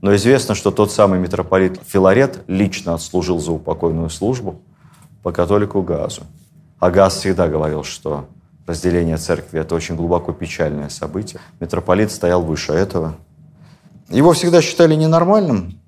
Но 0.00 0.14
известно, 0.16 0.54
что 0.54 0.70
тот 0.70 0.92
самый 0.92 1.18
митрополит 1.20 1.80
Филарет 1.86 2.44
лично 2.46 2.94
отслужил 2.94 3.38
за 3.38 3.52
упокойную 3.52 4.10
службу 4.10 4.60
по 5.22 5.32
католику 5.32 5.82
Газу. 5.82 6.22
А 6.78 6.90
Газ 6.90 7.16
всегда 7.16 7.48
говорил, 7.48 7.84
что 7.84 8.26
разделение 8.66 9.16
церкви– 9.16 9.60
это 9.60 9.74
очень 9.74 9.96
глубоко 9.96 10.32
печальное 10.32 10.88
событие. 10.88 11.40
Митрополит 11.58 12.12
стоял 12.12 12.42
выше 12.42 12.72
этого. 12.72 13.16
Его 14.08 14.32
всегда 14.32 14.62
считали 14.62 14.94
ненормальным, 14.94 15.80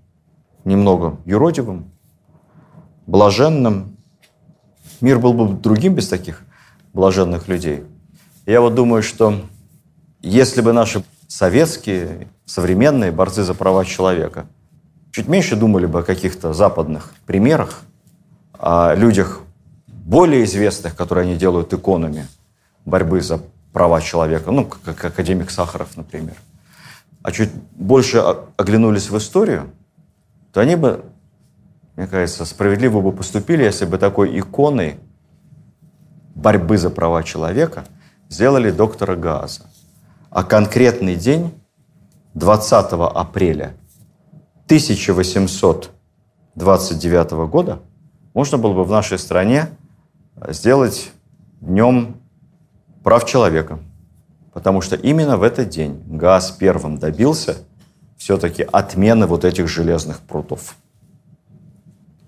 немного 0.65 1.19
юродивым, 1.25 1.93
блаженным. 3.11 3.97
Мир 5.01 5.19
был 5.19 5.33
бы 5.33 5.55
другим 5.55 5.95
без 5.95 6.09
таких 6.09 6.43
блаженных 6.93 7.49
людей– 7.49 7.85
я 8.51 8.61
вот 8.61 8.75
думаю, 8.75 9.03
что 9.05 9.43
если 10.23 10.61
бы 10.61 10.73
наши 10.73 11.05
советские, 11.29 12.27
современные 12.47 13.13
борцы 13.13 13.45
за 13.45 13.55
права 13.55 13.85
человека 13.85 14.47
чуть 15.13 15.29
меньше 15.29 15.55
думали 15.55 15.87
бы 15.87 16.01
о 16.01 16.03
каких-то 16.03 16.53
западных 16.53 17.13
примерах, 17.27 17.83
о 18.59 18.95
людях 18.95 19.43
более 19.87 20.43
известных, 20.43 20.97
которые 20.97 21.27
они 21.27 21.37
делают 21.37 21.73
иконами 21.73 22.27
борьбы 22.85 23.21
за 23.21 23.41
права 23.73 24.01
человека, 24.01 24.51
ну, 24.51 24.65
как 24.65 25.05
академик 25.05 25.53
Сахаров, 25.53 25.97
например, 25.97 26.35
а 27.23 27.31
чуть 27.31 27.51
больше 27.77 28.19
оглянулись 28.57 29.11
в 29.11 29.17
историю, 29.17 29.71
то 30.53 30.61
они 30.61 30.75
бы, 30.75 31.05
мне 32.01 32.09
кажется, 32.09 32.45
справедливо 32.45 33.01
бы 33.01 33.13
поступили, 33.13 33.63
если 33.63 33.85
бы 33.85 33.99
такой 33.99 34.39
иконой 34.39 34.99
борьбы 36.35 36.79
за 36.79 36.91
права 36.91 37.23
человека– 37.23 37.85
сделали 38.31 38.71
доктора 38.71 39.17
Газа. 39.17 39.67
А 40.31 40.43
конкретный 40.45 41.17
день, 41.17 41.53
20 42.35 42.93
апреля 42.93 43.75
1829 44.67 47.31
года, 47.51 47.81
можно 48.33 48.57
было 48.57 48.73
бы 48.73 48.85
в 48.85 48.91
нашей 48.91 49.19
стране 49.19 49.69
сделать 50.49 51.11
днем 51.61 52.15
прав 53.03 53.27
человека. 53.27 53.81
Потому 54.53 54.81
что 54.81 54.95
именно 54.97 55.37
в 55.37 55.43
этот 55.43 55.69
день 55.69 56.03
ГАЗ 56.07 56.53
первым 56.53 56.97
добился 56.99 57.59
все-таки 58.17 58.63
отмены 58.63 59.27
вот 59.27 59.45
этих 59.45 59.69
железных 59.69 60.21
прутов. 60.21 60.77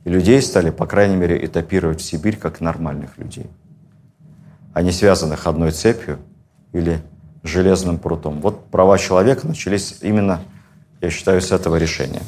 И 0.05 0.11
людей 0.11 0.43
стали, 0.43 0.71
по 0.71 0.87
крайней 0.87 1.17
мере, 1.17 1.45
этапировать 1.45 2.01
в 2.01 2.05
Сибирь 2.05 2.37
как 2.37 2.61
нормальных 2.61 3.19
людей 3.19 3.51
а 4.73 4.83
не 4.83 4.93
связанных 4.93 5.47
одной 5.47 5.71
цепью 5.71 6.19
или 6.73 7.03
железным 7.43 7.99
прутом. 7.99 8.41
Вот 8.41 8.67
права 8.71 8.99
человека 8.99 9.47
начались 9.47 9.99
именно, 10.01 10.41
я 11.01 11.11
считаю, 11.11 11.41
с 11.41 11.53
этого 11.53 11.77
решения. 11.77 12.23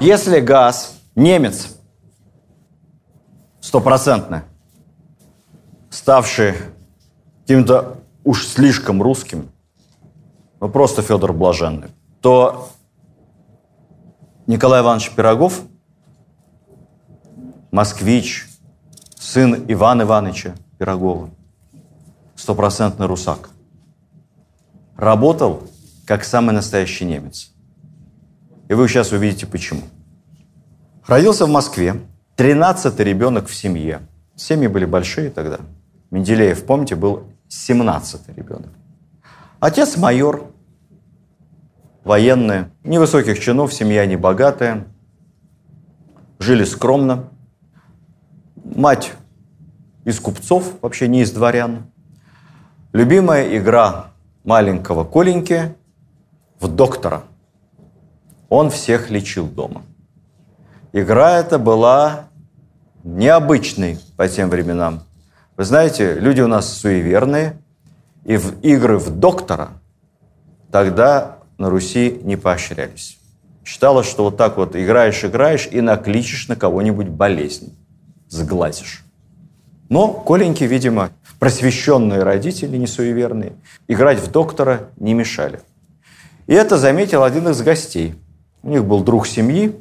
Если 0.00 0.38
газ 0.38 0.96
немец, 1.16 1.76
стопроцентно, 3.60 4.44
ставший 5.90 6.54
каким-то 7.40 7.98
уж 8.22 8.46
слишком 8.46 9.02
русским, 9.02 9.50
ну 10.60 10.68
просто 10.68 11.02
Федор 11.02 11.32
Блаженный, 11.32 11.88
то 12.20 12.68
Николай 14.46 14.82
Иванович 14.82 15.12
Пирогов– 15.14 15.62
москвич, 17.70 18.46
сын 19.16 19.64
Ивана 19.68 20.02
Ивановича 20.02 20.54
Пирогова, 20.78 21.30
стопроцентный 22.36 23.06
русак. 23.06 23.50
Работал 24.96 25.62
как 26.06 26.24
самый 26.24 26.52
настоящий 26.52 27.04
немец. 27.04 27.52
И 28.68 28.74
вы 28.74 28.88
сейчас 28.88 29.12
увидите 29.12 29.46
почему. 29.46 29.82
Родился 31.06 31.46
в 31.46 31.50
Москве, 31.50 32.00
13-й 32.36 33.04
ребенок 33.04 33.48
в 33.48 33.54
семье. 33.54 34.00
Семьи 34.36 34.66
были 34.66 34.84
большие 34.84 35.30
тогда. 35.30 35.58
Менделеев, 36.10 36.64
помните, 36.64 36.96
был 36.96 37.24
17-й 37.48 38.34
ребенок. 38.34 38.70
Отец 39.60 39.96
майор, 39.96 40.52
военный, 42.04 42.66
невысоких 42.84 43.40
чинов, 43.40 43.74
семья 43.74 44.06
не 44.06 44.14
богатая, 44.14 44.86
жили 46.38 46.62
скромно, 46.62 47.30
мать 48.54 49.14
из 50.04 50.20
купцов, 50.20 50.74
вообще 50.80 51.08
не 51.08 51.22
из 51.22 51.32
дворян. 51.32 51.90
Любимая 52.92 53.56
игра 53.58 54.12
маленького 54.44 55.04
Коленьки 55.04 55.74
в 56.60 56.68
доктора. 56.68 57.24
Он 58.48 58.70
всех 58.70 59.10
лечил 59.10 59.48
дома. 59.48 59.82
Игра 60.92 61.32
эта 61.40 61.58
была 61.58 62.28
необычной 63.02 63.98
по 64.16 64.28
тем 64.28 64.50
временам. 64.50 65.02
Вы 65.56 65.64
знаете, 65.64 66.14
люди 66.14 66.42
у 66.42 66.46
нас 66.46 66.72
суеверные, 66.72 67.60
и 68.28 68.36
в 68.36 68.60
игры 68.60 68.98
в 68.98 69.08
доктора 69.18 69.70
тогда 70.70 71.38
на 71.56 71.70
Руси 71.70 72.20
не 72.22 72.36
поощрялись. 72.36 73.18
Считалось, 73.64 74.06
что 74.06 74.24
вот 74.24 74.36
так 74.36 74.58
вот 74.58 74.76
играешь-играешь 74.76 75.66
и 75.72 75.80
накличешь 75.80 76.46
на 76.46 76.54
кого-нибудь 76.54 77.08
болезнь 77.08 77.74
сглазишь. 78.28 79.02
Но 79.88 80.12
Коленьке, 80.12 80.66
видимо, 80.66 81.10
просвещенные 81.38 82.22
родители, 82.22 82.76
не 82.76 82.86
суеверные, 82.86 83.54
играть 83.88 84.20
в 84.20 84.30
доктора 84.30 84.90
не 84.98 85.14
мешали. 85.14 85.60
И 86.46 86.52
это 86.52 86.76
заметил 86.76 87.22
один 87.24 87.48
из 87.48 87.62
гостей. 87.62 88.14
У 88.62 88.68
них 88.68 88.84
был 88.84 89.02
друг 89.02 89.26
семьи, 89.26 89.74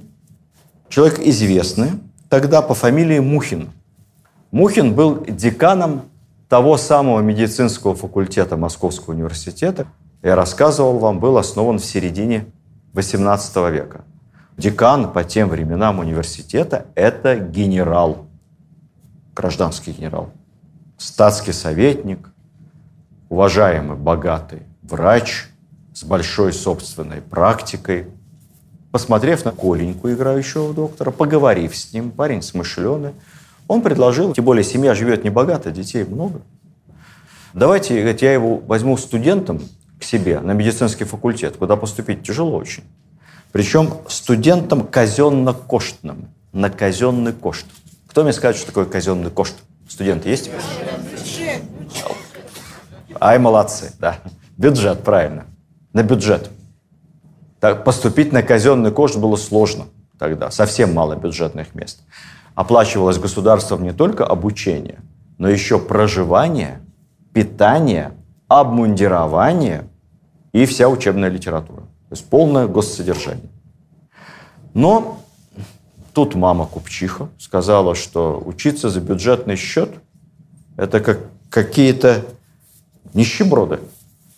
человек 0.88 1.20
известный, 1.20 1.92
тогда 2.30 2.62
по 2.62 2.74
фамилии 2.74 3.20
Мухин. 3.20 3.72
Мухин 4.52 4.94
был 4.94 5.26
деканом 5.26 6.04
того 6.50 6.78
самого 6.78 7.20
медицинского 7.22 7.96
факультета 7.96 8.58
Московского 8.58 9.14
университета. 9.14 9.88
Я 10.22 10.36
рассказывал 10.36 11.00
вам, 11.00 11.20
был 11.20 11.38
основан 11.38 11.80
в 11.80 11.86
середине 11.86 12.46
XVIII 12.94 13.72
века. 13.72 14.02
Декан 14.58 15.12
по 15.12 15.24
тем 15.24 15.50
временам 15.50 16.00
университета– 16.00 16.88
это 16.96 17.36
генерал, 17.36 18.26
гражданский 19.36 19.92
генерал, 19.92 20.32
статский 20.98 21.52
советник, 21.52 22.30
уважаемый, 23.30 23.98
богатый 23.98 24.64
врач 24.82 25.46
с 25.94 26.04
большой 26.04 26.54
собственной 26.54 27.22
практикой. 27.22 28.08
Посмотрев 28.92 29.46
на 29.46 29.52
Коленьку, 29.52 30.10
играющего 30.10 30.74
доктора, 30.74 31.12
поговорив 31.12 31.76
с 31.76 31.94
ним, 31.94 32.10
парень 32.10 32.42
смышленый, 32.42 33.14
он 33.68 33.82
предложил, 33.82 34.34
тем 34.34 34.46
более 34.46 34.64
семья 34.64 34.96
живет 34.96 35.24
небогато, 35.24 35.72
детей 35.72 36.04
много. 36.04 36.42
Давайте, 37.54 38.00
говорит, 38.00 38.22
я 38.22 38.34
его 38.34 38.58
возьму 38.58 38.98
студентом 38.98 39.62
к 40.00 40.04
себе 40.04 40.40
на 40.40 40.52
медицинский 40.52 41.06
факультет, 41.06 41.58
куда 41.58 41.76
поступить 41.76 42.24
тяжело 42.24 42.56
очень. 42.56 42.84
Причем 43.52 43.94
студентом 44.08 44.86
казенно-коштным, 44.86 46.30
на 46.54 46.70
казенный 46.70 47.34
кошт. 47.34 47.66
Кто 48.08 48.24
мне 48.24 48.34
скажет, 48.34 48.58
что 48.58 48.68
такое 48.68 48.86
казенный 48.86 49.32
кошт? 49.32 49.56
Студенты 49.88 50.30
есть? 50.30 50.50
Ай, 53.20 53.40
молодцы, 53.40 53.94
да. 54.00 54.20
Бюджет, 54.58 55.04
правильно. 55.04 55.46
На 55.94 56.04
бюджет. 56.04 56.50
Так, 57.60 57.84
поступить 57.84 58.32
на 58.32 58.44
казенный 58.44 58.92
кошт 58.92 59.18
было 59.18 59.36
сложно 59.36 59.86
тогда. 60.20 60.52
Совсем 60.52 60.94
мало 60.94 61.16
бюджетных 61.16 61.74
мест. 61.74 62.02
Оплачивалось 62.58 63.20
государством 63.20 63.84
не 63.84 63.94
только 63.94 64.26
обучение, 64.26 64.98
но 65.38 65.48
еще 65.48 65.78
проживание, 65.78 66.82
питание, 67.32 68.14
обмундирование 68.48 69.84
и 70.54 70.66
вся 70.66 70.90
учебная 70.90 71.30
литература. 71.30 71.82
То 71.82 72.16
есть 72.16 72.26
полное 72.28 72.66
госсодержание. 72.66 73.52
Но 74.74 75.20
тут 76.16 76.34
мама 76.34 76.66
Купчиха 76.66 77.30
сказала, 77.38 77.94
что 77.94 78.42
учиться 78.44 78.90
за 78.90 79.02
бюджетный 79.02 79.56
счет– 79.56 79.92
это 80.78 81.00
как 81.00 81.20
какие-то 81.52 82.26
нищеброды. 83.14 83.82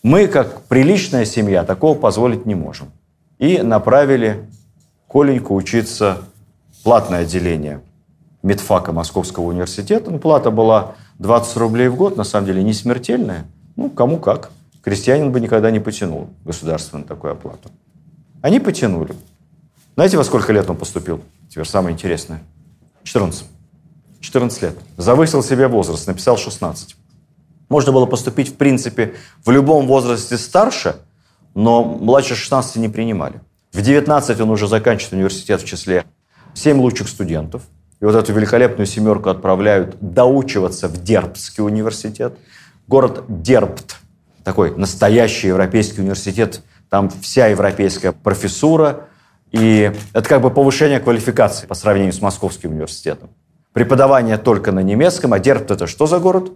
Мы, 0.03 0.27
как 0.27 0.63
приличная 0.63 1.23
семья, 1.23 1.63
такого 1.63 1.97
позволить 1.97 2.45
не 2.45 2.55
можем. 2.55 2.91
И 3.37 3.59
направили 3.59 4.45
Коленьку 5.07 5.55
учиться 5.55 6.17
в 6.77 6.83
платное 6.83 7.21
отделение 7.21 7.79
медфака 8.43 8.91
Московского 8.91 9.45
университета. 9.45 10.11
Ну, 10.11 10.19
плата 10.19 10.51
была 10.51 10.95
20 11.19 11.57
рублей 11.57 11.87
в 11.87 11.95
год, 11.95 12.17
на 12.17 12.23
самом 12.23 12.47
деле 12.47 12.63
не 12.63 12.73
смертельная. 12.73 13.45
Ну, 13.75 13.89
кому 13.89 14.17
как. 14.17 14.51
Крестьянин 14.83 15.31
бы 15.31 15.39
никогда 15.39 15.71
не 15.71 15.79
потянул 15.79 16.29
государство 16.45 16.97
на 16.97 17.03
такую 17.03 17.33
оплату. 17.33 17.69
Они 18.41 18.59
потянули. 18.59 19.13
Знаете, 19.95 20.17
во 20.17 20.23
сколько 20.23 20.53
лет 20.53 20.69
он 20.69 20.77
поступил? 20.77 21.21
Теперь 21.49 21.65
самое 21.65 21.93
интересное. 21.93 22.41
14. 23.03 23.45
14 24.21 24.61
лет. 24.61 24.77
Завысил 24.97 25.43
себе 25.43 25.67
возраст, 25.67 26.07
написал 26.07 26.37
16. 26.37 26.95
Можно 27.67 27.91
было 27.91 28.05
поступить, 28.05 28.49
в 28.49 28.55
принципе, 28.55 29.15
в 29.45 29.51
любом 29.51 29.87
возрасте 29.87 30.37
старше, 30.37 30.95
но 31.53 31.83
младше 31.83 32.35
16 32.35 32.77
не 32.77 32.89
принимали. 32.89 33.41
В 33.73 33.81
19 33.81 34.39
он 34.39 34.49
уже 34.49 34.67
заканчивает 34.67 35.13
университет 35.13 35.61
в 35.61 35.65
числе 35.65 36.05
7 36.53 36.79
лучших 36.79 37.07
студентов. 37.07 37.63
И 38.01 38.05
вот 38.05 38.15
эту 38.15 38.31
великолепную 38.33 38.85
семерку 38.85 39.29
отправляют 39.29 39.97
доучиваться 39.99 40.87
в 40.87 41.03
Дербский 41.03 41.63
университет. 41.63 42.37
Город 42.87 43.23
Дербт, 43.27 43.97
такой 44.43 44.75
настоящий 44.75 45.47
европейский 45.47 46.01
университет, 46.01 46.61
там 46.89 47.09
вся 47.09 47.47
европейская 47.47 48.13
профессура, 48.13 49.07
и 49.51 49.91
это 50.13 50.29
как 50.29 50.41
бы 50.41 50.49
повышение 50.49 50.99
квалификации 50.99 51.67
по 51.67 51.75
сравнению 51.75 52.13
с 52.13 52.21
Московским 52.21 52.71
университетом. 52.71 53.29
Преподавание 53.73 54.37
только 54.37 54.71
на 54.71 54.79
немецком, 54.79 55.33
а 55.33 55.39
Дербт 55.39 55.69
это 55.69 55.85
что 55.85 56.07
за 56.07 56.19
город? 56.19 56.51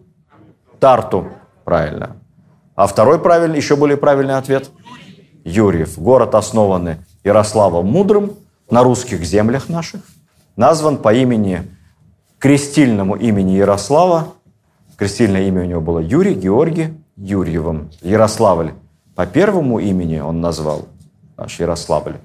Тарту. 0.80 1.30
Правильно. 1.66 2.18
А 2.76 2.88
второй 2.88 3.20
правильный, 3.20 3.58
еще 3.58 3.76
более 3.76 3.98
правильный 3.98 4.38
ответ? 4.38 4.72
Юрьев. 5.44 6.00
Город, 6.00 6.36
основанный 6.36 6.98
Ярославом 7.24 7.86
Мудрым 7.86 8.34
на 8.70 8.84
русских 8.84 9.24
землях 9.24 9.70
наших, 9.70 10.02
назван 10.56 10.98
по 10.98 11.14
имени, 11.14 11.64
крестильному 12.40 13.16
имени 13.16 13.52
Ярослава. 13.52 14.34
Крестильное 14.98 15.48
имя 15.48 15.64
у 15.64 15.66
него 15.66 15.82
было 15.82 16.00
Юрий, 16.00 16.36
Георгий 16.36 16.94
Юрьевым. 17.16 17.90
Ярославль 18.02 18.74
по 19.16 19.26
первому 19.26 19.80
имени 19.80 20.20
он 20.20 20.42
назвал, 20.42 20.88
наш 21.38 21.60
Ярославль. 21.60 22.18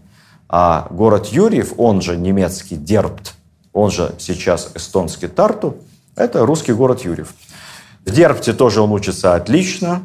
А 0.49 0.89
город 0.91 1.27
Юрьев, 1.27 1.75
он 1.77 2.01
же 2.01 2.17
немецкий 2.17 2.77
Дербт, 2.77 3.35
он 3.73 3.91
же 3.91 4.15
сейчас 4.19 4.73
эстонский 4.75 5.29
Тарту, 5.29 5.77
это 6.17 6.47
русский 6.47 6.73
город 6.73 7.05
Юрьев. 7.05 7.35
В 8.07 8.11
Дербте 8.11 8.55
тоже 8.55 8.81
он 8.81 8.93
учится 8.93 9.35
отлично, 9.35 10.03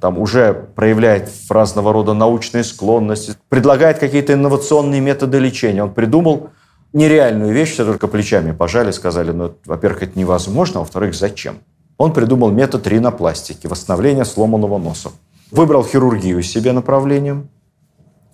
там 0.00 0.18
уже 0.18 0.52
проявляет 0.52 1.30
разного 1.48 1.92
рода 1.94 2.12
научные 2.12 2.64
склонности, 2.64 3.34
предлагает 3.48 3.98
какие-то 3.98 4.34
инновационные 4.34 5.00
методы 5.00 5.38
лечения. 5.38 5.82
Он 5.82 5.94
придумал 5.94 6.50
нереальную 6.96 7.52
вещь, 7.52 7.72
все 7.72 7.84
только 7.84 8.08
плечами 8.08 8.52
пожали, 8.52 8.90
сказали, 8.90 9.30
ну, 9.30 9.54
во-первых, 9.64 10.02
это 10.02 10.18
невозможно, 10.18 10.80
а 10.80 10.82
во-вторых, 10.82 11.14
зачем? 11.14 11.58
Он 11.98 12.12
придумал 12.12 12.50
метод 12.50 12.86
ринопластики, 12.86 13.66
восстановления 13.66 14.24
сломанного 14.24 14.78
носа. 14.78 15.10
Выбрал 15.50 15.84
хирургию 15.84 16.42
себе 16.42 16.72
направлением 16.72 17.48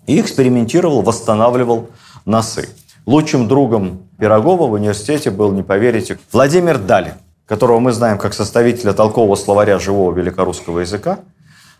и 0.07 0.19
экспериментировал, 0.19 1.01
восстанавливал 1.01 1.89
носы. 2.25 2.69
Лучшим 3.05 3.47
другом 3.47 4.03
Пирогова 4.17 4.67
в 4.67 4.71
университете 4.71 5.29
был, 5.29 5.51
не 5.51 5.63
поверите, 5.63 6.17
Владимир 6.31 6.77
Дали 6.77 7.15
которого 7.45 7.79
мы 7.79 7.91
знаем 7.91 8.17
как 8.17 8.33
составителя 8.33 8.93
толкового 8.93 9.35
словаря 9.35 9.79
живого 9.79 10.13
великорусского 10.13 10.79
языка. 10.79 11.19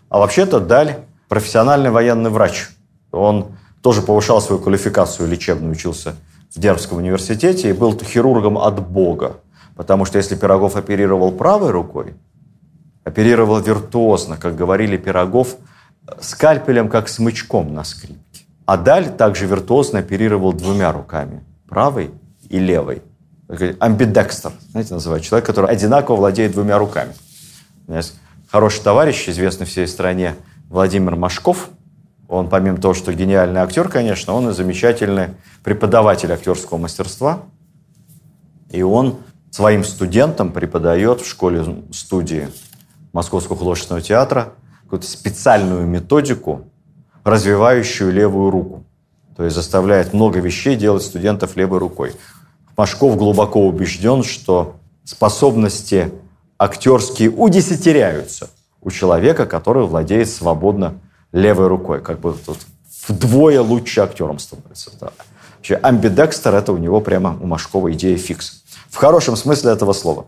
А 0.10 0.20
вообще-то 0.20 0.60
Даль– 0.60 0.98
профессиональный 1.30 1.90
военный 1.90 2.30
врач. 2.30 2.70
Он 3.12 3.56
тоже 3.82 4.02
повышал 4.02 4.42
свою 4.42 4.62
квалификацию 4.62 5.28
лечебную, 5.28 5.72
учился 5.72 6.16
в 6.56 6.60
Дербском 6.60 7.00
университете 7.00 7.70
и 7.70 7.74
был 7.74 7.98
хирургом 8.00 8.58
от 8.58 8.86
Бога. 8.88 9.38
Потому 9.76 10.06
что 10.06 10.18
если 10.18 10.36
Пирогов 10.36 10.76
оперировал 10.76 11.32
правой 11.32 11.72
рукой, 11.72 12.14
оперировал 13.04 13.60
виртуозно, 13.60 14.38
как 14.38 14.56
говорили 14.56 14.98
Пирогов, 14.98 15.58
скальпелем, 16.22 16.90
как 16.90 17.10
смычком 17.10 17.74
на 17.74 17.84
скрипке. 17.84 18.46
А 18.66 18.78
Даль 18.78 19.10
также 19.10 19.46
виртуозно 19.46 20.00
оперировал 20.00 20.54
двумя 20.54 20.92
руками, 20.92 21.44
правой 21.68 22.12
и 22.50 22.60
левой– 22.60 23.02
амбидекстер, 23.80 24.52
знаете, 24.72 24.94
называют 24.94 25.24
человек, 25.24 25.46
который 25.46 25.70
одинаково 25.70 26.18
владеет 26.18 26.54
двумя 26.54 26.78
руками. 26.78 27.14
У 27.88 27.92
меня 27.92 28.02
хороший 28.50 28.82
товарищ, 28.82 29.28
известный 29.30 29.66
всей 29.66 29.88
стране, 29.88 30.36
Владимир 30.70 31.16
Машков. 31.16 31.70
Он, 32.34 32.50
помимо 32.50 32.78
того, 32.78 32.96
что 32.96 33.14
гениальный 33.14 33.62
актер, 33.62 33.90
конечно, 33.90 34.34
он 34.34 34.50
и 34.50 34.54
замечательный 34.54 35.36
преподаватель 35.64 36.32
актерского 36.32 36.80
мастерства. 36.80 37.44
И 38.72 38.82
он 38.82 39.18
своим 39.52 39.84
студентам 39.84 40.52
преподает 40.52 41.22
в 41.22 41.30
школе-студии 41.30 42.50
Московского 43.12 43.56
художественного 43.56 44.02
театра 44.02 44.54
какую-то 44.86 45.06
специальную 45.06 45.86
методику, 45.86 46.64
развивающую 47.24 48.12
левую 48.12 48.50
руку. 48.50 48.84
То 49.38 49.44
есть 49.44 49.56
заставляет 49.56 50.14
много 50.14 50.40
вещей 50.40 50.76
делать 50.76 51.04
студентов 51.04 51.56
левой 51.56 51.78
рукой. 51.78 52.16
Машков 52.76 53.16
глубоко 53.16 53.68
убежден, 53.68 54.24
что 54.24 54.78
способности 55.04 56.12
актерские 56.58 57.30
удесятеряются 57.30 58.50
у 58.82 58.90
человека, 58.90 59.46
который 59.46 59.86
владеет 59.86 60.30
свободно 60.30 60.96
левой 61.34 61.68
рукой. 61.68 62.02
Как 62.02 62.20
бы 62.22 62.34
тут 62.34 62.60
вдвое 63.08 63.60
лучше 63.60 64.00
актером 64.00 64.40
становится. 64.40 64.92
Да. 65.00 65.12
Вообще, 65.58 65.76
амбидекстер– 65.76 66.56
это 66.56 66.72
у 66.72 66.78
него 66.78 67.02
прямо 67.02 67.38
у 67.42 67.46
Машкова 67.46 67.92
идея 67.94 68.18
фикс. 68.18 68.64
В 68.90 68.96
хорошем 68.96 69.36
смысле 69.36 69.72
этого 69.72 69.94
слова. 69.94 70.28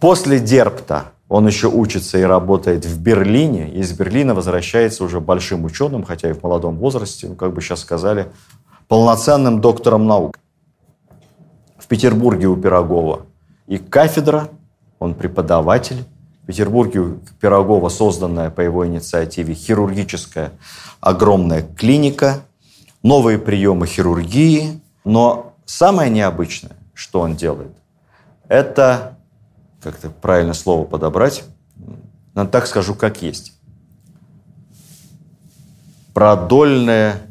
После 0.00 0.38
Дерпта 0.38 1.12
он 1.28 1.46
еще 1.46 1.68
учится 1.68 2.18
и 2.18 2.22
работает 2.22 2.84
в 2.84 3.00
Берлине. 3.00 3.70
Из 3.70 3.92
Берлина 3.92 4.34
возвращается 4.34 5.04
уже 5.04 5.20
большим 5.20 5.64
ученым, 5.64 6.04
хотя 6.04 6.30
и 6.30 6.32
в 6.32 6.42
молодом 6.42 6.76
возрасте, 6.76 7.28
ну, 7.28 7.34
как 7.34 7.52
бы 7.52 7.60
сейчас 7.60 7.80
сказали, 7.80 8.28
полноценным 8.88 9.60
доктором 9.60 10.06
наук 10.06 10.38
в 11.78 11.86
Петербурге 11.86 12.46
у 12.46 12.56
Пирогова. 12.56 13.26
И 13.66 13.78
кафедра, 13.78 14.48
он 14.98 15.14
преподаватель. 15.14 16.04
В 16.44 16.46
Петербурге 16.46 17.20
Пирогова 17.40 17.88
созданная 17.88 18.50
по 18.50 18.60
его 18.60 18.86
инициативе 18.86 19.54
хирургическая 19.54 20.52
огромная 21.00 21.62
клиника, 21.62 22.42
новые 23.02 23.38
приемы 23.38 23.86
хирургии. 23.86 24.78
Но 25.06 25.54
самое 25.64 26.10
необычное, 26.10 26.76
что 26.92 27.20
он 27.20 27.34
делает, 27.34 27.72
это, 28.46 29.16
как-то 29.82 30.10
правильно 30.10 30.52
слово 30.52 30.84
подобрать, 30.84 31.44
ну, 32.34 32.46
так 32.46 32.66
скажу, 32.66 32.94
как 32.94 33.22
есть. 33.22 33.58
Продольное 36.12 37.22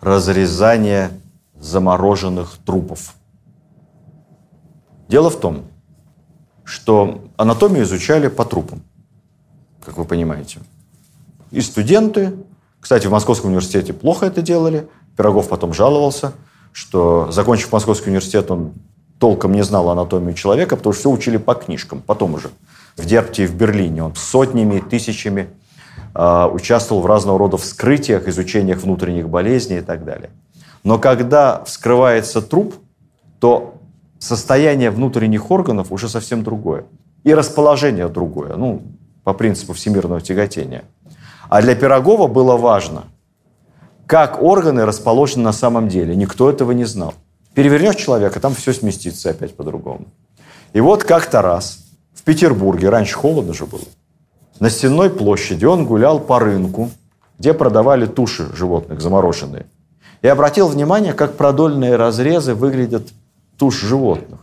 разрезания 0.00 1.10
замороженных 1.58 2.58
трупов. 2.64 3.16
Дело 5.08 5.28
в 5.28 5.40
том, 5.40 5.64
что 6.64 7.24
анатомию 7.36 7.84
изучали 7.84 8.28
по 8.28 8.44
трупам, 8.44 8.82
как 9.84 9.98
вы 9.98 10.04
понимаете. 10.04 10.60
И 11.50 11.60
студенты, 11.60 12.34
кстати, 12.80 13.06
в 13.06 13.10
Московском 13.10 13.50
университете 13.50 13.92
плохо 13.92 14.26
это 14.26 14.42
делали, 14.42 14.88
Пирогов 15.16 15.48
потом 15.48 15.72
жаловался, 15.72 16.32
что, 16.72 17.30
закончив 17.30 17.70
Московский 17.70 18.08
университет, 18.08 18.50
он 18.50 18.72
толком 19.18 19.52
не 19.52 19.62
знал 19.62 19.88
анатомию 19.90 20.34
человека, 20.34 20.76
потому 20.76 20.92
что 20.92 21.00
все 21.00 21.10
учили 21.10 21.36
по 21.36 21.54
книжкам. 21.54 22.02
Потом 22.04 22.34
уже 22.34 22.50
в 22.96 23.04
Дерпте 23.06 23.44
и 23.44 23.46
в 23.46 23.54
Берлине 23.54 24.02
он 24.02 24.16
сотнями, 24.16 24.80
тысячами 24.80 25.48
э, 26.14 26.48
участвовал 26.52 27.02
в 27.02 27.06
разного 27.06 27.38
рода 27.38 27.56
вскрытиях, 27.56 28.26
изучениях 28.26 28.78
внутренних 28.78 29.28
болезней 29.28 29.78
и 29.78 29.82
так 29.82 30.04
далее. 30.04 30.30
Но 30.82 30.98
когда 30.98 31.62
вскрывается 31.64 32.42
труп, 32.42 32.74
то 33.40 33.73
состояние 34.24 34.90
внутренних 34.90 35.50
органов 35.50 35.92
уже 35.92 36.08
совсем 36.08 36.42
другое. 36.42 36.84
И 37.24 37.34
расположение 37.34 38.08
другое, 38.08 38.56
ну, 38.56 38.82
по 39.22 39.34
принципу 39.34 39.72
всемирного 39.72 40.20
тяготения. 40.20 40.84
А 41.48 41.60
для 41.62 41.74
Пирогова 41.74 42.26
было 42.26 42.56
важно, 42.56 43.04
как 44.06 44.42
органы 44.42 44.86
расположены 44.86 45.44
на 45.44 45.52
самом 45.52 45.88
деле. 45.88 46.16
Никто 46.16 46.50
этого 46.50 46.72
не 46.72 46.84
знал. 46.84 47.14
Перевернешь 47.54 47.96
человека, 47.96 48.40
там 48.40 48.54
все 48.54 48.72
сместится 48.72 49.30
опять 49.30 49.54
по-другому. 49.54 50.06
И 50.72 50.80
вот 50.80 51.04
как-то 51.04 51.42
раз 51.42 51.84
в 52.14 52.22
Петербурге, 52.22 52.88
раньше 52.88 53.14
холодно 53.14 53.54
же 53.54 53.66
было, 53.66 53.84
на 54.58 54.70
Стенной 54.70 55.10
площади 55.10 55.64
он 55.64 55.84
гулял 55.84 56.18
по 56.18 56.38
рынку, 56.38 56.90
где 57.38 57.52
продавали 57.52 58.06
туши 58.06 58.48
животных 58.54 59.00
замороженные. 59.00 59.66
И 60.22 60.28
обратил 60.28 60.68
внимание, 60.68 61.12
как 61.12 61.36
продольные 61.36 61.96
разрезы 61.96 62.54
выглядят 62.54 63.08
туш 63.56 63.80
животных. 63.80 64.40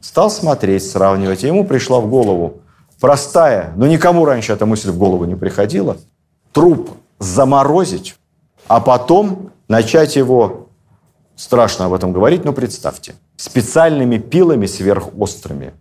Стал 0.00 0.30
смотреть, 0.30 0.88
сравнивать, 0.90 1.44
и 1.44 1.46
ему 1.46 1.64
пришла 1.64 2.00
в 2.00 2.08
голову 2.08 2.62
простая, 3.00 3.72
но 3.76 3.86
никому 3.86 4.24
раньше 4.24 4.52
эта 4.52 4.64
мысль 4.64 4.90
в 4.90 4.98
голову 4.98 5.24
не 5.24 5.34
приходила, 5.34 5.96
труп 6.52 6.90
заморозить, 7.18 8.16
а 8.68 8.80
потом 8.80 9.50
начать 9.68 10.16
его, 10.16 10.68
страшно 11.34 11.86
об 11.86 11.94
этом 11.94 12.12
говорить, 12.12 12.44
но 12.44 12.52
представьте, 12.52 13.14
специальными 13.36 14.18
пилами 14.18 14.66
сверхострыми, 14.66 15.72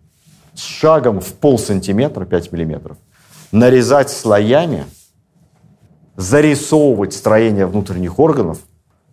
с 0.55 0.61
шагом 0.61 1.19
в 1.21 1.33
пол 1.33 1.59
сантиметра, 1.59 2.25
5 2.25 2.51
миллиметров, 2.51 2.97
нарезать 3.51 4.09
слоями, 4.09 4.85
зарисовывать 6.15 7.13
строение 7.13 7.67
внутренних 7.67 8.17
органов 8.17 8.59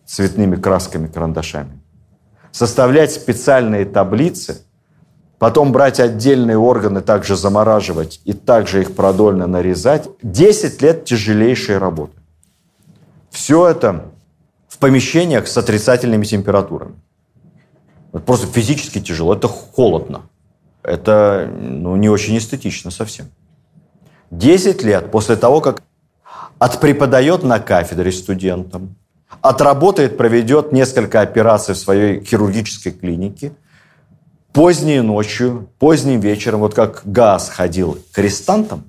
цветными 0.07 0.57
красками, 0.57 1.09
карандашами, 1.09 1.79
составлять 2.53 3.13
специальные 3.13 3.85
таблицы, 3.85 4.63
потом 5.39 5.73
брать 5.73 6.01
отдельные 6.01 6.59
органы, 6.59 7.01
также 7.01 7.37
замораживать 7.37 8.21
и 8.25 8.33
также 8.33 8.83
их 8.83 8.95
продольно 8.95 9.47
нарезать. 9.47 10.09
10 10.23 10.83
лет 10.83 11.05
тяжелейшей 11.05 11.79
работы. 11.79 12.15
Все 13.31 13.69
это 13.69 14.07
в 14.69 14.79
помещениях 14.79 15.47
с 15.49 15.57
отрицательными 15.57 16.25
температурами. 16.25 16.95
Это 18.13 18.21
просто 18.21 18.47
физически 18.47 19.01
тяжело, 19.01 19.35
это 19.35 19.49
холодно. 19.49 20.23
Это 20.83 21.51
ну, 21.61 21.97
не 21.97 22.09
очень 22.09 22.39
эстетично 22.39 22.91
совсем. 22.91 23.27
10 24.31 24.83
лет 24.83 25.11
после 25.11 25.37
того, 25.37 25.61
как 25.61 25.83
отпреподает 26.59 27.43
на 27.43 27.61
кафедре 27.61 28.13
студентам, 28.13 28.97
отработает, 29.41 30.17
проведет 30.17 30.73
несколько 30.73 31.21
операций 31.21 31.75
в 31.75 31.79
своей 31.79 32.25
хирургической 32.25 32.93
клинике, 32.93 33.53
поздней 34.53 35.01
ночью, 35.01 35.69
поздним 35.79 36.21
вечером, 36.21 36.61
вот 36.61 36.75
как 36.75 37.03
Газ 37.05 37.49
ходил 37.49 37.99
к 38.13 38.19
арестантам, 38.19 38.85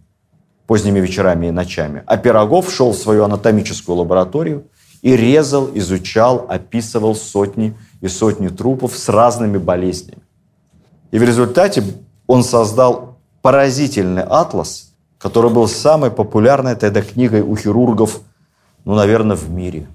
поздними 0.65 0.99
вечерами 0.99 1.47
и 1.47 1.51
ночами, 1.51 2.03
а 2.05 2.17
Пирогов 2.17 2.71
шел 2.71 2.91
в 2.91 2.97
свою 2.97 3.23
анатомическую 3.23 3.97
лабораторию 3.97 4.65
и 5.01 5.15
резал, 5.15 5.69
изучал, 5.73 6.45
описывал 6.49 7.15
сотни 7.15 7.75
и 8.01 8.07
сотни 8.07 8.49
трупов 8.49 8.97
с 8.97 9.09
разными 9.09 9.57
болезнями. 9.57 10.21
И 11.11 11.19
в 11.19 11.23
результате 11.23 11.83
он 12.27 12.43
создал 12.43 13.17
поразительный 13.41 14.23
атлас, 14.23 14.93
который 15.17 15.49
был 15.49 15.67
самой 15.67 16.11
популярной 16.11 16.75
тогда 16.75 17.01
книгой 17.01 17.41
у 17.41 17.55
хирургов, 17.55 18.21
ну, 18.85 18.93
наверное, 18.95 19.35
в 19.35 19.49
мире. 19.49 19.87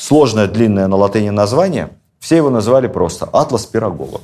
Сложное, 0.00 0.48
длинное 0.48 0.88
на 0.88 0.96
латыни 0.96 1.28
название, 1.28 1.90
все 2.20 2.36
его 2.36 2.48
называли 2.48 2.86
просто 2.86 3.26
«Атлас 3.26 3.66
Пирогова». 3.66 4.22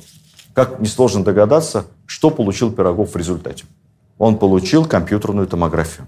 Как 0.55 0.79
несложно 0.79 1.23
догадаться, 1.23 1.85
что 2.07 2.31
получил 2.31 2.71
Пирогов 2.71 3.13
в 3.13 3.15
результате 3.15 3.65
он 4.17 4.39
получил 4.39 4.85
компьютерную 4.85 5.45
томографию. 5.45 6.07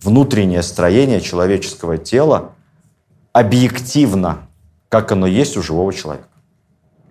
Внутреннее 0.00 0.62
строение 0.62 1.20
человеческого 1.20 1.98
тела 1.98 2.52
объективно, 3.32 4.46
как 4.88 5.10
оно 5.10 5.26
есть 5.26 5.56
у 5.56 5.62
живого 5.62 5.92
человека. 5.92 6.28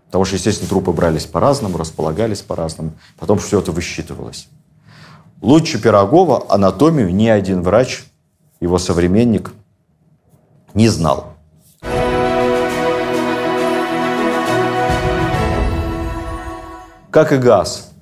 Потому 0.06 0.24
что, 0.24 0.38
естественно, 0.38 0.70
трупы 0.70 0.94
брались 0.94 1.26
по-разному, 1.26 1.78
располагались 1.78 2.44
по-разному, 2.44 2.94
потом 3.20 3.40
все 3.40 3.60
это 3.60 3.74
высчитывалось. 3.74 4.48
Лучше 5.42 5.82
Пирогова 5.82 6.46
анатомию 6.48 7.14
ни 7.14 7.28
один 7.28 7.62
врач, 7.62 8.06
его 8.62 8.78
современник, 8.78 9.52
не 10.76 10.90
знал. 10.90 11.34
Как 17.10 17.32
и 17.32 17.38
газ, 17.38 17.94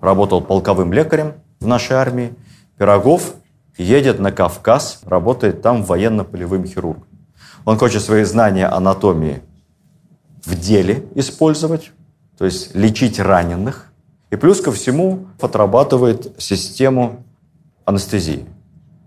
работал 0.00 0.40
полковым 0.40 0.92
лекарем 0.92 1.34
в 1.60 1.66
нашей 1.66 1.96
армии. 1.96 2.34
Пирогов 2.78 3.34
едет 3.76 4.18
на 4.20 4.32
Кавказ, 4.32 5.02
работает 5.04 5.60
там 5.60 5.82
военно-полевым 5.82 6.64
хирургом. 6.66 7.04
Он 7.66 7.76
хочет 7.76 8.02
свои 8.02 8.24
знания 8.24 8.66
анатомии 8.66 9.42
в 10.44 10.58
деле 10.58 11.04
использовать, 11.14 11.92
то 12.38 12.46
есть 12.46 12.74
лечить 12.74 13.20
раненых. 13.20 13.92
И 14.30 14.36
плюс 14.36 14.62
ко 14.62 14.72
всему 14.72 15.26
отрабатывает 15.40 16.34
систему 16.38 17.24
анестезии. 17.84 18.46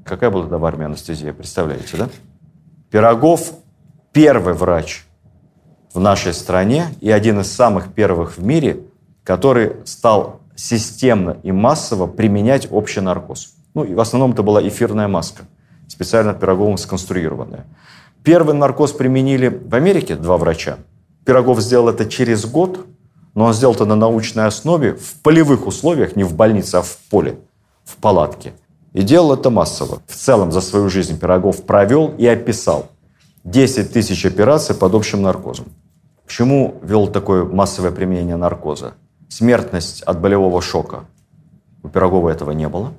Какая 0.05 0.29
была 0.29 0.43
тогда 0.43 0.59
в 0.59 0.65
армии 0.65 0.85
анестезия, 0.85 1.33
представляете, 1.33 1.97
да? 1.97 2.09
Пирогов– 2.91 3.53
первый 4.11 4.53
врач 4.53 5.05
в 5.93 5.99
нашей 6.01 6.33
стране 6.33 6.87
и 6.99 7.09
один 7.09 7.39
из 7.39 7.49
самых 7.49 7.93
первых 7.93 8.37
в 8.37 8.43
мире, 8.43 8.81
который 9.23 9.77
стал 9.85 10.41
системно 10.57 11.37
и 11.41 11.53
массово 11.53 12.05
применять 12.05 12.67
общий 12.69 12.99
наркоз. 12.99 13.53
Ну, 13.75 13.85
и 13.85 13.93
в 13.93 13.99
основном 14.01 14.33
это 14.33 14.43
была 14.43 14.67
эфирная 14.67 15.07
маска, 15.07 15.43
специально 15.87 16.33
Пироговым 16.33 16.77
сконструированная. 16.77 17.65
Первый 18.25 18.55
наркоз 18.55 18.91
применили 18.91 19.47
в 19.47 19.73
Америке 19.73 20.17
два 20.17 20.35
врача. 20.37 20.75
Пирогов 21.25 21.61
сделал 21.61 21.87
это 21.87 22.05
через 22.05 22.45
год, 22.45 22.87
но 23.35 23.45
он 23.45 23.53
сделал 23.53 23.73
это 23.73 23.85
на 23.85 23.95
научной 23.95 24.47
основе, 24.47 24.95
в 24.95 25.13
полевых 25.21 25.65
условиях, 25.65 26.17
не 26.17 26.25
в 26.25 26.35
больнице, 26.35 26.75
а 26.75 26.81
в 26.81 26.97
поле, 27.09 27.37
в 27.85 27.95
палатке. 27.95 28.51
И 28.93 29.03
делал 29.03 29.33
это 29.33 29.49
массово. 29.49 30.01
В 30.07 30.15
целом 30.15 30.51
за 30.51 30.61
свою 30.61 30.89
жизнь 30.89 31.19
Пирогов 31.19 31.63
провел 31.63 32.13
и 32.17 32.25
описал 32.25 32.87
10 33.43 33.93
тысяч 33.93 34.25
операций 34.25 34.75
под 34.75 34.93
общим 34.93 35.21
наркозом. 35.21 35.65
Почему 36.25 36.75
вел 36.81 37.07
такое 37.07 37.45
массовое 37.45 37.91
применение 37.91 38.35
наркоза? 38.35 38.93
смертность 39.31 40.03
от 40.03 40.19
болевого 40.19 40.61
шока. 40.61 41.05
У 41.83 41.87
Пирогова 41.87 42.29
этого 42.29 42.51
не 42.51 42.67
было. 42.67 42.93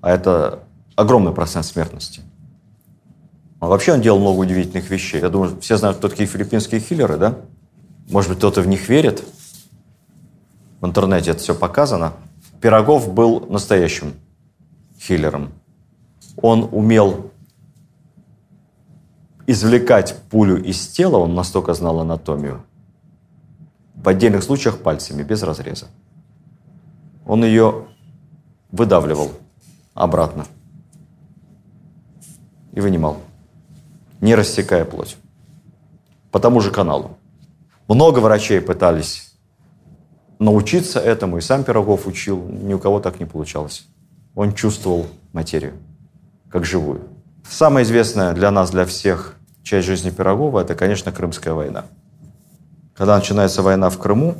А 0.00 0.10
это 0.10 0.64
огромный 0.96 1.32
процент 1.32 1.64
смертности. 1.64 2.22
А 3.60 3.68
вообще 3.68 3.92
он 3.92 4.00
делал 4.00 4.18
много 4.18 4.40
удивительных 4.40 4.90
вещей. 4.90 5.20
Я 5.20 5.28
думаю, 5.28 5.58
все 5.60 5.76
знают, 5.76 5.98
кто 5.98 6.08
такие 6.08 6.28
филиппинские 6.28 6.80
хиллеры, 6.80 7.16
да? 7.16 7.36
Может 8.10 8.30
быть, 8.30 8.38
кто-то 8.38 8.60
в 8.60 8.66
них 8.66 8.88
верит. 8.88 9.22
В 10.80 10.86
интернете 10.86 11.30
это 11.30 11.40
все 11.40 11.54
показано. 11.54 12.12
Пирогов 12.60 13.12
был 13.12 13.46
настоящим 13.48 14.14
хиллером. 15.06 15.52
Он 16.42 16.68
умел 16.72 17.30
извлекать 19.46 20.16
пулю 20.28 20.62
из 20.62 20.88
тела, 20.88 21.18
он 21.18 21.34
настолько 21.34 21.74
знал 21.74 22.00
анатомию, 22.00 22.64
в 23.94 24.08
отдельных 24.08 24.42
случаях 24.42 24.78
пальцами, 24.78 25.22
без 25.22 25.42
разреза. 25.42 25.86
Он 27.26 27.44
ее 27.44 27.86
выдавливал 28.70 29.30
обратно 29.94 30.46
и 32.72 32.80
вынимал, 32.80 33.18
не 34.20 34.34
рассекая 34.34 34.84
плоть. 34.84 35.16
По 36.30 36.40
тому 36.40 36.60
же 36.60 36.70
каналу. 36.70 37.16
Много 37.88 38.18
врачей 38.18 38.60
пытались 38.60 39.32
научиться 40.38 41.00
этому, 41.00 41.38
и 41.38 41.40
сам 41.40 41.64
Пирогов 41.64 42.06
учил, 42.06 42.46
ни 42.48 42.74
у 42.74 42.78
кого 42.78 43.00
так 43.00 43.20
не 43.20 43.26
получалось. 43.26 43.86
Он 44.36 44.52
чувствовал 44.52 45.06
материю, 45.32 45.72
как 46.50 46.64
живую. 46.66 47.00
Самая 47.48 47.84
известная 47.84 48.34
для 48.34 48.50
нас, 48.50 48.70
для 48.70 48.84
всех 48.84 49.34
часть 49.62 49.86
жизни 49.86 50.10
Пирогова– 50.10 50.60
это, 50.62 50.74
конечно, 50.74 51.10
Крымская 51.10 51.54
война. 51.54 51.86
Когда 52.94 53.16
начинается 53.16 53.62
война 53.62 53.88
в 53.88 53.98
Крыму, 53.98 54.34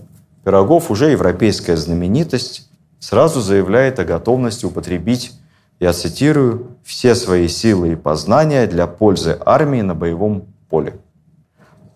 Пирогов, 0.45 0.91
уже 0.91 1.11
европейская 1.11 1.77
знаменитость, 1.77 2.71
сразу 3.01 3.41
заявляет 3.41 3.99
о 3.99 4.05
готовности 4.05 4.67
употребить, 4.67 5.33
я 5.81 5.95
цитирую, 5.95 6.77
«все 6.85 7.15
свои 7.15 7.49
силы 7.49 7.93
и 7.93 7.97
познания 7.97 8.67
для 8.67 8.87
пользы 8.87 9.39
армии 9.45 9.81
на 9.81 9.95
боевом 9.95 10.45
поле». 10.69 10.99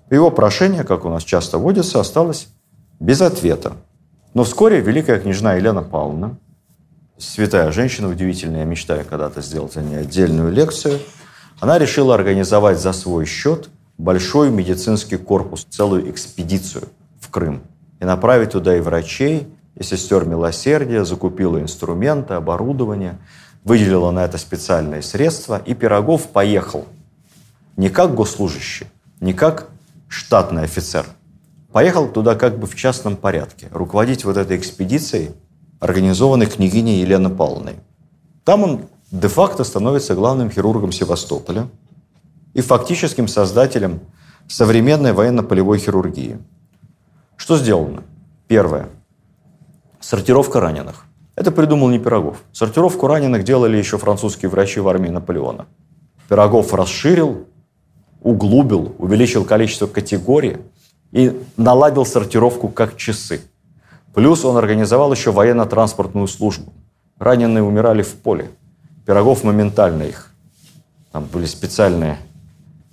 Его 0.09 0.31
прошение, 0.31 0.85
как 0.85 1.05
у 1.05 1.11
нас 1.11 1.23
часто 1.23 1.59
водится, 1.59 2.01
осталось 2.01 2.49
без 2.99 3.21
ответа. 3.21 3.75
Но 4.33 4.45
вскоре 4.45 4.81
великая 4.81 5.21
княжна 5.21 5.55
Елена 5.55 5.83
Павловна, 5.83 6.39
святая 7.21 7.71
женщина, 7.71 8.09
удивительная, 8.09 8.61
я 8.61 8.65
мечтаю 8.65 9.05
когда-то 9.05 9.43
сделать 9.43 9.77
о 9.77 9.83
ней 9.83 9.99
отдельную 9.99 10.51
лекцию, 10.51 10.99
она 11.61 11.79
решила 11.79 12.15
организовать 12.15 12.79
за 12.79 12.93
свой 12.93 13.27
счет 13.27 13.69
большой 13.99 14.51
медицинский 14.51 15.19
корпус, 15.19 15.67
целую 15.69 16.11
экспедицию 16.11 16.89
в 17.21 17.29
Крым. 17.31 17.63
И 18.01 18.05
направить 18.05 18.53
туда 18.53 18.77
и 18.77 18.81
врачей, 18.81 19.47
и 19.77 19.83
сестер 19.83 20.25
милосердия, 20.25 21.05
закупила 21.05 21.61
инструменты, 21.61 22.35
оборудование, 22.35 23.19
выделила 23.63 24.11
на 24.11 24.25
это 24.25 24.39
специальные 24.39 25.03
средства, 25.03 25.63
и 25.65 25.75
Пирогов 25.75 26.29
поехал 26.29 26.87
не 27.77 27.91
как 27.91 28.15
госслужащий, 28.15 28.87
не 29.21 29.35
как 29.35 29.69
штатный 30.09 30.63
офицер. 30.63 31.05
Поехал 31.73 32.09
туда 32.09 32.35
как 32.35 32.59
бы 32.59 32.67
в 32.67 32.75
частном 32.75 33.17
порядке, 33.17 33.69
руководить 33.71 34.25
вот 34.25 34.39
этой 34.39 34.57
экспедицией, 34.57 35.31
организованной 35.81 36.47
княгиней 36.47 37.01
Еленой 37.01 37.33
Павловной. 37.35 37.75
Там 38.45 38.63
он 38.63 38.81
де-факто 39.11 39.65
становится 39.65 40.15
главным 40.15 40.51
хирургом 40.51 40.93
Севастополя 40.93 41.69
и 42.55 42.61
фактическим 42.61 43.29
создателем 43.29 44.01
современной 44.49 45.13
военно-полевой 45.13 45.79
хирургии. 45.79 46.39
Что 47.37 47.57
сделано? 47.57 48.03
Первое. 48.47 48.89
Сортировка 50.01 50.61
раненых. 50.61 51.05
Это 51.35 51.51
придумал 51.51 51.89
не 51.89 51.99
Пирогов. 51.99 52.43
Сортировку 52.53 53.07
раненых 53.07 53.45
делали 53.45 53.77
еще 53.77 53.99
французские 53.99 54.51
врачи 54.51 54.81
в 54.81 54.89
армии 54.89 55.09
Наполеона. 55.09 55.67
Пирогов 56.29 56.75
расширил 56.75 57.47
углубил, 58.23 58.95
увеличил 58.99 59.45
количество 59.45 59.87
категорий 59.87 60.59
и 61.13 61.41
наладил 61.57 62.05
сортировку 62.05 62.69
как 62.69 62.97
часы. 62.97 63.41
Плюс 64.15 64.45
он 64.45 64.57
организовал 64.57 65.13
еще 65.13 65.31
военно-транспортную 65.31 66.27
службу. 66.27 66.73
Раненые 67.19 67.63
умирали 67.63 68.03
в 68.03 68.15
поле. 68.15 68.51
Пирогов 69.07 69.45
моментально 69.45 70.05
их. 70.05 70.33
Там 71.13 71.25
были 71.25 71.47
специальные 71.47 72.19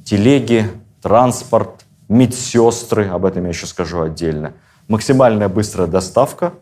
телеги, 0.04 0.70
транспорт, 1.02 1.86
медсестры, 2.08 3.08
об 3.08 3.26
этом 3.26 3.44
я 3.44 3.50
еще 3.50 3.68
скажу 3.68 4.02
отдельно. 4.02 4.54
Максимальная 4.88 5.50
быстрая 5.50 5.88
доставка, 5.88 6.54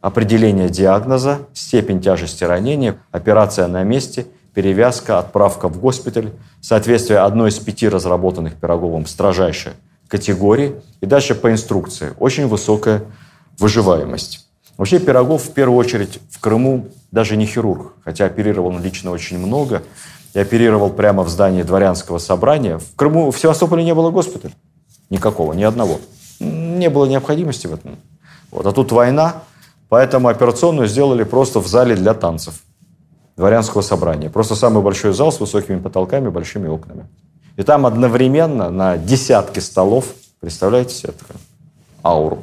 определение 0.00 0.68
диагноза, 0.68 1.40
степень 1.52 2.00
тяжести 2.00 2.44
ранения, 2.44 2.98
операция 3.12 3.68
на 3.68 3.82
месте– 3.82 4.26
перевязка, 4.54 5.18
отправка 5.18 5.68
в 5.68 5.78
госпиталь, 5.78 6.32
соответствие 6.60 7.20
одной 7.20 7.50
из 7.50 7.58
пяти 7.58 7.88
разработанных 7.88 8.54
Пироговым 8.54 9.06
строжайшей 9.06 9.72
категории 10.08 10.74
и 11.00 11.06
дальше 11.06 11.34
по 11.34 11.50
инструкции. 11.52 12.12
Очень 12.18 12.48
высокая 12.48 13.02
выживаемость. 13.60 14.46
Вообще 14.76 14.98
Пирогов 14.98 15.42
в 15.42 15.52
первую 15.52 15.78
очередь 15.78 16.20
в 16.30 16.40
Крыму 16.40 16.88
даже 17.12 17.36
не 17.36 17.46
хирург, 17.46 17.92
хотя 18.04 18.24
оперировал 18.24 18.68
он 18.68 18.82
лично 18.82 19.10
очень 19.10 19.38
много 19.38 19.82
и 20.32 20.38
оперировал 20.38 20.90
прямо 20.90 21.22
в 21.22 21.28
здании 21.28 21.62
дворянского 21.62 22.18
собрания. 22.18 22.78
В 22.78 22.96
Крыму, 22.96 23.30
в 23.30 23.38
Севастополе 23.38 23.84
не 23.84 23.94
было 23.94 24.10
госпиталя. 24.10 24.54
Никакого, 25.10 25.52
ни 25.52 25.64
одного. 25.64 26.00
Не 26.38 26.88
было 26.88 27.04
необходимости 27.04 27.66
в 27.66 27.74
этом. 27.74 27.98
Вот. 28.50 28.64
А 28.64 28.72
тут 28.72 28.92
война, 28.92 29.42
поэтому 29.88 30.28
операционную 30.28 30.88
сделали 30.88 31.24
просто 31.24 31.60
в 31.60 31.66
зале 31.66 31.94
для 31.94 32.14
танцев 32.14 32.62
дворянского 33.36 33.82
собрания. 33.82 34.30
Просто 34.30 34.54
самый 34.54 34.82
большой 34.82 35.12
зал 35.12 35.32
с 35.32 35.40
высокими 35.40 35.78
потолками, 35.78 36.28
большими 36.28 36.68
окнами. 36.68 37.06
И 37.56 37.62
там 37.62 37.84
одновременно 37.84 38.70
на 38.70 38.96
десятки 38.96 39.60
столов, 39.60 40.06
представляете 40.40 40.94
себе 40.94 41.12
такую 41.12 41.38
ауру, 42.02 42.42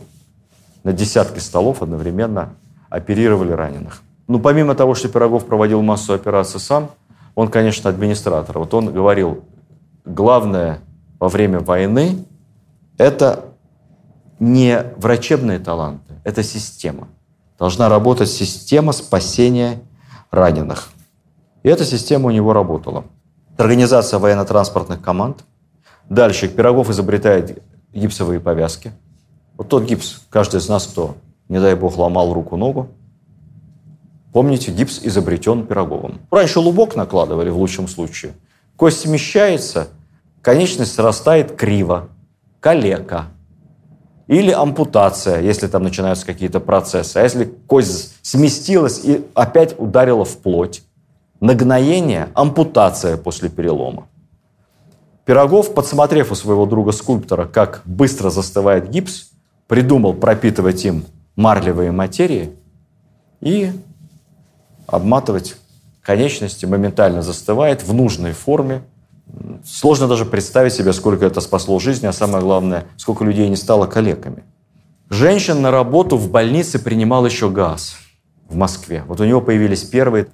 на 0.88 0.94
десятки 0.94 1.40
столов 1.40 1.82
одновременно 1.82 2.54
оперировали 2.90 3.52
раненых. 3.52 4.04
Ну, 4.30 4.40
помимо 4.40 4.74
того, 4.74 4.96
что 4.96 5.10
Пирогов 5.10 5.46
проводил 5.46 5.82
массу 5.82 6.14
операций 6.14 6.62
сам, 6.62 6.92
он, 7.36 7.50
конечно, 7.50 7.90
администратор. 7.90 8.60
Вот 8.60 8.74
он 8.74 8.94
говорил, 8.94 9.44
главное 10.06 10.80
во 11.20 11.28
время 11.28 11.60
войны– 11.60 12.26
это 12.98 13.44
не 14.40 14.82
врачебные 14.96 15.60
таланты, 15.60 16.14
это 16.24 16.42
система. 16.42 17.10
Должна 17.60 17.90
работать 17.90 18.30
система 18.30 18.94
спасения 18.94 19.82
раненых. 20.32 20.88
И 21.64 21.68
эта 21.68 21.84
система 21.84 22.28
у 22.28 22.32
него 22.32 22.54
работала. 22.54 23.04
Организация 23.58 24.20
военно-транспортных 24.20 25.02
команд. 25.02 25.44
Дальше 26.08 26.48
Пирогов 26.48 26.90
изобретает 26.90 27.62
гипсовые 27.92 28.40
повязки. 28.40 28.94
Вот 29.58 29.70
тот 29.70 29.84
гипс, 29.84 30.22
каждый 30.30 30.60
из 30.60 30.70
нас, 30.70 30.88
кто, 30.88 31.16
не 31.50 31.60
дай 31.60 31.76
бог, 31.76 31.98
ломал 31.98 32.34
руку-ногу, 32.34 32.90
помните, 34.32 34.72
гипс 34.72 35.00
изобретен 35.04 35.66
Пироговым. 35.66 36.22
Раньше 36.32 36.60
лубок 36.60 36.96
накладывали 36.96 37.50
в 37.50 37.58
лучшем 37.58 37.88
случае. 37.88 38.34
Кость 38.76 39.02
смещается, 39.02 39.88
конечность 40.42 40.94
срастает 40.94 41.56
криво, 41.56 42.10
калека– 42.60 43.28
или 44.28 44.52
ампутация, 44.52 45.42
если 45.42 45.68
там 45.68 45.84
начинаются 45.84 46.26
какие-то 46.26 46.60
процессы. 46.60 47.18
А 47.18 47.24
если 47.24 47.46
кость 47.46 48.16
сместилась 48.22 49.00
и 49.04 49.26
опять 49.34 49.76
ударила 49.80 50.26
в 50.26 50.38
плоть. 50.38 50.84
Нагноение– 51.40 52.30
ампутация 52.34 53.16
после 53.16 53.50
перелома. 53.50 54.08
Пирогов, 55.26 55.74
подсмотрев 55.74 56.32
у 56.32 56.36
своего 56.36 56.66
друга-скульптора, 56.66 57.46
как 57.46 57.82
быстро 57.86 58.30
застывает 58.30 58.90
гипс, 58.90 59.32
придумал 59.68 60.14
пропитывать 60.14 60.84
им 60.86 61.06
марлевые 61.36 61.92
материи 61.92 62.52
и 63.42 63.72
обматывать 64.88 65.56
конечности, 66.02 66.66
моментально 66.66 67.22
застывает 67.22 67.84
в 67.84 67.94
нужной 67.94 68.34
форме– 68.34 68.82
Сложно 69.66 70.08
даже 70.08 70.26
представить 70.26 70.74
себе, 70.74 70.94
сколько 70.94 71.26
это 71.26 71.42
спасло 71.42 71.80
жизни, 71.80 72.08
а 72.08 72.14
самое 72.14 72.44
главное, 72.44 72.86
сколько 72.96 73.24
людей 73.26 73.50
не 73.50 73.56
стало 73.56 73.86
калеками. 73.86 74.44
Женщин 75.10 75.62
на 75.62 75.72
работу 75.72 76.18
в 76.18 76.32
больнице 76.32 76.80
принимал 76.80 77.26
еще 77.26 77.50
газ 77.50 77.98
в 78.48 78.56
Москве. 78.56 79.04
Вот 79.08 79.20
у 79.20 79.26
него 79.26 79.42
появились 79.42 79.84
первые 79.84 80.28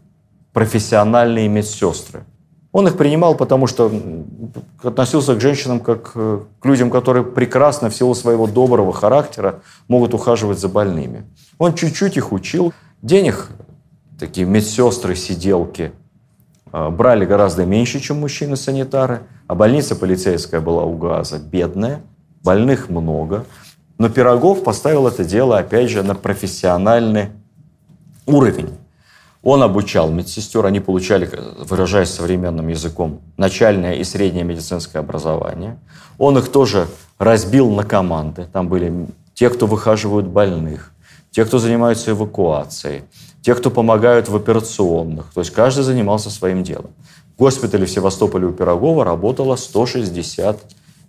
профессиональные 0.51 1.47
медсестры. 1.47 2.25
Он 2.74 2.88
их 2.88 2.97
принимал, 2.97 3.36
потому 3.36 3.67
что 3.67 3.89
относился 4.84 5.36
к 5.36 5.41
женщинам 5.41 5.80
как 5.80 6.11
э, 6.15 6.39
к 6.59 6.65
людям, 6.65 6.89
которые 6.89 7.24
прекрасно 7.24 7.89
в 7.89 7.95
силу 7.95 8.13
своего 8.15 8.47
доброго 8.47 8.91
характера 8.91 9.61
могут 9.88 10.13
ухаживать 10.13 10.59
за 10.59 10.67
больными. 10.67 11.24
Он 11.57 11.74
чуть-чуть 11.74 12.17
их 12.17 12.34
учил. 12.34 12.74
Денег 13.01 13.47
такие 14.19 14.45
медсестры, 14.45 15.15
сиделки– 15.15 15.93
а, 16.74 16.89
брали 16.89 17.24
гораздо 17.26 17.65
меньше, 17.65 17.99
чем 17.99 18.19
мужчины-санитары, 18.19 19.21
а 19.47 19.53
больница 19.53 19.95
полицейская 19.95 20.59
была 20.59 20.84
у 20.84 20.97
ГАЗа 20.97 21.38
бедная, 21.38 22.01
больных 22.43 22.89
много. 22.89 23.45
Но 23.99 24.09
Пирогов 24.09 24.63
поставил 24.63 25.07
это 25.07 25.24
дело, 25.24 25.59
опять 25.59 25.91
же, 25.91 26.01
на 26.01 26.15
профессиональный 26.15 27.30
уровень. 28.26 28.71
Он 29.44 29.62
обучал 29.62 30.10
медсестер, 30.10 30.66
они 30.66 30.80
получали, 30.80 31.30
выражаясь 31.60 32.10
современным 32.10 32.70
языком, 32.70 33.20
начальное 33.36 33.96
и 33.96 34.04
среднее 34.06 34.46
медицинское 34.46 35.00
образование. 35.00 35.78
Он 36.18 36.38
их 36.38 36.50
тоже 36.50 36.88
разбил 37.20 37.70
на 37.70 37.84
команды. 37.84 38.48
Там 38.52 38.70
были 38.70 39.08
те, 39.34 39.50
кто 39.50 39.68
выхаживают 39.68 40.28
больных, 40.28 40.94
те, 41.30 41.44
кто 41.44 41.60
занимаются 41.60 42.12
эвакуацией, 42.12 43.04
те, 43.41 43.54
кто 43.54 43.70
помогают 43.70 44.30
в 44.30 44.36
операционных. 44.36 45.26
То 45.34 45.41
есть 45.41 45.52
каждый 45.52 45.84
занимался 45.84 46.30
своим 46.30 46.64
делом. 46.64 46.91
В 47.36 47.39
госпитале 47.39 47.86
в 47.86 47.91
Севастополе 47.91 48.48
у 48.48 48.54
Пирогова 48.54 49.04
работало 49.04 49.58
160 49.58 50.62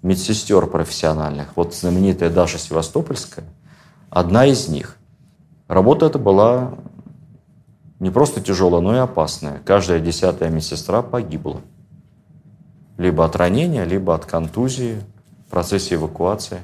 медсестер 0.02 0.66
профессиональных. 0.66 1.48
Вот 1.54 1.72
знаменитая 1.72 2.30
Даша 2.30 2.58
Севастопольская, 2.58 3.44
одна 4.10 4.44
из 4.46 4.66
них. 4.68 4.96
Работа 5.68 6.06
эта 6.06 6.18
была 6.18 6.74
не 8.04 8.10
просто 8.10 8.42
тяжелая, 8.42 8.82
но 8.82 8.94
и 8.94 8.98
опасная. 8.98 9.62
Каждая 9.64 9.98
десятая 9.98 10.50
медсестра 10.50 11.00
погибла. 11.00 11.62
Либо 12.98 13.24
от 13.24 13.34
ранения, 13.34 13.84
либо 13.84 14.14
от 14.14 14.26
контузии 14.26 14.98
в 15.46 15.50
процессе 15.50 15.94
эвакуации 15.94 16.58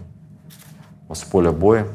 с 1.10 1.22
поля 1.22 1.50
боя. 1.50 1.86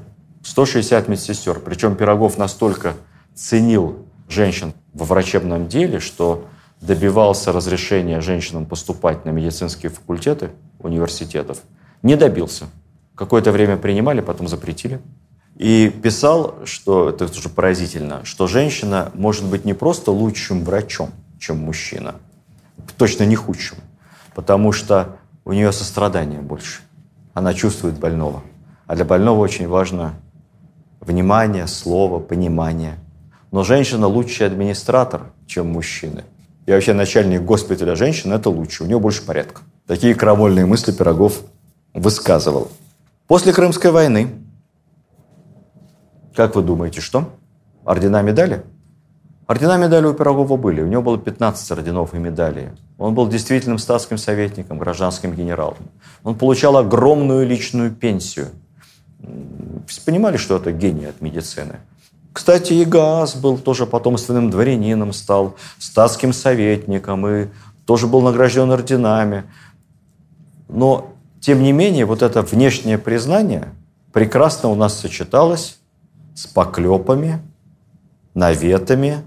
160 0.42 1.08
медсестер. 1.08 1.60
Причем 1.60 1.96
Пирогов 1.96 2.40
настолько 2.40 2.96
ценил 3.36 4.08
женщин 4.28 4.74
во 4.94 5.06
врачебном 5.06 5.68
деле, 5.68 6.00
что 6.00 6.46
добивался 6.82 7.52
разрешения 7.52 8.22
женщинам 8.22 8.66
поступать 8.66 9.26
на 9.26 9.30
медицинские 9.30 9.92
факультеты 9.92 10.50
университетов. 10.80 11.60
Не 12.02 12.16
добился. 12.16 12.66
Какое-то 13.14 13.52
время 13.52 13.78
принимали, 13.78 14.22
потом 14.22 14.48
запретили. 14.48 15.00
И 15.56 15.90
писал, 16.04 16.56
что 16.66 17.10
это 17.10 17.26
уже 17.26 17.50
поразительно, 17.50 18.26
что 18.26 18.48
женщина 18.48 19.12
может 19.14 19.46
быть 19.46 19.64
не 19.64 19.74
просто 19.74 20.12
лучшим 20.12 20.66
врачом, 20.66 21.12
чем 21.40 21.60
мужчина, 21.60 22.16
точно 22.98 23.24
не 23.24 23.36
худшим, 23.36 23.78
потому 24.34 24.74
что 24.74 25.18
у 25.46 25.54
нее 25.54 25.72
сострадание 25.72 26.42
больше. 26.42 26.82
Она 27.34 27.54
чувствует 27.54 27.98
больного. 28.00 28.44
А 28.88 28.96
для 28.96 29.06
больного 29.06 29.40
очень 29.40 29.68
важно 29.68 30.16
внимание, 31.00 31.68
слово, 31.68 32.20
понимание. 32.20 32.96
Но 33.52 33.64
женщина 33.64 34.08
лучший 34.08 34.48
администратор, 34.48 35.32
чем 35.48 35.68
мужчины. 35.72 36.24
И 36.66 36.72
вообще 36.72 36.94
начальник 36.94 37.44
госпиталя 37.44 37.96
женщины– 37.96 38.34
это 38.36 38.50
лучше, 38.50 38.84
у 38.84 38.88
нее 38.88 39.00
больше 39.00 39.24
порядка. 39.24 39.62
Такие 39.88 40.16
крамольные 40.16 40.66
мысли 40.66 40.92
Пирогов 40.92 41.42
высказывал. 41.94 42.72
После 43.28 43.54
Крымской 43.54 43.92
войны, 43.92 44.30
как 46.36 46.56
вы 46.56 46.62
думаете, 46.62 47.02
что? 47.02 47.34
Ордена 47.86 48.22
медали? 48.22 48.64
Ордена 49.48 49.78
медали 49.78 50.08
у 50.08 50.14
Пирогова 50.14 50.58
были. 50.58 50.82
У 50.82 50.88
него 50.88 51.02
было 51.02 51.18
15 51.18 51.72
орденов 51.72 52.14
и 52.14 52.18
медалей. 52.18 52.70
Он 52.98 53.14
был 53.14 53.28
действительным 53.28 53.78
статским 53.78 54.18
советником, 54.18 54.80
гражданским 54.80 55.34
генералом. 55.34 55.78
Он 56.24 56.36
получал 56.36 56.78
огромную 56.78 57.48
личную 57.48 57.92
пенсию. 57.92 58.48
Все 59.88 60.02
понимали, 60.02 60.38
что 60.38 60.58
это 60.58 60.72
гений 60.72 61.06
от 61.06 61.22
медицины. 61.22 61.80
Кстати, 62.34 62.74
и 62.74 62.86
Газ 62.86 63.36
был 63.36 63.58
тоже 63.58 63.86
потомственным 63.86 64.50
дворянином, 64.50 65.14
стал 65.14 65.56
статским 65.80 66.34
советником 66.34 67.26
и 67.28 67.48
тоже 67.86 68.08
был 68.08 68.22
награжден 68.22 68.70
орденами. 68.72 69.44
Но, 70.68 71.14
тем 71.40 71.64
не 71.64 71.72
менее, 71.72 72.06
вот 72.06 72.24
это 72.24 72.42
внешнее 72.42 72.98
признание 72.98 73.70
прекрасно 74.12 74.70
у 74.70 74.76
нас 74.76 75.00
сочеталось 75.00 75.78
с 76.36 76.46
поклепами, 76.46 77.40
наветами 78.36 79.24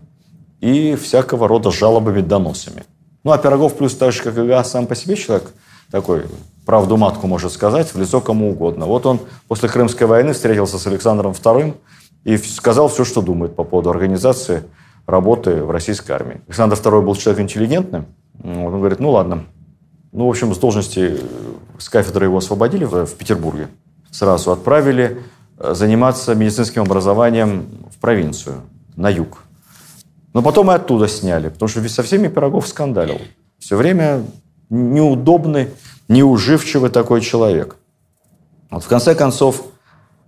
и 0.61 0.95
всякого 0.95 1.49
рода 1.49 1.73
жалобами, 1.73 2.21
доносами. 2.21 2.85
Ну, 3.25 3.33
а 3.33 3.39
Пирогов 3.39 3.77
плюс 3.77 3.97
так 3.97 4.13
же, 4.13 4.23
как 4.23 4.39
и 4.39 4.47
Газ, 4.47 4.71
сам 4.71 4.87
по 4.87 4.95
себе 4.95 5.17
человек 5.17 5.53
такой, 5.91 6.27
правду 6.67 6.97
матку 6.97 7.27
может 7.27 7.51
сказать 7.53 7.93
в 7.93 7.99
лицо 7.99 8.21
кому 8.21 8.51
угодно. 8.51 8.87
Вот 8.87 9.07
он 9.07 9.21
после 9.49 9.69
Крымской 9.69 10.07
войны 10.07 10.35
встретился 10.35 10.79
с 10.79 10.87
Александром 10.87 11.33
II 11.33 11.75
и 12.25 12.37
сказал 12.37 12.89
все, 12.89 13.05
что 13.05 13.23
думает 13.23 13.57
по 13.57 13.65
поводу 13.65 13.91
организации 13.91 14.63
работы 15.07 15.65
в 15.65 15.71
российской 15.71 16.13
армии. 16.13 16.43
Александр 16.47 16.77
II 16.77 17.03
был 17.03 17.15
человек 17.17 17.41
интеллигентным. 17.41 18.07
Вот 18.35 18.75
он 18.75 18.79
говорит, 18.81 19.01
ну 19.01 19.11
ладно. 19.11 19.47
Ну, 20.13 20.27
в 20.27 20.31
общем, 20.31 20.55
с 20.55 20.59
должности, 20.59 21.21
с 21.79 21.89
кафедры 21.89 22.27
его 22.27 22.39
освободили 22.39 22.85
в, 22.85 23.07
в 23.07 23.15
Петербурге. 23.15 23.69
Сразу 24.11 24.53
отправили 24.53 25.05
э, 25.05 25.21
заниматься 25.59 26.35
медицинским 26.35 26.83
образованием 26.83 27.69
в 27.91 27.99
провинцию, 27.99 28.63
на 28.97 29.11
юг. 29.11 29.45
Но 30.35 30.43
потом 30.43 30.71
и 30.71 30.75
оттуда 30.75 31.09
сняли, 31.09 31.49
потому 31.49 31.69
что 31.69 31.87
со 31.89 32.03
всеми 32.03 32.29
Пирогов 32.29 32.69
скандалил. 32.69 33.21
Все 33.59 33.77
время 33.77 34.23
неудобный, 34.71 35.71
неуживчивый 36.09 36.91
такой 36.91 37.21
человек. 37.21 37.77
Вот 38.71 38.85
в 38.85 38.89
конце 38.89 39.15
концов, 39.15 39.57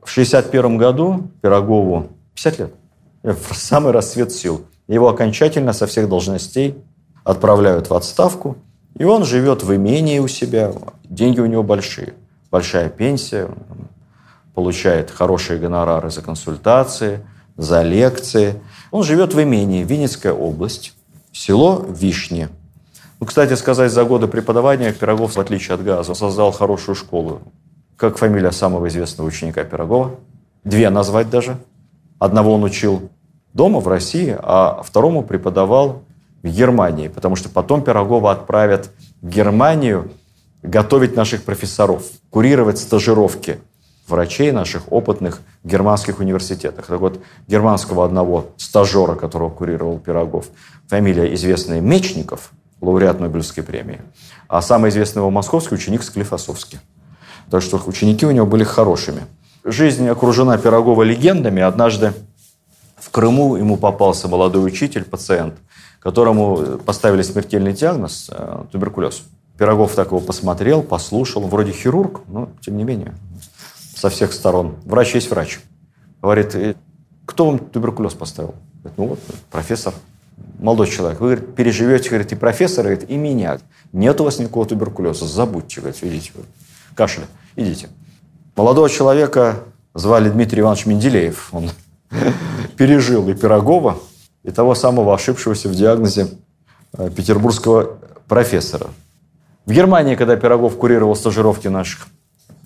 в 0.03 0.11
1961 0.11 0.79
году 0.79 1.31
Пирогову 1.43 2.09
50 2.35 2.59
лет, 2.59 2.75
в 3.23 3.55
самый 3.55 3.93
расцвет 3.93 4.33
сил, 4.33 4.65
его 4.89 5.09
окончательно 5.09 5.73
со 5.73 5.87
всех 5.87 6.09
должностей 6.09 6.75
отправляют 7.23 7.91
в 7.91 7.95
отставку, 7.95 8.57
и 8.99 9.05
он 9.05 9.25
живет 9.25 9.63
в 9.63 9.75
имении 9.75 10.19
у 10.19 10.27
себя, 10.27 10.73
деньги 11.05 11.39
у 11.41 11.47
него 11.47 11.63
большие, 11.63 12.15
большая 12.51 12.89
пенсия, 12.89 13.49
получает 14.55 15.11
хорошие 15.11 15.59
гонорары 15.59 16.11
за 16.11 16.23
консультации, 16.23 17.21
за 17.57 17.83
лекции. 17.83 18.61
Он 18.91 19.03
живет 19.03 19.35
в 19.35 19.43
имении, 19.43 19.85
Винницкая 19.85 20.33
область, 20.33 20.95
село 21.33 21.85
Вишни. 21.89 22.49
Ну, 23.21 23.27
кстати 23.27 23.55
сказать, 23.55 23.93
за 23.93 24.05
годы 24.05 24.29
преподавания 24.29 24.93
Пирогов, 24.93 25.37
в 25.37 25.41
отличие 25.41 25.75
от 25.75 25.85
Газа, 25.85 26.15
создал 26.15 26.53
хорошую 26.53 26.95
школу 26.95 27.43
как 27.97 28.17
фамилия 28.17 28.51
самого 28.51 28.89
известного 28.89 29.29
ученика 29.29 29.63
Пирогова. 29.63 30.13
Две 30.65 30.89
назвать 30.89 31.29
даже. 31.29 31.59
Одного 32.19 32.55
он 32.55 32.65
учил 32.65 33.11
дома 33.53 33.81
в 33.81 33.89
России, 33.89 34.37
а 34.39 34.83
второму 34.83 35.23
преподавал 35.23 36.03
в 36.43 36.49
Германии, 36.49 37.09
потому 37.09 37.37
что 37.37 37.51
потом 37.51 37.83
Пирогова 37.83 38.33
отправят 38.33 38.91
в 39.21 39.29
Германию 39.29 40.11
готовить 40.63 41.15
наших 41.17 41.43
профессоров, 41.43 42.05
курировать 42.31 42.79
стажировки 42.79 43.61
врачей 44.11 44.53
наших 44.53 44.93
опытных 44.93 45.41
в 45.63 45.69
германских 45.69 46.21
университетах. 46.21 46.87
Так 46.87 47.01
вот, 47.01 47.21
германского 47.49 48.05
одного 48.05 48.51
стажера, 48.57 49.15
которого 49.15 49.51
курировал 49.51 49.99
Пирогов, 49.99 50.47
фамилия 50.89 51.33
известная 51.35 51.81
Мечников, 51.81 52.51
лауреат 52.81 53.21
Нобелевской 53.21 53.63
премии, 53.63 54.01
а 54.49 54.63
самый 54.63 54.91
известный 54.91 55.21
его 55.21 55.31
московский 55.31 55.75
ученик 55.75 56.03
Склифосовский. 56.03 56.81
Так 57.51 57.63
что 57.63 57.83
ученики 57.87 58.27
у 58.27 58.31
него 58.31 58.47
были 58.47 58.65
хорошими. 58.65 59.23
Жизнь 59.65 60.09
окружена 60.09 60.57
Пирогова 60.57 61.03
легендами. 61.03 61.63
Однажды 61.63 62.13
в 62.97 63.11
Крыму 63.11 63.57
ему 63.57 63.77
попался 63.77 64.29
молодой 64.29 64.65
учитель, 64.67 65.05
пациент, 65.05 65.55
которому 66.01 66.79
поставили 66.85 67.23
смертельный 67.23 67.73
диагноз 67.73 68.31
э,– 68.33 68.65
туберкулез. 68.73 69.23
Пирогов 69.59 69.95
так 69.95 70.09
его 70.09 70.21
посмотрел, 70.21 70.83
послушал. 70.83 71.43
Вроде 71.43 71.73
хирург, 71.73 72.23
но 72.29 72.49
тем 72.63 72.79
не 72.79 72.85
менее. 72.85 73.15
Со 74.01 74.09
всех 74.09 74.33
сторон. 74.33 74.77
Врач 74.87 75.15
есть 75.15 75.31
врач. 75.31 75.61
Говорит, 76.23 76.55
«Э, 76.55 76.75
кто 77.27 77.45
вам 77.45 77.59
туберкулез 77.59 78.15
поставил? 78.15 78.55
Говорит, 78.79 78.99
ну 78.99 79.07
вот, 79.09 79.21
профессор. 79.51 79.93
Молодой 80.59 80.87
человек. 80.87 81.21
Вы 81.21 81.35
говорит, 81.35 81.55
переживете, 81.55 82.09
говорит, 82.09 82.33
и 82.33 82.35
профессора, 82.35 82.85
говорит, 82.85 83.11
и 83.11 83.17
меня. 83.19 83.59
Нет 83.93 84.19
у 84.23 84.25
вас 84.25 84.39
никакого 84.39 84.65
туберкулеза. 84.65 85.27
Забудьте, 85.27 85.83
говорит, 85.83 86.01
видите. 86.01 86.33
Кашля 86.95 87.25
идите. 87.57 87.91
Молодого 88.57 88.89
человека 88.89 89.57
звали 89.95 90.31
Дмитрий 90.31 90.61
Иванович 90.61 90.87
Менделеев. 90.87 91.51
Он 91.53 91.69
пережил 92.79 93.29
и 93.29 93.35
Пирогова, 93.35 93.99
и 94.45 94.51
того 94.51 94.75
самого 94.75 95.15
ошибшегося 95.15 95.69
в 95.69 95.75
диагнозе 95.75 96.29
э, 96.95 97.11
петербургского 97.11 97.99
профессора. 98.27 98.87
В 99.67 99.73
Германии, 99.73 100.15
когда 100.15 100.37
Пирогов 100.37 100.79
курировал 100.79 101.15
стажировки 101.15 101.69
наших 101.69 102.07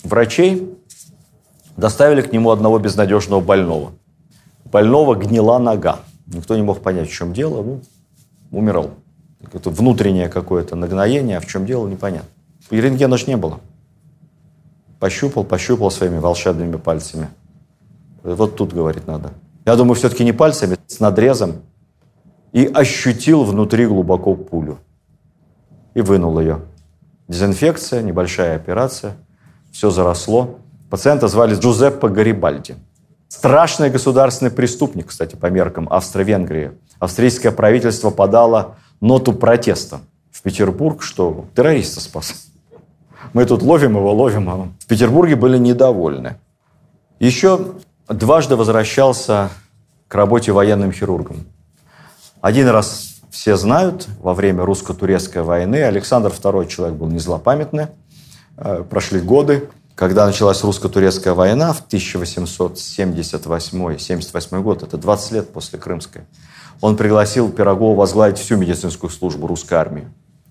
врачей, 0.05 0.79
доставили 1.77 2.23
к 2.23 2.33
нему 2.33 2.51
одного 2.51 2.79
безнадежного 2.79 3.41
больного. 3.41 3.93
Больного 4.65 5.15
гнила 5.15 5.59
нога. 5.59 6.01
Никто 6.27 6.57
не 6.57 6.63
мог 6.63 6.81
понять, 6.81 7.09
в 7.09 7.13
чем 7.13 7.33
дело. 7.33 7.63
Ну, 7.63 7.81
умирал. 8.51 8.91
Это 9.53 9.71
внутреннее 9.71 10.29
какое-то 10.29 10.75
нагноение, 10.77 11.37
а 11.39 11.41
в 11.41 11.47
чем 11.47 11.67
дело, 11.67 11.87
непонятно. 11.87 12.29
И 12.71 12.81
рентгена 12.81 13.19
же 13.19 13.27
не 13.27 13.37
было. 13.37 13.61
Пощупал, 14.99 15.45
пощупал 15.45 15.91
своими 15.91 16.19
волшебными 16.19 16.77
пальцами. 16.77 17.29
Вот 18.23 18.57
тут, 18.57 18.73
говорить 18.73 19.07
надо. 19.07 19.33
Я 19.67 19.77
думаю, 19.77 19.95
все-таки 19.95 20.25
не 20.25 20.33
пальцами, 20.33 20.79
с 20.87 20.99
надрезом. 20.99 21.57
И 22.53 22.65
ощутил 22.67 23.45
внутри 23.45 23.87
глубоко 23.87 24.35
пулю. 24.35 24.79
И 25.93 26.01
вынул 26.01 26.41
ее. 26.41 26.61
Дезинфекция, 27.29 28.03
небольшая 28.03 28.57
операция. 28.57 29.17
Все 29.73 29.91
заросло. 29.91 30.59
Пациента 30.91 31.29
звали 31.29 31.55
Джузеппе 31.55 32.09
Гарибальди. 32.09 32.77
Страшный 33.29 33.91
государственный 33.91 34.51
преступник, 34.51 35.09
кстати, 35.09 35.35
по 35.35 35.47
меркам 35.47 35.89
Австро-Венгрии. 35.91 36.73
Австрийское 37.01 37.53
правительство 37.53 38.11
подало 38.11 38.77
ноту 39.01 39.33
протеста 39.33 40.01
в 40.31 40.43
Петербург, 40.43 41.03
что 41.03 41.47
террориста 41.55 42.01
спас. 42.01 42.47
Мы 43.33 43.45
тут 43.45 43.63
ловим 43.63 43.97
его, 43.97 44.13
ловим 44.15 44.49
его. 44.49 44.69
В 44.79 44.87
Петербурге 44.87 45.37
были 45.37 45.59
недовольны. 45.59 46.37
Еще 47.19 47.75
дважды 48.09 48.55
возвращался 48.57 49.51
к 50.09 50.15
работе 50.15 50.53
военным 50.53 50.93
хирургом. 50.93 51.45
Один 52.41 52.69
раз 52.69 53.17
все 53.31 53.57
знают, 53.57 54.07
во 54.21 54.35
время 54.35 54.65
русско-турецкой 54.65 55.43
войны 55.43 55.83
Александр 55.83 56.31
II 56.31 56.69
человек 56.69 56.97
был 56.97 57.09
незлопамятный. 57.09 57.89
Э, 58.57 58.85
прошли 58.89 59.21
годы. 59.21 59.69
Когда 59.95 60.27
началась 60.27 60.65
русско-турецкая 60.65 61.35
война 61.35 61.73
в 61.73 61.87
1878-78 61.87 64.61
год, 64.61 64.83
это 64.83 64.99
20 64.99 65.33
лет 65.33 65.53
после 65.53 65.79
Крымской, 65.79 66.23
он 66.81 66.97
пригласил 66.97 67.53
Пирогова 67.53 67.97
возглавить 67.97 68.39
всю 68.39 68.57
медицинскую 68.57 69.11
службу 69.11 69.47
русской 69.47 69.75
армии 69.75 70.09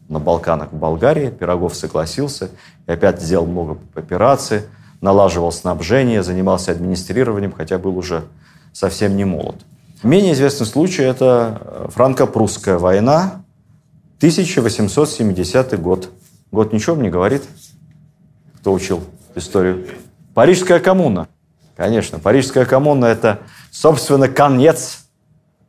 на 0.07 0.19
Балканах 0.19 0.71
в 0.71 0.77
Болгарии. 0.77 1.29
Пирогов 1.29 1.75
согласился 1.75 2.51
и 2.87 2.93
опять 2.93 3.21
сделал 3.21 3.45
много 3.45 3.77
операций, 3.95 4.61
налаживал 5.01 5.51
снабжение, 5.51 6.23
занимался 6.23 6.71
администрированием, 6.71 7.51
хотя 7.51 7.77
был 7.77 7.97
уже 7.97 8.23
совсем 8.71 9.17
не 9.17 9.25
молод. 9.25 9.57
Менее 10.03 10.31
известный 10.33 10.67
случай– 10.67 11.03
это 11.05 11.89
франко-прусская 11.93 12.77
война 12.77 13.43
1870 14.19 15.81
год. 15.81 16.09
Год 16.49 16.71
ничего 16.71 16.95
мне 16.95 17.09
говорит? 17.09 17.43
Кто 18.61 18.71
учил 18.71 19.03
историю? 19.35 19.87
Парижская 20.33 20.79
коммуна. 20.79 21.27
Конечно, 21.75 22.19
Парижская 22.19 22.65
коммуна– 22.65 23.05
это, 23.07 23.39
собственно, 23.71 24.27
конец 24.27 24.99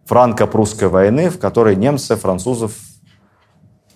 франко-прусской 0.06 0.88
войны, 0.88 1.30
в 1.30 1.38
которой 1.38 1.76
немцы 1.76 2.16
французов 2.16 2.74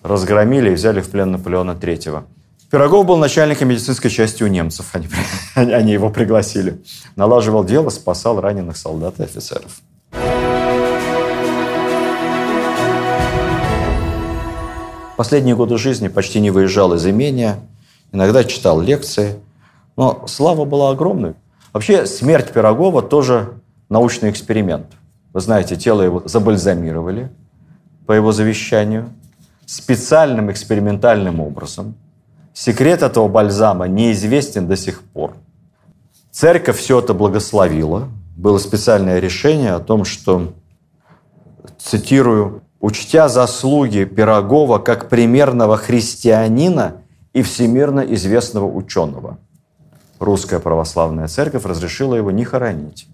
разгромили 0.01 0.71
и 0.71 0.73
взяли 0.73 1.01
в 1.01 1.09
плен 1.09 1.31
Наполеона 1.31 1.71
III. 1.71 2.23
Пирогов 2.71 3.05
был 3.05 3.17
начальником 3.17 3.69
медицинской 3.69 4.11
части 4.11 4.43
у 4.43 4.47
немцев. 4.47 4.91
Они, 5.55 5.73
они 5.73 5.91
его 5.91 6.09
пригласили. 6.09 6.81
Налаживал 7.15 7.63
дело, 7.63 7.89
спасал 7.89 8.39
раненых 8.39 8.77
солдат 8.77 9.19
и 9.19 9.23
офицеров. 9.23 9.81
Последние 15.17 15.55
годы 15.55 15.77
жизни 15.77 16.07
почти 16.07 16.39
не 16.39 16.49
выезжал 16.49 16.93
из 16.93 17.05
имения, 17.05 17.59
иногда 18.13 18.45
читал 18.45 18.79
лекции, 18.79 19.35
но 19.99 20.23
слава 20.27 20.63
была 20.63 20.91
огромной. 20.91 21.33
Вообще, 21.73 22.05
смерть 22.05 22.53
Пирогова 22.53 23.01
тоже 23.01 23.55
научный 23.89 24.29
эксперимент. 24.29 24.85
Вы 25.33 25.41
знаете, 25.41 25.75
тело 25.75 26.01
его 26.01 26.23
забальзамировали 26.23 27.29
по 28.05 28.13
его 28.13 28.31
завещанию 28.31 29.09
специальным 29.65 30.49
экспериментальным 30.49 31.41
образом. 31.41 31.95
Секрет 32.53 33.03
этого 33.03 33.27
бальзама 33.27 33.89
неизвестен 33.89 34.69
до 34.69 34.77
сих 34.77 35.01
пор. 35.01 35.33
Церковь 36.31 36.77
все 36.77 36.99
это 36.99 37.13
благословила. 37.13 38.07
Было 38.37 38.57
специальное 38.57 39.19
решение 39.19 39.73
о 39.73 39.81
том, 39.81 40.05
что, 40.05 40.53
цитирую, 41.77 42.61
«учтя 42.79 43.27
заслуги 43.27 44.05
Пирогова 44.05 44.79
как 44.79 45.09
примерного 45.09 45.75
христианина 45.75 47.01
и 47.33 47.41
всемирно 47.41 47.99
известного 47.99 48.65
ученого». 48.65 49.37
Русская 50.19 50.59
православная 50.59 51.27
церковь 51.27 51.65
разрешила 51.65 52.15
его 52.15 52.31
не 52.31 52.43
хоронить, 52.43 53.07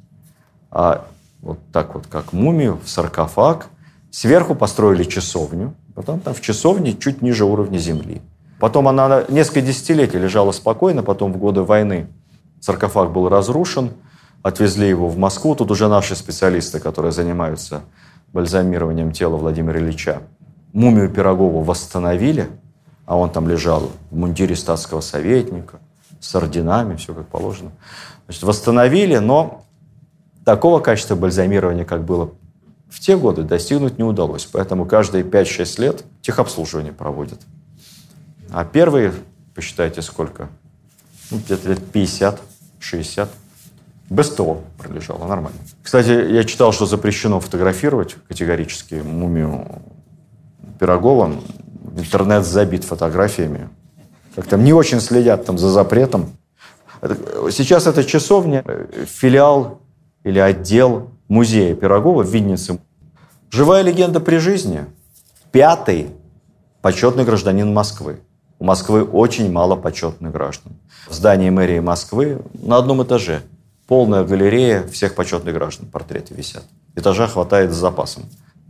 а 0.72 1.06
вот 1.42 1.60
так 1.72 1.94
вот, 1.94 2.08
как 2.08 2.34
мумию, 2.34 2.80
в 2.84 2.90
саркофаг. 2.90 3.68
Сверху 4.10 4.56
построили 4.56 5.04
часовню, 5.04 5.76
потом 5.94 6.20
там 6.20 6.34
в 6.34 6.42
часовне 6.42 6.94
чуть 6.94 7.22
ниже 7.22 7.46
уровня 7.46 7.78
земли. 7.78 8.22
Потом 8.60 8.88
она 8.88 9.26
несколько 9.30 9.62
десятилетий 9.62 10.18
лежала 10.18 10.52
спокойно, 10.52 11.04
потом 11.04 11.34
в 11.34 11.38
годы 11.38 11.62
войны 11.62 12.08
саркофаг 12.62 13.12
был 13.12 13.30
разрушен, 13.30 13.92
отвезли 14.42 14.88
его 14.88 15.08
в 15.08 15.18
Москву. 15.18 15.54
Тут 15.54 15.70
уже 15.70 15.88
наши 15.88 16.16
специалисты, 16.16 16.80
которые 16.80 17.12
занимаются 17.12 17.82
бальзамированием 18.34 19.12
тела 19.12 19.38
Владимира 19.38 19.80
Ильича, 19.80 20.22
мумию 20.74 21.10
Пирогова 21.10 21.64
восстановили, 21.64 22.48
а 23.06 23.18
он 23.18 23.30
там 23.30 23.48
лежал 23.48 23.92
в 24.10 24.18
мундире 24.18 24.56
статского 24.56 25.02
советника, 25.02 25.80
с 26.20 26.36
орденами, 26.36 26.96
все 26.96 27.14
как 27.14 27.28
положено. 27.28 27.72
Значит, 28.26 28.44
восстановили, 28.44 29.18
но 29.18 29.66
Такого 30.46 30.80
качества 30.80 31.16
бальзамирования, 31.16 31.86
как 31.86 32.06
было 32.06 32.32
в 32.88 33.00
те 33.00 33.18
годы, 33.18 33.42
достигнуть 33.42 33.98
не 33.98 34.04
удалось. 34.04 34.46
Поэтому 34.46 34.86
каждые 34.86 35.24
5-6 35.24 35.82
лет 35.82 36.06
техобслуживание 36.22 36.94
проводят. 36.94 37.42
А 38.52 38.64
первые, 38.64 39.12
посчитайте, 39.56 40.04
сколько? 40.04 40.48
Ну, 41.32 41.40
где-то 41.40 41.70
лет 41.70 41.84
50, 41.92 42.40
60. 42.80 43.30
Без 44.12 44.30
ТО 44.30 44.62
пролежало, 44.78 45.26
нормально. 45.26 45.58
Кстати, 45.82 46.32
я 46.32 46.44
читал, 46.44 46.72
что 46.72 46.86
запрещено 46.86 47.40
фотографировать 47.40 48.16
категорически 48.28 48.96
мумию 48.96 49.82
Пирогова. 50.80 51.34
Интернет 51.98 52.46
забит 52.46 52.84
фотографиями. 52.84 53.68
Как 54.36 54.48
там 54.48 54.64
не 54.64 54.74
очень 54.74 55.00
следят 55.00 55.46
там 55.46 55.58
за 55.58 55.70
запретом. 55.70 56.36
Сейчас 57.52 57.88
это 57.88 58.04
часовня, 58.04 58.64
э, 58.66 59.06
филиал 59.08 59.80
или 60.24 60.40
отдел 60.40 61.10
музея 61.28 61.76
Пирогова 61.76 62.24
в 62.24 62.30
Виннице. 62.30 62.80
Живая 63.50 63.82
легенда 63.82 64.20
при 64.20 64.38
жизни. 64.38 64.86
Пятый 65.52 66.10
почетный 66.82 67.24
гражданин 67.24 67.74
Москвы. 67.74 68.20
У 68.60 68.66
Москвы 68.66 69.04
очень 69.04 69.52
мало 69.52 69.76
почетных 69.76 70.32
граждан. 70.32 70.74
В 71.08 71.14
здании 71.14 71.50
мэрии 71.50 71.80
Москвы 71.80 72.42
на 72.54 72.78
одном 72.78 73.04
этаже 73.04 73.42
полная 73.88 74.24
галерея 74.24 74.88
всех 74.88 75.16
почетных 75.16 75.54
граждан, 75.54 75.88
портреты 75.88 76.34
висят. 76.34 76.64
Этажа 76.96 77.28
хватает 77.28 77.72
с 77.72 77.76
запасом. 77.76 78.24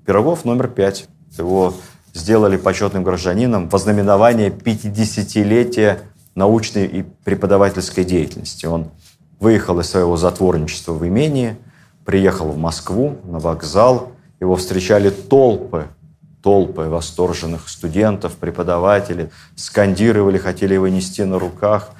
Пирогов 0.05 0.45
номер 0.45 0.67
пять. 0.67 1.07
Его 1.37 1.73
сделали 2.15 2.55
почетным 2.55 3.03
гражданином 3.03 3.67
во 3.69 3.77
знаменование 3.77 4.49
50-летия 4.49 5.99
научной 6.33 6.85
и 6.85 7.03
преподавательской 7.03 8.05
деятельности. 8.05 8.65
Он 8.65 8.89
выехал 9.39 9.79
из 9.81 9.89
своего 9.89 10.15
затворничества 10.15 10.93
в 10.93 11.05
имении, 11.05 11.57
приехал 12.05 12.47
в 12.47 12.57
Москву 12.57 13.17
на 13.25 13.39
вокзал. 13.39 14.13
Его 14.39 14.55
встречали 14.55 15.09
толпы, 15.09 15.87
толпы 16.41 16.83
восторженных 16.83 17.67
студентов, 17.67 18.35
преподавателей, 18.37 19.29
скандировали, 19.55 20.37
хотели 20.37 20.73
его 20.73 20.87
нести 20.87 21.23
на 21.25 21.37
руках. 21.37 21.91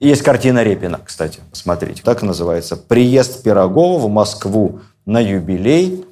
есть 0.00 0.22
картина 0.22 0.62
Репина, 0.62 1.00
кстати, 1.04 1.40
посмотрите. 1.50 2.02
Так 2.02 2.22
и 2.22 2.26
называется 2.26 2.76
«Приезд 2.76 3.42
Пирогова 3.42 3.98
в 3.98 4.10
Москву 4.10 4.80
на 5.04 5.20
юбилей 5.20 6.06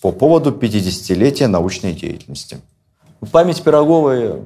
по 0.00 0.10
поводу 0.10 0.52
50-летия 0.52 1.48
научной 1.48 1.92
деятельности». 1.92 2.58
Память 3.32 3.62
Пироговой 3.62 4.42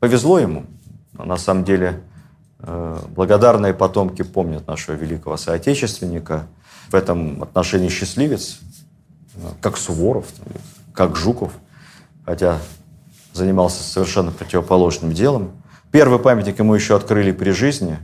повезло 0.00 0.38
ему. 0.38 0.64
На 1.12 1.36
самом 1.36 1.64
деле 1.64 2.02
Э, 2.60 2.98
благодарные 3.14 3.72
потомки 3.72 4.22
помнят 4.22 4.66
нашего 4.66 4.94
великого 4.96 5.36
соотечественника. 5.36 6.46
В 6.90 6.94
этом 6.94 7.42
отношении 7.42 7.88
счастливец, 7.88 8.58
э, 9.36 9.38
как 9.60 9.76
Суворов, 9.76 10.26
как 10.92 11.16
Жуков, 11.16 11.52
хотя 12.24 12.58
занимался 13.32 13.84
совершенно 13.84 14.32
противоположным 14.32 15.12
делом. 15.12 15.52
Первый 15.92 16.18
памятник 16.18 16.58
ему 16.58 16.74
еще 16.74 16.96
открыли 16.96 17.30
при 17.30 17.50
жизни. 17.50 17.98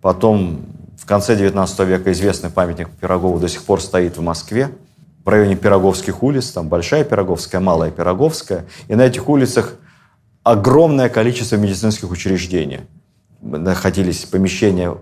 Потом 0.00 0.66
в 0.98 1.06
конце 1.06 1.36
XIX 1.36 1.86
века 1.86 2.10
известный 2.10 2.50
памятник 2.50 2.90
Пирогову 2.90 3.38
до 3.38 3.48
сих 3.48 3.62
пор 3.62 3.80
стоит 3.80 4.16
в 4.16 4.22
Москве, 4.22 4.70
в 5.24 5.28
районе 5.28 5.56
Пироговских 5.56 6.22
улиц, 6.22 6.50
там 6.50 6.68
Большая 6.68 7.04
Пироговская, 7.04 7.60
Малая 7.60 7.90
Пироговская. 7.90 8.66
И 8.88 8.94
на 8.94 9.02
этих 9.02 9.28
улицах 9.28 9.74
огромное 10.42 11.08
количество 11.08 11.56
медицинских 11.56 12.10
учреждений– 12.10 12.80
находились 13.42 14.24
помещения 14.24 14.96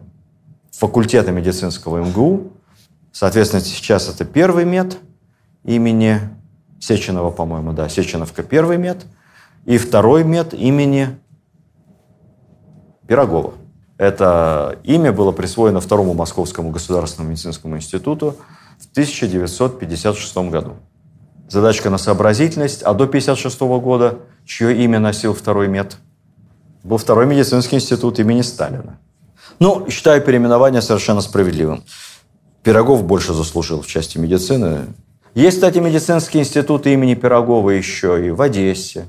факультета 0.73 1.31
медицинского 1.31 1.99
МГУ. 1.99 2.53
Соответственно, 3.13 3.63
сейчас 3.63 4.09
это 4.09 4.25
первый 4.25 4.65
мед 4.65 4.99
имени 5.65 6.21
Сеченова, 6.81 7.31
по-моему, 7.31 7.73
да, 7.73 7.89
Сеченовка 7.89 8.43
первый 8.43 8.79
мед. 8.79 9.05
И 9.67 9.77
второй 9.77 10.25
мед 10.25 10.55
имени 10.55 11.19
Пирогова. 13.07 13.53
Это 13.99 14.79
имя 14.85 15.13
было 15.13 15.33
присвоено 15.33 15.81
Второму 15.81 16.15
Московскому 16.15 16.71
государственному 16.71 17.33
медицинскому 17.33 17.77
институту 17.77 18.37
в 18.81 18.91
1956 18.91 20.37
году. 20.51 20.77
Задачка 21.49 21.91
на 21.91 21.99
сообразительность, 21.99 22.83
а 22.83 22.95
до 22.95 23.05
1956 23.05 23.61
года 23.83 24.19
чье 24.45 24.85
имя 24.85 24.99
носил 24.99 25.35
второй 25.35 25.69
мед– 25.69 25.97
был 26.83 26.97
второй 26.97 27.27
медицинский 27.27 27.77
институт 27.77 28.19
имени 28.19 28.43
Сталина. 28.43 28.99
Ну, 29.59 29.89
считаю 29.91 30.23
переименование 30.23 30.81
совершенно 30.81 31.21
справедливым. 31.21 31.85
Пирогов 32.63 33.05
больше 33.05 33.35
заслужил 33.35 33.83
в 33.83 33.87
части 33.87 34.19
медицины. 34.19 34.87
Есть, 35.35 35.59
кстати, 35.59 35.79
медицинский 35.79 36.39
институт 36.39 36.87
имени 36.87 37.15
Пирогова 37.15 37.71
еще 37.71 38.27
и 38.27 38.31
в 38.31 38.41
Одессе. 38.41 39.07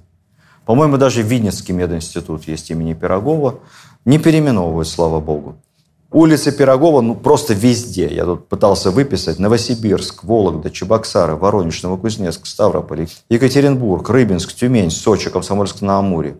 По-моему, 0.65 0.97
даже 0.97 1.21
Винницкий 1.21 1.73
мединститут 1.73 2.47
есть 2.47 2.69
имени 2.69 2.93
Пирогова. 2.93 3.59
Не 4.05 4.19
переименовывают, 4.19 4.87
слава 4.87 5.19
богу. 5.19 5.55
Улицы 6.11 6.51
Пирогова 6.51 7.01
ну, 7.01 7.15
просто 7.15 7.53
везде. 7.53 8.07
Я 8.13 8.25
тут 8.25 8.49
пытался 8.49 8.91
выписать. 8.91 9.39
Новосибирск, 9.39 10.25
Вологда, 10.25 10.69
Чебоксары, 10.69 11.35
Воронеж, 11.35 11.81
Новокузнецк, 11.83 12.45
Ставрополь, 12.45 13.07
Екатеринбург, 13.29 14.09
Рыбинск, 14.09 14.53
Тюмень, 14.53 14.91
Сочи, 14.91 15.29
Комсомольск-на-Амуре. 15.29 16.35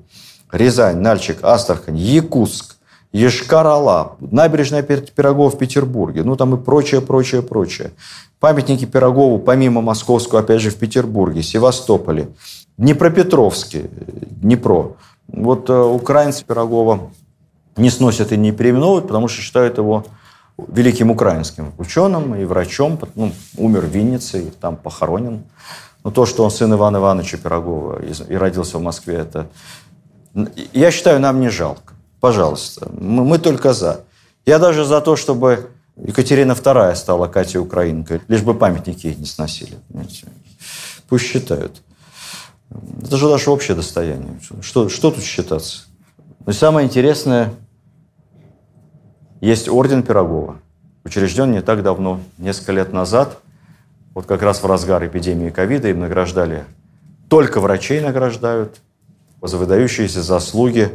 Рязань, 0.51 0.97
Нальчик, 0.97 1.37
Астрахань, 1.43 1.97
Якутск, 1.97 2.75
Ешкар-Ола, 3.13 4.17
набережная 4.19 4.83
Пирогова 4.83 5.49
в 5.49 5.57
Петербурге, 5.57 6.23
ну 6.23 6.35
там 6.35 6.55
и 6.55 6.57
прочее, 6.57 7.01
прочее, 7.01 7.41
прочее. 7.41 7.91
Памятники 8.39 8.85
Пирогову, 8.85 9.39
помимо 9.39 9.81
московского, 9.81 10.41
опять 10.41 10.61
же, 10.61 10.69
в 10.69 10.75
Петербурге, 10.75 11.43
Севастополе, 11.43 12.29
Днепропетровске, 12.77 13.89
Днепро. 14.41 14.95
Вот 15.27 15.69
э, 15.69 15.73
украинцы 15.73 16.43
Пирогова 16.43 17.11
не 17.77 17.89
сносят 17.89 18.31
и 18.31 18.37
не 18.37 18.51
переименовывают, 18.51 19.07
потому 19.07 19.27
что 19.27 19.41
считают 19.41 19.77
его 19.77 20.05
великим 20.67 21.11
украинским 21.11 21.73
ученым 21.77 22.35
и 22.35 22.45
врачом. 22.45 22.99
Ну, 23.15 23.31
умер 23.57 23.81
в 23.81 23.89
Виннице 23.89 24.43
и 24.43 24.49
там 24.49 24.75
похоронен. 24.75 25.43
Но 26.03 26.11
то, 26.11 26.25
что 26.25 26.43
он 26.43 26.51
сын 26.51 26.73
Ивана 26.73 26.97
Ивановича 26.97 27.37
Пирогова 27.37 28.01
и, 28.01 28.35
родился 28.35 28.77
в 28.77 28.81
Москве, 28.81 29.15
это... 29.15 29.47
Я 30.73 30.91
считаю, 30.91 31.19
нам 31.19 31.39
не 31.39 31.49
жалко. 31.49 31.93
Пожалуйста, 32.19 32.89
мы, 32.93 33.23
мы 33.23 33.37
только 33.37 33.73
за. 33.73 34.01
Я 34.45 34.59
даже 34.59 34.85
за 34.85 35.01
то, 35.01 35.15
чтобы 35.15 35.69
Екатерина 35.97 36.53
II 36.53 36.95
стала 36.95 37.27
Катей 37.27 37.59
Украинкой, 37.59 38.21
лишь 38.27 38.41
бы 38.41 38.53
памятники 38.53 39.07
ей 39.07 39.15
не 39.15 39.25
сносили. 39.25 39.77
Пусть 41.09 41.25
считают. 41.25 41.81
Это 43.03 43.17
же 43.17 43.27
наше 43.27 43.49
общее 43.51 43.75
достояние. 43.75 44.39
Что, 44.61 44.87
что 44.89 45.11
тут 45.11 45.23
считаться? 45.23 45.81
Но 46.45 46.53
самое 46.53 46.87
интересное, 46.87 47.53
есть 49.41 49.69
орден 49.69 50.01
Пирогова, 50.01 50.57
учрежден 51.03 51.51
не 51.51 51.61
так 51.61 51.83
давно, 51.83 52.19
несколько 52.39 52.71
лет 52.71 52.93
назад, 52.93 53.39
вот 54.13 54.25
как 54.25 54.41
раз 54.41 54.61
в 54.61 54.65
разгар 54.65 55.05
эпидемии 55.05 55.51
ковида 55.51 55.89
им 55.89 55.99
награждали, 55.99 56.65
только 57.29 57.59
врачей 57.59 58.01
награждают 58.01 58.81
за 59.41 59.57
выдающиеся 59.57 60.21
заслуги 60.21 60.91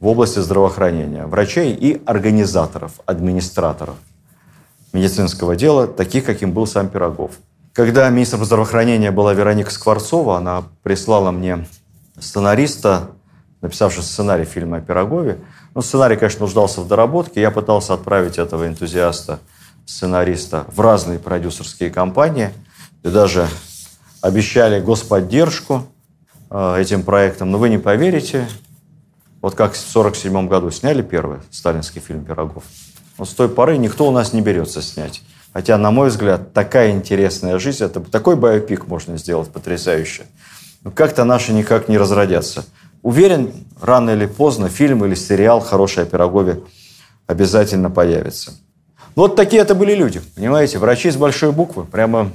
в 0.00 0.06
области 0.06 0.38
здравоохранения. 0.38 1.26
Врачей 1.26 1.72
и 1.72 2.02
организаторов, 2.06 3.00
администраторов 3.06 3.96
медицинского 4.92 5.56
дела, 5.56 5.86
таких, 5.86 6.24
каким 6.24 6.52
был 6.52 6.66
сам 6.66 6.88
Пирогов. 6.88 7.32
Когда 7.72 8.08
министром 8.08 8.44
здравоохранения 8.44 9.10
была 9.10 9.34
Вероника 9.34 9.70
Скворцова, 9.70 10.38
она 10.38 10.64
прислала 10.82 11.30
мне 11.30 11.66
сценариста, 12.18 13.10
написавшего 13.64 14.02
сценарий 14.02 14.44
фильма 14.44 14.76
о 14.76 14.80
Пирогове. 14.80 15.38
Ну, 15.74 15.80
сценарий, 15.80 16.16
конечно, 16.16 16.42
нуждался 16.42 16.82
в 16.82 16.86
доработке. 16.86 17.40
Я 17.40 17.50
пытался 17.50 17.94
отправить 17.94 18.38
этого 18.38 18.68
энтузиаста, 18.68 19.40
сценариста 19.86 20.66
в 20.68 20.80
разные 20.80 21.18
продюсерские 21.18 21.90
компании. 21.90 22.50
И 23.02 23.08
даже 23.08 23.48
обещали 24.20 24.80
господдержку 24.80 25.86
э, 26.50 26.76
этим 26.78 27.02
проектам. 27.02 27.50
Но 27.50 27.58
вы 27.58 27.70
не 27.70 27.78
поверите, 27.78 28.46
вот 29.40 29.54
как 29.54 29.72
в 29.72 29.96
1947 29.96 30.46
году 30.46 30.70
сняли 30.70 31.00
первый 31.00 31.38
сталинский 31.50 32.02
фильм 32.02 32.24
«Пирогов». 32.24 32.64
Но 33.16 33.24
с 33.24 33.30
той 33.30 33.48
поры 33.48 33.78
никто 33.78 34.06
у 34.06 34.10
нас 34.10 34.34
не 34.34 34.42
берется 34.42 34.82
снять. 34.82 35.22
Хотя, 35.54 35.78
на 35.78 35.90
мой 35.90 36.10
взгляд, 36.10 36.52
такая 36.52 36.90
интересная 36.90 37.58
жизнь, 37.58 37.82
это 37.82 38.00
такой 38.00 38.36
биопик 38.36 38.88
можно 38.88 39.16
сделать 39.16 39.50
потрясающе. 39.50 40.24
Но 40.82 40.90
как-то 40.90 41.24
наши 41.24 41.54
никак 41.54 41.88
не 41.88 41.96
разродятся. 41.96 42.64
Уверен, 43.04 43.52
рано 43.82 44.10
или 44.12 44.24
поздно 44.24 44.70
фильм 44.70 45.04
или 45.04 45.14
сериал 45.14 45.60
«Хорошая 45.60 46.06
Пирогове» 46.06 46.62
обязательно 47.26 47.90
появится. 47.90 48.52
Вот 49.14 49.36
такие 49.36 49.60
это 49.60 49.74
были 49.74 49.94
люди, 49.94 50.22
понимаете, 50.34 50.78
врачи 50.78 51.10
с 51.10 51.16
большой 51.16 51.52
буквы, 51.52 51.84
прямо 51.84 52.30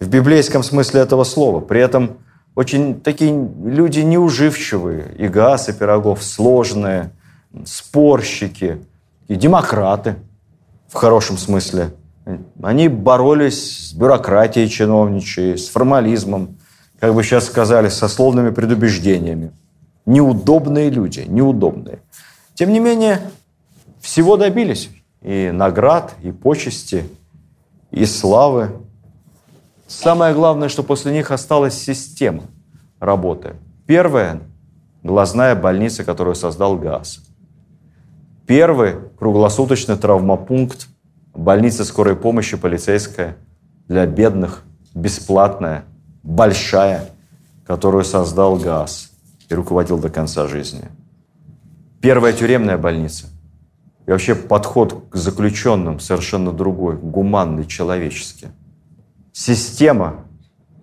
в 0.00 0.08
библейском 0.08 0.64
смысле 0.64 1.02
этого 1.02 1.22
слова. 1.22 1.60
При 1.60 1.80
этом 1.80 2.18
очень 2.56 3.00
такие 3.00 3.30
люди 3.64 4.00
неуживчивые, 4.00 5.14
и 5.16 5.28
газ, 5.28 5.68
и 5.68 5.72
пирогов, 5.72 6.24
сложные, 6.24 7.12
спорщики, 7.64 8.80
и 9.28 9.36
демократы 9.36 10.16
в 10.88 10.94
хорошем 10.94 11.38
смысле. 11.38 11.94
Они 12.60 12.88
боролись 12.88 13.90
с 13.90 13.92
бюрократией 13.92 14.68
чиновничьей, 14.68 15.56
с 15.56 15.68
формализмом, 15.68 16.58
как 16.98 17.14
бы 17.14 17.22
сейчас 17.22 17.46
сказали, 17.46 17.88
со 17.90 18.08
словными 18.08 18.50
предубеждениями. 18.50 19.52
Неудобные 20.06 20.90
люди, 20.90 21.24
неудобные. 21.26 22.00
Тем 22.54 22.72
не 22.72 22.80
менее, 22.80 23.20
всего 24.00 24.36
добились. 24.36 24.90
И 25.22 25.50
наград, 25.50 26.14
и 26.22 26.30
почести, 26.30 27.08
и 27.90 28.04
славы. 28.04 28.70
Самое 29.86 30.34
главное, 30.34 30.68
что 30.68 30.82
после 30.82 31.12
них 31.12 31.30
осталась 31.30 31.74
система 31.74 32.42
работы. 33.00 33.56
Первая– 33.86 34.40
глазная 35.02 35.54
больница, 35.54 36.04
которую 36.04 36.34
создал 36.34 36.76
ГАЗ. 36.76 37.20
Первый– 38.46 38.96
круглосуточный 39.18 39.96
травмопункт, 39.96 40.88
больница 41.32 41.86
скорой 41.86 42.16
помощи 42.16 42.58
полицейская 42.58 43.36
для 43.88 44.04
бедных, 44.04 44.64
бесплатная, 44.94 45.84
большая, 46.22 47.08
которую 47.64 48.04
создал 48.04 48.56
ГАЗ 48.56 49.13
и 49.48 49.54
руководил 49.54 49.98
до 49.98 50.08
конца 50.08 50.46
жизни. 50.46 50.82
Первая 52.00 52.32
тюремная 52.32 52.78
больница. 52.78 53.26
И 54.06 54.10
вообще 54.10 54.34
подход 54.34 55.06
к 55.10 55.16
заключенным 55.16 56.00
совершенно 56.00 56.52
другой, 56.52 56.96
гуманный, 56.96 57.66
человеческий. 57.66 58.48
Система 59.32 60.26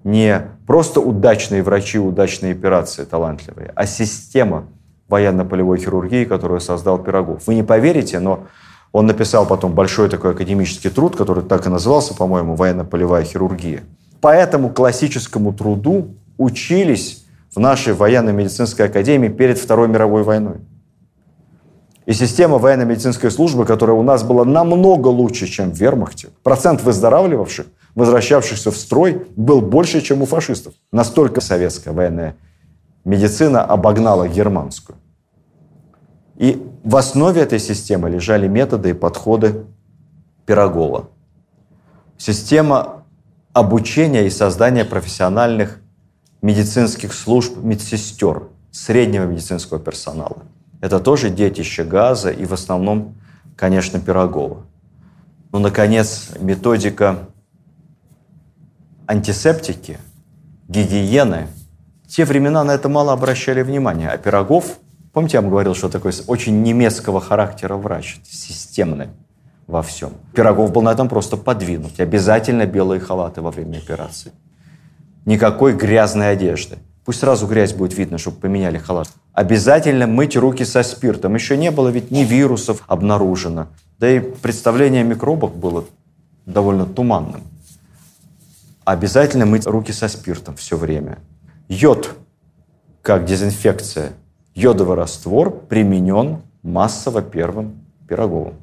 не 0.04 0.42
просто 0.66 1.00
удачные 1.00 1.62
врачи, 1.62 2.00
удачные 2.00 2.54
операции, 2.54 3.04
талантливые, 3.04 3.72
а 3.76 3.86
система 3.86 4.66
военно-полевой 5.08 5.78
хирургии, 5.78 6.26
которую 6.26 6.60
создал 6.60 6.98
Пирогов. 6.98 7.46
Вы 7.46 7.56
не 7.56 7.64
поверите, 7.64 8.20
но 8.20 8.48
он 8.92 9.06
написал 9.06 9.46
потом 9.46 9.74
большой 9.74 10.10
такой 10.10 10.32
академический 10.32 10.90
труд, 10.90 11.16
который 11.16 11.44
так 11.44 11.66
и 11.66 11.70
назывался, 11.70 12.16
по-моему, 12.16 12.56
«Военно-полевая 12.56 13.24
хирургия». 13.24 13.84
По 14.22 14.34
этому 14.34 14.70
классическому 14.70 15.54
труду 15.54 16.16
учились 16.38 17.21
в 17.54 17.60
нашей 17.60 17.94
военно-медицинской 17.94 18.88
академии 18.88 19.30
перед 19.30 19.58
Второй 19.58 19.88
мировой 19.88 20.24
войной. 20.24 20.58
И 22.06 22.14
система 22.14 22.58
военно-медицинской 22.58 23.30
службы, 23.32 23.66
которая 23.66 23.96
у 23.96 24.04
нас 24.04 24.24
была 24.24 24.46
намного 24.46 25.08
лучше, 25.08 25.48
чем 25.48 25.72
в 25.72 25.80
вермахте, 25.80 26.30
процент 26.44 26.84
выздоравливавших– 26.84 27.68
возвращавшихся 27.96 28.72
в 28.72 28.78
строй, 28.78 29.28
был 29.36 29.62
больше, 29.62 30.02
чем 30.02 30.22
у 30.22 30.26
фашистов. 30.26 30.74
Настолько 30.92 31.42
советская 31.42 31.94
военная 31.94 32.38
медицина 33.04 33.64
обогнала 33.64 34.28
германскую. 34.28 34.98
И 36.38 36.66
в 36.84 36.96
основе 36.96 37.42
этой 37.42 37.60
системы 37.60 38.10
лежали 38.10 38.48
методы 38.48 38.92
и 38.92 38.94
подходы 38.94 39.66
Пирогова. 40.46 41.10
Система 42.18 43.04
обучения 43.54 44.26
и 44.26 44.30
создания 44.30 44.86
профессиональных 44.86 45.82
медицинских 46.42 47.14
служб 47.14 47.58
медсестер, 47.58 48.44
среднего 48.72 49.26
медицинского 49.26 49.80
персонала. 49.80 50.44
Это 50.82 51.00
тоже 51.00 51.30
детище 51.30 51.84
газа 51.84 52.32
и 52.32 52.46
в 52.46 52.54
основном, 52.54 53.16
конечно, 53.56 54.00
Пирогова. 54.00 54.66
Ну, 55.52 55.60
наконец, 55.60 56.30
методика 56.40 57.28
антисептики, 59.06 60.00
гигиены. 60.68 61.48
В 62.06 62.08
те 62.08 62.26
времена 62.26 62.64
на 62.64 62.72
это 62.72 62.90
мало 62.90 63.14
обращали 63.14 63.62
внимания. 63.62 64.10
А 64.10 64.18
Пирогов, 64.18 64.80
помните, 65.14 65.38
я 65.38 65.42
вам 65.42 65.52
говорил, 65.52 65.76
что 65.76 65.90
такой 65.90 66.14
очень 66.28 66.64
немецкого 66.64 67.22
характера 67.22 67.76
врач, 67.76 68.20
системный 68.24 69.10
во 69.68 69.84
всем. 69.84 70.14
Пирогов 70.34 70.72
был 70.72 70.82
на 70.82 70.92
этом 70.92 71.08
просто 71.10 71.38
подвинут. 71.38 72.00
Обязательно 72.00 72.66
белые 72.66 73.00
халаты 73.00 73.42
во 73.42 73.52
время 73.52 73.78
операции. 73.78 74.32
Никакой 75.26 75.74
грязной 75.74 76.32
одежды. 76.32 76.78
Пусть 77.06 77.20
сразу 77.20 77.48
грязь 77.48 77.74
будет 77.74 77.98
видно, 77.98 78.18
чтобы 78.18 78.38
поменяли 78.38 78.78
халат. 78.78 79.10
Обязательно 79.34 80.08
мыть 80.08 80.36
руки 80.36 80.64
со 80.64 80.84
спиртом. 80.84 81.36
Еще 81.36 81.58
не 81.58 81.72
было 81.72 81.90
ведь 81.90 82.12
ни 82.12 82.24
вирусов 82.24 82.84
обнаружено. 82.88 83.68
Да 84.00 84.10
и 84.10 84.20
представление 84.20 85.02
о 85.02 85.06
микробах 85.06 85.52
было 85.54 85.86
довольно 86.46 86.86
туманным 86.86 87.44
обязательно 88.86 89.46
мыть 89.46 89.68
руки 89.68 89.92
со 89.92 90.08
спиртом 90.08 90.56
все 90.56 90.78
время. 90.78 91.20
Йод, 91.68 92.12
как 93.02 93.26
дезинфекция, 93.26 94.14
йодовый 94.56 94.98
раствор 94.98 95.52
применен 95.52 96.42
массово 96.64 97.22
первым 97.22 97.86
Пироговым. 98.08 98.56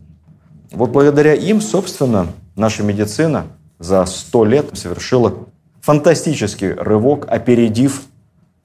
Вот 0.73 0.91
благодаря 0.91 1.35
им, 1.35 1.63
собственно, 1.63 2.27
наша 2.55 2.83
медицина 2.83 3.47
за 3.79 4.05
сто 4.05 4.45
лет 4.45 4.77
совершила 4.77 5.47
фантастический 5.81 6.73
рывок, 6.73 7.27
опередив 7.29 8.03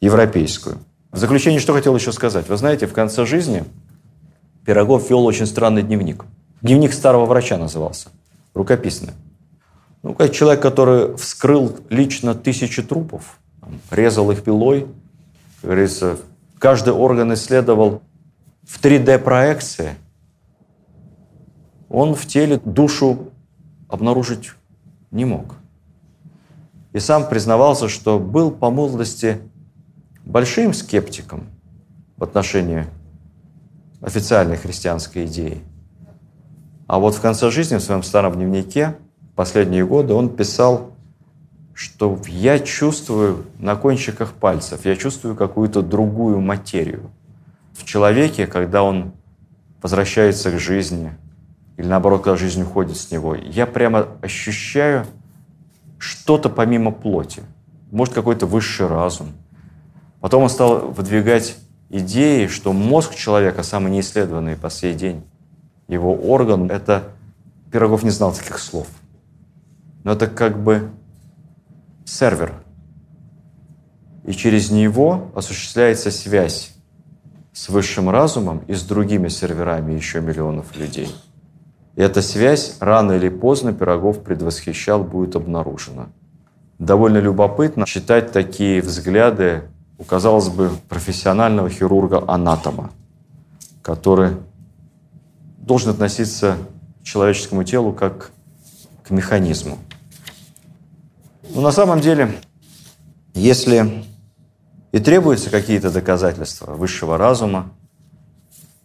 европейскую. 0.01 0.77
В 1.11 1.17
заключение, 1.17 1.59
что 1.59 1.73
хотел 1.73 1.95
еще 1.95 2.11
сказать. 2.11 2.49
Вы 2.49 2.57
знаете, 2.57 2.87
в 2.87 2.93
конце 2.93 3.25
жизни 3.25 3.63
Пирогов 4.65 5.09
вел 5.09 5.25
очень 5.25 5.45
странный 5.45 5.83
дневник. 5.83 6.25
Дневник 6.61 6.93
старого 6.93 7.25
врача 7.25 7.57
назывался, 7.57 8.09
рукописный. 8.53 9.13
Ну, 10.01 10.13
как 10.13 10.31
человек, 10.31 10.61
который 10.61 11.15
вскрыл 11.17 11.77
лично 11.89 12.33
тысячи 12.33 12.81
трупов, 12.81 13.39
резал 13.91 14.31
их 14.31 14.43
пилой, 14.43 14.87
как 15.61 15.69
говорится, 15.69 16.17
каждый 16.59 16.93
орган 16.93 17.33
исследовал 17.33 18.01
в 18.63 18.81
3D-проекции, 18.81 19.95
он 21.89 22.15
в 22.15 22.25
теле 22.25 22.59
душу 22.63 23.31
обнаружить 23.87 24.51
не 25.11 25.25
мог. 25.25 25.55
И 26.93 26.99
сам 26.99 27.27
признавался, 27.27 27.89
что 27.89 28.19
был 28.19 28.51
по 28.51 28.69
молодости 28.69 29.39
большим 30.25 30.73
скептиком 30.73 31.49
в 32.17 32.23
отношении 32.23 32.85
официальной 34.01 34.57
христианской 34.57 35.25
идеи. 35.25 35.61
А 36.87 36.99
вот 36.99 37.15
в 37.15 37.21
конце 37.21 37.51
жизни 37.51 37.77
в 37.77 37.81
своем 37.81 38.03
старом 38.03 38.35
дневнике 38.35 38.95
последние 39.35 39.85
годы 39.85 40.13
он 40.13 40.29
писал 40.29 40.93
что 41.73 42.19
я 42.27 42.59
чувствую 42.59 43.45
на 43.57 43.75
кончиках 43.75 44.33
пальцев, 44.33 44.85
я 44.85 44.95
чувствую 44.95 45.35
какую-то 45.35 45.81
другую 45.81 46.39
материю 46.39 47.09
в 47.73 47.83
человеке, 47.83 48.45
когда 48.45 48.83
он 48.83 49.13
возвращается 49.81 50.51
к 50.51 50.59
жизни, 50.59 51.11
или 51.77 51.87
наоборот, 51.87 52.23
когда 52.23 52.37
жизнь 52.37 52.61
уходит 52.61 52.97
с 52.97 53.09
него. 53.11 53.35
Я 53.35 53.65
прямо 53.65 54.07
ощущаю 54.21 55.05
что-то 56.03 56.49
помимо 56.49 56.91
плоти, 56.91 57.43
может, 57.91 58.13
какой-то 58.13 58.45
высший 58.45 58.87
разум. 58.87 59.31
Потом 60.19 60.43
он 60.43 60.49
стал 60.49 60.91
выдвигать 60.91 61.55
идеи, 61.89 62.47
что 62.47 62.73
мозг 62.73 63.15
человека 63.15 63.63
самый 63.63 63.91
неисследованный 63.91 64.57
по 64.57 64.69
сей 64.69 64.93
день. 64.95 65.23
Его 65.87 66.13
орган— 66.13 66.69
это... 66.71 67.03
Пирогов 67.71 68.03
не 68.03 68.09
знал 68.09 68.33
таких 68.33 68.59
слов. 68.59 68.87
Но 70.03 70.11
это 70.11 70.27
как 70.27 70.61
бы 70.61 70.91
сервер. 72.05 72.53
И 74.25 74.33
через 74.33 74.71
него 74.71 75.31
осуществляется 75.33 76.11
связь 76.11 76.73
с 77.53 77.69
высшим 77.69 78.09
разумом 78.09 78.59
и 78.67 78.73
с 78.73 78.83
другими 78.83 79.29
серверами 79.29 79.93
еще 79.93 80.19
миллионов 80.19 80.75
людей. 80.75 81.09
И 81.95 82.01
эта 82.01 82.21
связь 82.21 82.77
рано 82.79 83.13
или 83.13 83.29
поздно 83.29 83.73
Пирогов 83.73 84.23
предвосхищал 84.23 85.03
будет 85.03 85.35
обнаружена. 85.35 86.07
Довольно 86.79 87.19
любопытно 87.19 87.85
читать 87.85 88.31
такие 88.31 88.81
взгляды 88.81 89.63
у, 89.99 90.03
казалось 90.03 90.49
бы, 90.49 90.71
профессионального 90.89 91.69
хирурга-анатома, 91.69 92.91
который 93.83 94.31
должен 95.59 95.91
относиться 95.91 96.57
к 97.01 97.03
человеческому 97.03 97.63
телу 97.63 97.93
как 97.93 98.31
к 99.03 99.11
механизму. 99.11 99.77
Но 101.53 101.61
на 101.61 101.71
самом 101.71 101.99
деле, 102.01 102.31
если 103.33 104.03
и 104.91 104.99
требуются 104.99 105.49
какие-то 105.49 105.91
доказательства 105.91 106.73
высшего 106.73 107.17
разума, 107.17 107.69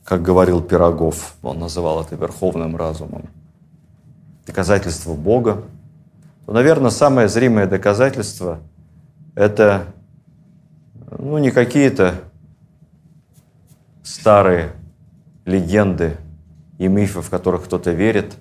как 0.09 0.22
говорил 0.22 0.62
Пирогов, 0.62 1.35
он 1.43 1.59
называл 1.59 2.01
это 2.01 2.16
верховным 2.16 2.76
разумом, 2.76 3.28
доказательство 4.47 5.12
Бога, 5.12 5.64
то, 6.47 6.52
наверное, 6.52 6.90
самое 6.90 7.28
зримое 7.28 7.66
доказательство– 7.66 8.60
это 9.35 9.85
ну, 11.18 11.36
не 11.36 11.51
какие-то 11.51 12.14
старые 14.02 14.72
легенды 15.44 16.16
и 16.78 16.89
мифы, 16.89 17.20
в 17.20 17.28
которых 17.28 17.64
кто-то 17.64 17.90
верит, 17.90 18.36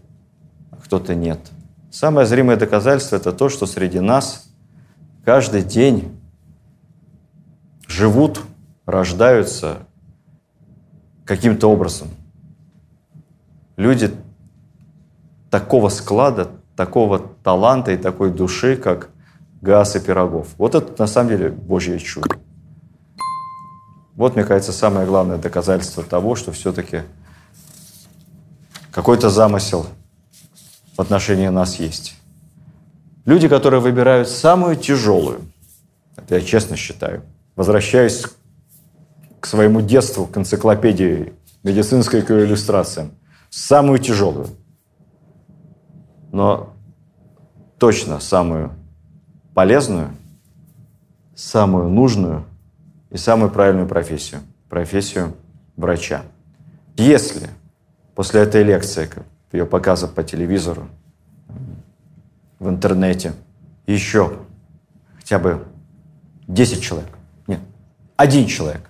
а 0.72 0.78
кто-то 0.78 1.16
нет– 1.16 1.40
Самое 1.90 2.28
зримое 2.28 2.58
доказательство– 2.58 3.16
это 3.18 3.32
то, 3.32 3.50
что 3.50 3.66
среди 3.66 4.00
нас 4.00 4.50
каждый 5.26 5.64
день 5.64 6.16
живут, 7.88 8.42
рождаются 8.86 9.87
каким-то 11.28 11.70
образом. 11.70 12.08
Люди 13.76 14.12
такого 15.52 15.90
склада, 15.90 16.50
такого 16.76 17.20
таланта 17.44 17.92
и 17.92 17.98
такой 17.98 18.32
души, 18.32 18.78
как 18.78 19.10
Газ 19.62 19.96
и 19.96 20.00
Пирогов. 20.00 20.48
Вот 20.58 20.74
это 20.74 21.00
на 21.00 21.08
самом 21.08 21.30
деле 21.30 21.50
Божье 21.50 22.00
чудо. 22.00 22.38
Вот, 24.16 24.36
мне 24.36 24.46
кажется, 24.46 24.72
самое 24.72 25.06
главное 25.06 25.38
доказательство 25.38 26.04
того, 26.04 26.36
что 26.36 26.52
все-таки 26.52 27.04
какой-то 28.92 29.30
замысел 29.30 29.86
в 30.96 31.02
отношении 31.02 31.48
нас 31.50 31.80
есть. 31.80 32.16
Люди, 33.26 33.48
которые 33.48 33.80
выбирают 33.82 34.30
самую 34.30 34.76
тяжелую, 34.76 35.42
это 36.16 36.36
я 36.36 36.42
честно 36.42 36.76
считаю, 36.78 37.24
возвращаюсь 37.56 38.26
к 39.40 39.46
своему 39.46 39.82
детству, 39.82 40.26
к 40.26 40.38
энциклопедии 40.38 41.34
медицинской 41.64 42.22
к 42.22 42.32
иллюстрациям, 42.32 43.12
самую 43.50 44.00
тяжелую, 44.00 44.48
но 46.32 46.74
точно 47.78 48.20
самую 48.20 48.72
полезную, 49.54 50.10
самую 51.36 51.90
нужную 51.90 52.46
и 53.10 53.18
самую 53.18 53.52
правильную 53.52 53.88
профессию– 53.88 54.42
профессию 54.70 55.34
врача. 55.76 56.24
Если 56.98 57.50
после 58.16 58.42
этой 58.42 58.64
лекции 58.64 59.10
ее 59.52 59.66
показов 59.66 60.14
по 60.14 60.24
телевизору, 60.24 60.88
в 62.60 62.70
интернете, 62.70 63.34
еще 63.86 64.40
хотя 65.18 65.38
бы 65.38 65.66
10 66.48 66.82
человек, 66.82 67.10
нет, 67.46 67.60
один 68.16 68.48
человек 68.48 68.87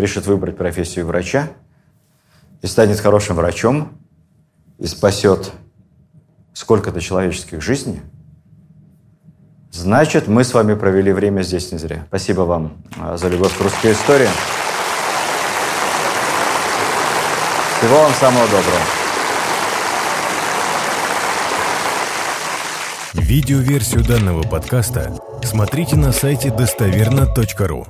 решит 0.00 0.26
выбрать 0.26 0.56
профессию 0.56 1.06
врача 1.06 1.48
и 2.62 2.66
станет 2.66 3.00
хорошим 3.00 3.36
врачом 3.36 3.92
и 4.78 4.86
спасет 4.86 5.52
сколько-то 6.52 7.00
человеческих 7.00 7.62
жизней, 7.62 8.00
значит, 9.70 10.28
мы 10.28 10.44
с 10.44 10.52
вами 10.52 10.74
провели 10.74 11.12
время 11.12 11.42
здесь 11.42 11.72
не 11.72 11.78
зря. 11.78 12.04
Спасибо 12.08 12.42
вам 12.42 12.72
а, 12.98 13.16
за 13.16 13.28
любовь 13.28 13.56
к 13.56 13.60
русской 13.60 13.92
истории. 13.92 14.28
Всего 17.78 17.96
вам 18.02 18.12
самого 18.14 18.44
доброго. 18.46 18.80
Видеоверсию 23.14 24.04
данного 24.04 24.42
подкаста 24.42 25.16
смотрите 25.44 25.96
на 25.96 26.12
сайте 26.12 26.50
достоверно.ру. 26.50 27.86